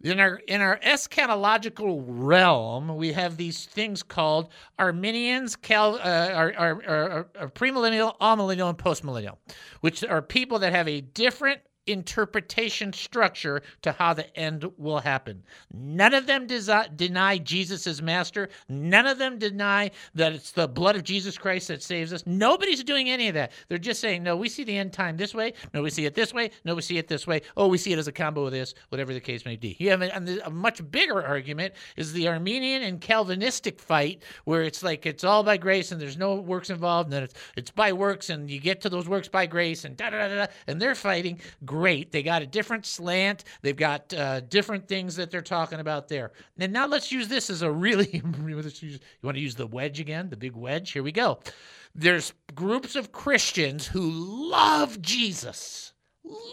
In 0.00 0.20
our 0.20 0.36
in 0.36 0.60
our 0.60 0.78
eschatological 0.78 2.04
realm, 2.06 2.96
we 2.96 3.12
have 3.12 3.36
these 3.36 3.66
things 3.66 4.04
called 4.04 4.48
Arminians, 4.78 5.56
Cal, 5.56 5.96
uh, 5.96 6.30
are, 6.32 6.54
are, 6.56 7.26
are 7.36 7.48
premillennial, 7.48 8.16
amillennial, 8.20 8.68
and 8.68 8.78
postmillennial, 8.78 9.38
which 9.80 10.04
are 10.04 10.22
people 10.22 10.60
that 10.60 10.72
have 10.72 10.86
a 10.86 11.00
different 11.00 11.60
interpretation 11.88 12.92
structure 12.92 13.62
to 13.82 13.92
how 13.92 14.14
the 14.14 14.36
end 14.38 14.64
will 14.76 15.00
happen. 15.00 15.42
None 15.72 16.14
of 16.14 16.26
them 16.26 16.46
desi- 16.46 16.96
deny 16.96 17.38
Jesus 17.38 17.86
as 17.86 18.02
master. 18.02 18.48
None 18.68 19.06
of 19.06 19.18
them 19.18 19.38
deny 19.38 19.90
that 20.14 20.32
it's 20.32 20.52
the 20.52 20.68
blood 20.68 20.96
of 20.96 21.04
Jesus 21.04 21.38
Christ 21.38 21.68
that 21.68 21.82
saves 21.82 22.12
us. 22.12 22.22
Nobody's 22.26 22.84
doing 22.84 23.10
any 23.10 23.28
of 23.28 23.34
that. 23.34 23.52
They're 23.68 23.78
just 23.78 24.00
saying, 24.00 24.22
no, 24.22 24.36
we 24.36 24.48
see 24.48 24.64
the 24.64 24.76
end 24.76 24.92
time 24.92 25.16
this 25.16 25.34
way. 25.34 25.54
No, 25.74 25.82
we 25.82 25.90
see 25.90 26.06
it 26.06 26.14
this 26.14 26.34
way. 26.34 26.50
No, 26.64 26.74
we 26.74 26.82
see 26.82 26.98
it 26.98 27.08
this 27.08 27.26
way. 27.26 27.42
Oh, 27.56 27.68
we 27.68 27.78
see 27.78 27.92
it 27.92 27.98
as 27.98 28.08
a 28.08 28.12
combo 28.12 28.46
of 28.46 28.52
this, 28.52 28.74
whatever 28.90 29.12
the 29.12 29.20
case 29.20 29.44
may 29.44 29.56
be. 29.56 29.76
You 29.78 29.90
have 29.90 30.02
a, 30.02 30.40
a 30.44 30.50
much 30.50 30.88
bigger 30.90 31.24
argument 31.24 31.74
is 31.96 32.12
the 32.12 32.28
Arminian 32.28 32.82
and 32.82 33.00
Calvinistic 33.00 33.80
fight 33.80 34.22
where 34.44 34.62
it's 34.62 34.82
like 34.82 35.06
it's 35.06 35.24
all 35.24 35.42
by 35.42 35.56
grace 35.56 35.92
and 35.92 36.00
there's 36.00 36.16
no 36.16 36.36
works 36.36 36.70
involved 36.70 37.06
and 37.06 37.12
then 37.12 37.22
it's, 37.24 37.34
it's 37.56 37.70
by 37.70 37.92
works 37.92 38.30
and 38.30 38.50
you 38.50 38.60
get 38.60 38.80
to 38.82 38.88
those 38.88 39.08
works 39.08 39.28
by 39.28 39.46
grace 39.46 39.84
and 39.84 39.96
da 39.96 40.10
da 40.10 40.28
da 40.28 40.34
da 40.34 40.46
and 40.66 40.80
they're 40.80 40.94
fighting 40.94 41.40
great. 41.78 42.10
They 42.10 42.22
got 42.22 42.42
a 42.42 42.46
different 42.46 42.86
slant. 42.86 43.44
They've 43.62 43.76
got 43.76 44.12
uh, 44.12 44.40
different 44.40 44.88
things 44.88 45.14
that 45.16 45.30
they're 45.30 45.40
talking 45.40 45.78
about 45.78 46.08
there. 46.08 46.32
And 46.58 46.72
now 46.72 46.86
let's 46.86 47.12
use 47.12 47.28
this 47.28 47.50
as 47.50 47.62
a 47.62 47.70
really. 47.70 48.08
you 48.42 48.98
want 49.22 49.36
to 49.36 49.40
use 49.40 49.54
the 49.54 49.66
wedge 49.66 50.00
again? 50.00 50.28
The 50.28 50.36
big 50.36 50.56
wedge? 50.56 50.90
Here 50.90 51.02
we 51.02 51.12
go. 51.12 51.38
There's 51.94 52.32
groups 52.54 52.96
of 52.96 53.12
Christians 53.12 53.86
who 53.86 54.10
love 54.50 55.00
Jesus 55.00 55.92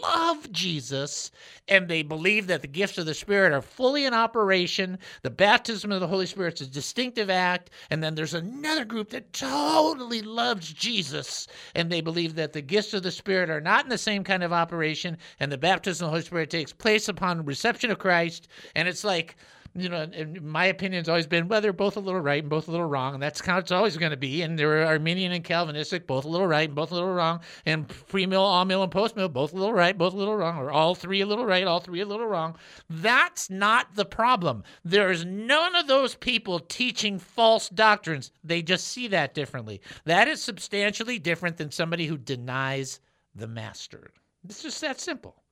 love 0.02 0.50
Jesus 0.52 1.30
and 1.68 1.88
they 1.88 2.02
believe 2.02 2.46
that 2.46 2.62
the 2.62 2.68
gifts 2.68 2.98
of 2.98 3.06
the 3.06 3.14
Spirit 3.14 3.52
are 3.52 3.62
fully 3.62 4.04
in 4.04 4.14
operation. 4.14 4.98
The 5.22 5.30
baptism 5.30 5.92
of 5.92 6.00
the 6.00 6.06
Holy 6.06 6.26
Spirit 6.26 6.60
is 6.60 6.68
a 6.68 6.70
distinctive 6.70 7.30
act. 7.30 7.70
And 7.90 8.02
then 8.02 8.14
there's 8.14 8.34
another 8.34 8.84
group 8.84 9.10
that 9.10 9.32
totally 9.32 10.22
loves 10.22 10.72
Jesus 10.72 11.46
and 11.74 11.90
they 11.90 12.00
believe 12.00 12.34
that 12.36 12.52
the 12.52 12.62
gifts 12.62 12.94
of 12.94 13.02
the 13.02 13.10
Spirit 13.10 13.50
are 13.50 13.60
not 13.60 13.84
in 13.84 13.90
the 13.90 13.98
same 13.98 14.24
kind 14.24 14.42
of 14.42 14.52
operation 14.52 15.18
and 15.40 15.50
the 15.50 15.58
baptism 15.58 16.04
of 16.04 16.08
the 16.08 16.16
Holy 16.16 16.22
Spirit 16.22 16.50
takes 16.50 16.72
place 16.72 17.08
upon 17.08 17.44
reception 17.44 17.90
of 17.90 17.98
Christ. 17.98 18.48
And 18.74 18.88
it's 18.88 19.04
like, 19.04 19.36
you 19.76 19.88
know, 19.88 20.06
my 20.40 20.66
opinion's 20.66 21.08
always 21.08 21.26
been, 21.26 21.48
well, 21.48 21.60
they're 21.60 21.72
both 21.72 21.96
a 21.96 22.00
little 22.00 22.20
right 22.20 22.42
and 22.42 22.50
both 22.50 22.68
a 22.68 22.70
little 22.70 22.86
wrong, 22.86 23.14
and 23.14 23.22
that's 23.22 23.44
how 23.44 23.58
it's 23.58 23.72
always 23.72 23.96
going 23.96 24.10
to 24.10 24.16
be. 24.16 24.42
And 24.42 24.58
there 24.58 24.82
are 24.82 24.86
Arminian 24.86 25.32
and 25.32 25.44
Calvinistic, 25.44 26.06
both 26.06 26.24
a 26.24 26.28
little 26.28 26.46
right 26.46 26.68
and 26.68 26.74
both 26.74 26.90
a 26.90 26.94
little 26.94 27.12
wrong, 27.12 27.40
and 27.64 27.88
pre-mill, 27.88 28.42
all-mill, 28.42 28.82
and 28.82 28.92
post-mill, 28.92 29.28
both 29.28 29.52
a 29.52 29.56
little 29.56 29.72
right, 29.72 29.96
both 29.96 30.14
a 30.14 30.16
little 30.16 30.36
wrong, 30.36 30.58
or 30.58 30.70
all 30.70 30.94
three 30.94 31.20
a 31.20 31.26
little 31.26 31.46
right, 31.46 31.66
all 31.66 31.80
three 31.80 32.00
a 32.00 32.06
little 32.06 32.26
wrong. 32.26 32.56
That's 32.88 33.50
not 33.50 33.94
the 33.94 34.04
problem. 34.04 34.64
There's 34.84 35.24
none 35.24 35.76
of 35.76 35.86
those 35.86 36.14
people 36.14 36.58
teaching 36.58 37.18
false 37.18 37.68
doctrines. 37.68 38.32
They 38.42 38.62
just 38.62 38.88
see 38.88 39.08
that 39.08 39.34
differently. 39.34 39.80
That 40.04 40.28
is 40.28 40.42
substantially 40.42 41.18
different 41.18 41.56
than 41.56 41.70
somebody 41.70 42.06
who 42.06 42.16
denies 42.16 43.00
the 43.34 43.46
master. 43.46 44.10
It's 44.44 44.62
just 44.62 44.80
that 44.80 45.00
simple. 45.00 45.42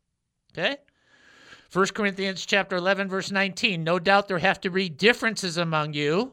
Okay? 0.53 0.77
1 1.75 1.87
Corinthians 1.89 2.47
chapter 2.47 2.77
11 2.77 3.09
verse 3.09 3.33
19. 3.33 3.83
No 3.83 3.99
doubt 3.99 4.29
there 4.29 4.39
have 4.39 4.61
to 4.61 4.71
be 4.71 4.89
differences 4.89 5.57
among 5.57 5.93
you. 5.93 6.33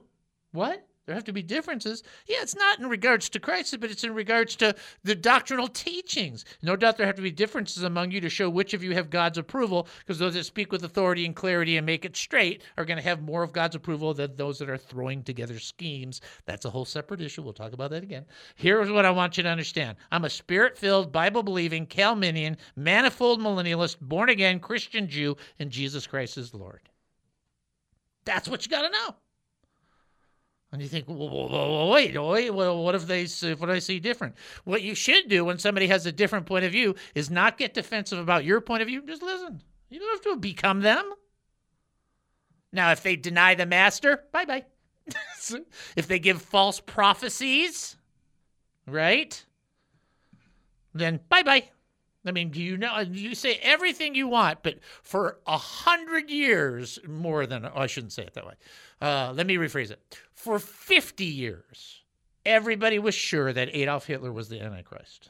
What? 0.52 0.86
There 1.06 1.16
have 1.16 1.24
to 1.26 1.34
be 1.34 1.42
differences. 1.42 2.04
Yeah, 2.28 2.38
it's 2.42 2.56
not 2.56 2.80
in 2.80 2.88
regards 2.88 3.28
to 3.30 3.40
Christ, 3.40 3.76
but 3.82 3.90
it's 3.90 4.04
in 4.04 4.14
regards 4.14 4.56
to 4.58 4.76
the 5.04 5.16
doctrinal 5.16 5.68
teachings. 5.68 6.46
No 6.62 6.76
doubt 6.76 6.98
there 6.98 7.08
have 7.08 7.16
to 7.16 7.24
be 7.24 7.32
differences 7.32 7.82
among 7.82 8.12
you 8.12 8.22
to 8.22 8.30
show 8.30 8.50
which 8.50 8.76
of 8.76 8.84
you 8.84 8.94
have 8.94 9.10
God's 9.10 9.40
approval, 9.40 9.88
because 10.00 10.20
those 10.20 10.36
that 10.36 10.46
speak 10.46 10.72
with 10.72 10.84
authority 10.84 11.26
and 11.26 11.36
clarity 11.36 11.78
and 11.78 11.88
make 11.88 12.06
it 12.06 12.16
straight 12.16 12.62
are 12.78 12.86
going 12.86 12.98
to 12.98 13.04
have 13.04 13.24
more 13.24 13.42
of 13.42 13.52
God's 13.52 13.76
approval 13.76 14.14
than 14.14 14.36
those 14.36 14.60
that 14.60 14.70
are 14.70 14.78
throwing 14.78 15.24
together 15.24 15.58
schemes. 15.58 16.22
That's 16.46 16.66
a 16.66 16.70
whole 16.70 16.86
separate 16.86 17.22
issue. 17.22 17.42
We'll 17.42 17.54
talk 17.54 17.74
about 17.74 17.90
that 17.92 18.04
again. 18.04 18.26
Here's 18.56 18.92
what 18.92 19.06
I 19.06 19.12
want 19.12 19.38
you 19.38 19.44
to 19.44 19.50
understand 19.50 19.98
I'm 20.12 20.26
a 20.26 20.30
spirit 20.30 20.78
filled, 20.78 21.12
Bible 21.12 21.42
believing, 21.42 21.88
Calminian, 21.88 22.58
manifold 22.76 23.42
millennialist, 23.42 24.00
born 24.02 24.30
again 24.30 24.60
Christian 24.60 25.08
Jew, 25.08 25.36
and 25.58 25.72
Jesus 25.72 26.06
Christ 26.06 26.38
is 26.38 26.54
Lord. 26.54 26.90
That's 28.24 28.48
what 28.48 28.64
you 28.64 28.70
got 28.70 28.84
to 28.84 28.90
know. 28.92 29.16
And 30.72 30.82
you 30.82 30.88
think, 30.88 31.06
wait, 31.10 32.18
wait, 32.18 32.50
well, 32.52 32.82
what 32.82 32.96
if 32.96 33.06
they 33.06 33.24
what 33.56 33.70
if 33.70 33.76
I 33.76 33.80
see 33.80 34.00
different? 34.00 34.36
What 34.64 34.82
you 34.82 34.96
should 34.96 35.28
do 35.28 35.44
when 35.44 35.60
somebody 35.60 35.88
has 35.88 36.06
a 36.06 36.14
different 36.14 36.46
point 36.46 36.64
of 36.64 36.72
view 36.72 36.96
is 37.14 37.30
not 37.30 37.58
get 37.58 37.74
defensive 37.74 38.20
about 38.20 38.46
your 38.46 38.62
point 38.62 38.82
of 38.82 38.88
view. 38.88 39.02
Just 39.06 39.22
listen. 39.22 39.62
You 39.90 40.00
don't 40.00 40.12
have 40.12 40.34
to 40.34 40.40
become 40.40 40.80
them. 40.80 41.12
Now, 42.72 42.92
if 42.92 43.04
they 43.04 43.18
deny 43.18 43.56
the 43.56 43.66
master, 43.66 44.24
bye 44.32 44.46
bye. 44.46 44.64
if 45.98 46.08
they 46.08 46.20
give 46.20 46.42
false 46.42 46.80
prophecies, 46.80 47.98
right? 48.88 49.46
Then 50.94 51.20
bye 51.28 51.44
bye. 51.44 51.70
I 52.26 52.32
mean, 52.32 52.50
do 52.50 52.62
you 52.62 52.78
know? 52.78 53.00
You 53.00 53.34
say 53.34 53.60
everything 53.64 54.14
you 54.14 54.28
want, 54.28 54.62
but 54.62 54.80
for 55.02 55.40
a 55.48 55.58
hundred 55.58 56.30
years, 56.30 57.00
more 57.08 57.46
than 57.46 57.66
oh, 57.66 57.72
I 57.76 57.88
shouldn't 57.88 58.14
say 58.14 58.24
it 58.24 58.34
that 58.36 58.46
way. 58.46 58.54
Uh, 59.02 59.34
let 59.36 59.48
me 59.48 59.56
rephrase 59.56 59.92
it. 59.92 60.00
For 60.34 60.60
fifty 60.60 61.26
years, 61.26 62.04
everybody 62.46 63.00
was 63.00 63.16
sure 63.16 63.52
that 63.54 63.70
Adolf 63.74 64.06
Hitler 64.06 64.32
was 64.32 64.50
the 64.50 64.62
Antichrist. 64.62 65.30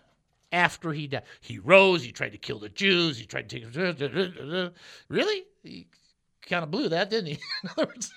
After 0.51 0.91
he 0.91 1.07
died, 1.07 1.23
he 1.39 1.59
rose. 1.59 2.03
He 2.03 2.11
tried 2.11 2.33
to 2.33 2.37
kill 2.37 2.59
the 2.59 2.67
Jews. 2.67 3.17
He 3.17 3.25
tried 3.25 3.47
to 3.49 3.59
take. 3.61 4.73
Really, 5.07 5.43
he 5.63 5.87
kind 6.41 6.63
of 6.63 6.71
blew 6.71 6.89
that, 6.89 7.09
didn't 7.09 7.27
he? 7.27 7.39
In 7.63 7.69
other 7.69 7.85
words, 7.85 8.11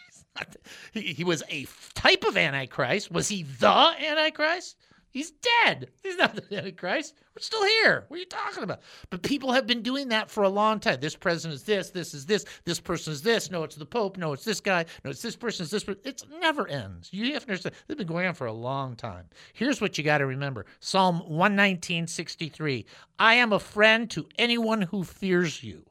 he, 0.92 1.00
he 1.00 1.22
was 1.22 1.44
a 1.48 1.66
type 1.94 2.24
of 2.24 2.36
Antichrist. 2.36 3.12
Was 3.12 3.28
he 3.28 3.44
the 3.44 3.68
Antichrist? 3.68 4.76
He's 5.14 5.30
dead. 5.62 5.90
He's 6.02 6.16
not 6.16 6.34
the 6.34 6.58
Antichrist. 6.58 7.14
We're 7.36 7.40
still 7.40 7.64
here. 7.64 8.04
What 8.08 8.16
are 8.16 8.18
you 8.18 8.26
talking 8.26 8.64
about? 8.64 8.80
But 9.10 9.22
people 9.22 9.52
have 9.52 9.64
been 9.64 9.80
doing 9.80 10.08
that 10.08 10.28
for 10.28 10.42
a 10.42 10.48
long 10.48 10.80
time. 10.80 10.98
This 11.00 11.14
president 11.14 11.54
is 11.54 11.62
this. 11.62 11.90
This 11.90 12.14
is 12.14 12.26
this. 12.26 12.44
This 12.64 12.80
person 12.80 13.12
is 13.12 13.22
this. 13.22 13.48
No, 13.48 13.62
it's 13.62 13.76
the 13.76 13.86
Pope. 13.86 14.16
No, 14.16 14.32
it's 14.32 14.42
this 14.42 14.60
guy. 14.60 14.84
No, 15.04 15.10
it's 15.10 15.22
this 15.22 15.36
person. 15.36 15.62
It's 15.62 15.70
this. 15.70 15.84
person. 15.84 16.02
It 16.04 16.24
never 16.40 16.66
ends. 16.66 17.10
You 17.12 17.32
have 17.34 17.44
to 17.44 17.52
understand. 17.52 17.76
This 17.76 17.94
has 17.94 17.96
been 17.98 18.08
going 18.08 18.26
on 18.26 18.34
for 18.34 18.48
a 18.48 18.52
long 18.52 18.96
time. 18.96 19.26
Here's 19.52 19.80
what 19.80 19.96
you 19.96 20.02
got 20.02 20.18
to 20.18 20.26
remember 20.26 20.66
Psalm 20.80 21.20
119, 21.20 22.08
63. 22.08 22.84
I 23.16 23.34
am 23.34 23.52
a 23.52 23.60
friend 23.60 24.10
to 24.10 24.26
anyone 24.36 24.82
who 24.82 25.04
fears 25.04 25.62
you, 25.62 25.84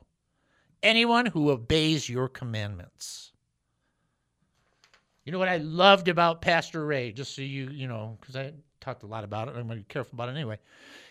anyone 0.84 1.28
who 1.28 1.49
obeys 1.49 2.09
your 2.09 2.28
commandments. 2.28 3.32
You 5.24 5.32
know 5.32 5.39
what 5.39 5.47
I 5.47 5.59
loved 5.59 6.09
about 6.09 6.41
Pastor 6.41 6.86
Ray, 6.86 7.13
just 7.13 7.38
so 7.38 7.41
you, 7.41 7.69
you 7.69 7.88
know, 7.88 8.17
because 8.19 8.36
I 8.36 8.51
talked 8.84 9.03
a 9.03 9.07
lot 9.07 9.23
about 9.23 9.47
it. 9.47 9.51
I'm 9.51 9.67
going 9.67 9.69
to 9.69 9.75
be 9.75 9.84
careful 9.84 10.15
about 10.15 10.29
it 10.29 10.34
anyway. 10.34 10.59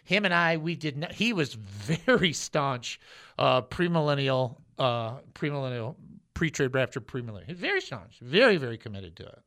Him 0.04 0.24
and 0.24 0.34
I, 0.34 0.56
we 0.56 0.74
did 0.74 0.96
not. 0.96 1.12
He 1.12 1.32
was 1.32 1.54
very 1.54 2.32
staunch, 2.32 3.00
uh, 3.38 3.62
premillennial, 3.62 4.56
uh, 4.78 5.18
premillennial, 5.34 5.96
pre-trib 6.34 6.74
rapture, 6.74 7.00
premillennial. 7.00 7.46
He's 7.46 7.58
very 7.58 7.80
staunch, 7.80 8.18
very, 8.20 8.56
very 8.56 8.78
committed 8.78 9.16
to 9.16 9.26
it. 9.26 9.42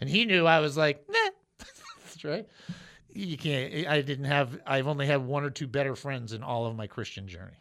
And 0.00 0.10
he 0.10 0.24
knew 0.24 0.46
I 0.46 0.60
was 0.60 0.76
like, 0.76 1.04
nah, 1.08 1.30
that's 2.04 2.24
right. 2.24 2.46
You 3.12 3.38
can't. 3.38 3.86
I 3.86 4.02
didn't 4.02 4.26
have. 4.26 4.60
I've 4.66 4.86
only 4.86 5.06
had 5.06 5.24
one 5.24 5.42
or 5.42 5.50
two 5.50 5.66
better 5.66 5.96
friends 5.96 6.34
in 6.34 6.42
all 6.42 6.66
of 6.66 6.76
my 6.76 6.86
Christian 6.86 7.26
journey. 7.26 7.56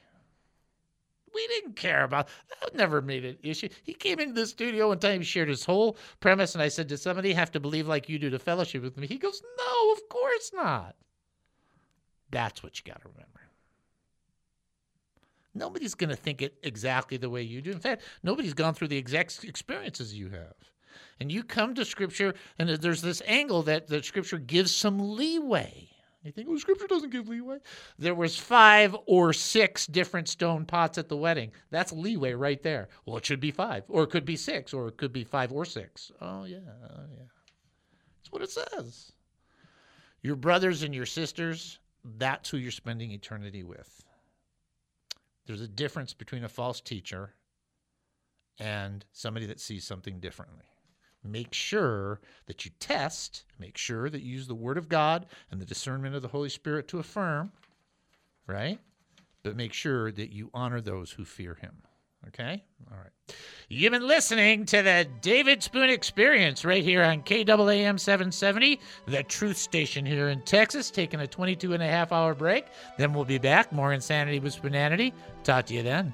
We 1.36 1.48
didn't 1.48 1.76
care 1.76 2.06
about 2.06 2.30
that. 2.50 2.74
Never 2.76 3.02
made 3.02 3.26
an 3.26 3.38
issue. 3.44 3.68
He 3.84 3.94
came 3.94 4.20
into 4.20 4.34
the 4.34 4.48
studio 4.48 4.88
one 4.88 5.00
time. 5.00 5.20
He 5.20 5.26
shared 5.26 5.50
his 5.50 5.66
whole 5.66 5.98
premise, 6.22 6.56
and 6.56 6.62
I 6.62 6.70
said, 6.70 6.88
"Does 6.88 7.02
somebody 7.02 7.34
have 7.34 7.52
to 7.52 7.60
believe 7.60 7.88
like 7.90 8.08
you 8.08 8.18
do 8.18 8.30
to 8.30 8.40
fellowship 8.40 8.82
with 8.82 8.98
me?" 8.98 9.06
He 9.06 9.18
goes, 9.18 9.44
"No, 9.58 9.94
of 9.94 10.08
course 10.08 10.52
not." 10.54 10.96
That's 12.32 12.64
what 12.64 12.80
you 12.80 12.92
got 12.92 13.02
to 13.02 13.10
remember. 13.10 13.42
Nobody's 15.54 15.96
going 15.96 16.10
to 16.10 16.16
think 16.16 16.42
it 16.42 16.58
exactly 16.64 17.18
the 17.18 17.30
way 17.30 17.42
you 17.42 17.62
do. 17.62 17.72
In 17.72 17.80
fact, 17.80 18.04
nobody's 18.24 18.54
gone 18.54 18.74
through 18.74 18.90
the 18.90 18.98
exact 18.98 19.44
experiences 19.44 20.18
you 20.18 20.30
have. 20.30 20.56
And 21.20 21.32
you 21.32 21.44
come 21.44 21.76
to 21.76 21.86
Scripture, 21.86 22.34
and 22.58 22.70
there's 22.70 23.02
this 23.02 23.22
angle 23.26 23.64
that 23.64 23.88
the 23.88 24.04
Scripture 24.04 24.38
gives 24.38 24.76
some 24.76 25.16
leeway. 25.16 25.90
You 26.26 26.32
think, 26.32 26.48
oh, 26.50 26.58
Scripture 26.58 26.88
doesn't 26.88 27.12
give 27.12 27.30
leeway. 27.30 27.60
There 28.00 28.16
was 28.16 28.36
five 28.36 28.96
or 29.06 29.32
six 29.32 29.86
different 29.86 30.28
stone 30.28 30.66
pots 30.66 30.98
at 30.98 31.08
the 31.08 31.16
wedding. 31.16 31.52
That's 31.70 31.94
leeway 31.94 32.34
right 32.34 32.62
there. 32.64 32.90
Well, 33.06 33.18
it 33.18 33.26
should 33.26 33.40
be 33.40 33.52
five, 33.52 33.84
or 33.88 34.04
it 34.04 34.10
could 34.10 34.26
be 34.26 34.36
six, 34.36 34.74
or 34.74 34.88
it 34.88 34.98
could 34.98 35.14
be 35.14 35.24
five 35.24 35.52
or 35.52 35.66
six. 35.66 36.12
Oh 36.20 36.46
yeah, 36.46 36.58
oh, 36.84 37.04
yeah. 37.16 37.26
That's 38.18 38.32
what 38.32 38.42
it 38.42 38.50
says. 38.50 39.12
Your 40.24 40.36
brothers 40.36 40.82
and 40.82 40.96
your 40.96 41.06
sisters, 41.06 41.78
that's 42.18 42.50
who 42.50 42.58
you're 42.58 42.72
spending 42.72 43.12
eternity 43.12 43.64
with. 43.64 44.04
There's 45.46 45.62
a 45.62 45.68
difference 45.68 46.16
between 46.16 46.44
a 46.44 46.50
false 46.50 46.82
teacher 46.82 47.36
and 48.58 49.06
somebody 49.12 49.46
that 49.46 49.60
sees 49.60 49.86
something 49.86 50.20
differently. 50.20 50.66
Make 51.26 51.54
sure 51.54 52.22
that 52.46 52.66
you 52.66 52.72
test, 52.80 53.44
make 53.60 53.78
sure 53.78 54.10
that 54.10 54.22
you 54.22 54.34
use 54.34 54.48
the 54.48 54.56
Word 54.56 54.78
of 54.78 54.88
God 54.88 55.26
and 55.52 55.60
the 55.60 55.66
discernment 55.66 56.16
of 56.16 56.22
the 56.22 56.28
Holy 56.28 56.50
Spirit 56.50 56.88
to 56.90 57.00
affirm, 57.00 57.52
right? 58.48 58.80
But 59.44 59.56
make 59.56 59.74
sure 59.74 60.12
that 60.12 60.32
you 60.32 60.50
honor 60.54 60.82
those 60.82 61.12
who 61.12 61.26
fear 61.26 61.56
Him. 61.56 61.82
Okay? 62.28 62.64
All 62.92 62.98
right. 62.98 63.12
You've 63.70 63.92
been 63.92 64.08
listening 64.08 64.66
to 64.68 64.82
the 64.82 65.08
David 65.22 65.62
Spoon 65.62 65.90
Experience 65.90 66.66
right 66.66 66.84
here 66.84 67.04
on 67.04 67.22
KAAM 67.22 68.00
770, 68.00 68.80
the 69.08 69.24
truth 69.24 69.58
station 69.58 70.06
here 70.06 70.30
in 70.30 70.42
Texas, 70.42 70.90
taking 70.90 71.20
a 71.20 71.28
22 71.28 71.74
and 71.74 71.84
a 71.84 71.88
half 71.88 72.12
hour 72.12 72.34
break. 72.34 72.66
Then 72.98 73.14
we'll 73.14 73.26
be 73.26 73.38
back. 73.38 73.72
More 73.72 73.94
insanity 73.94 74.40
with 74.40 74.54
spoonanity. 74.54 75.14
Talk 75.44 75.66
to 75.68 75.74
you 75.74 75.84
then. 75.84 76.14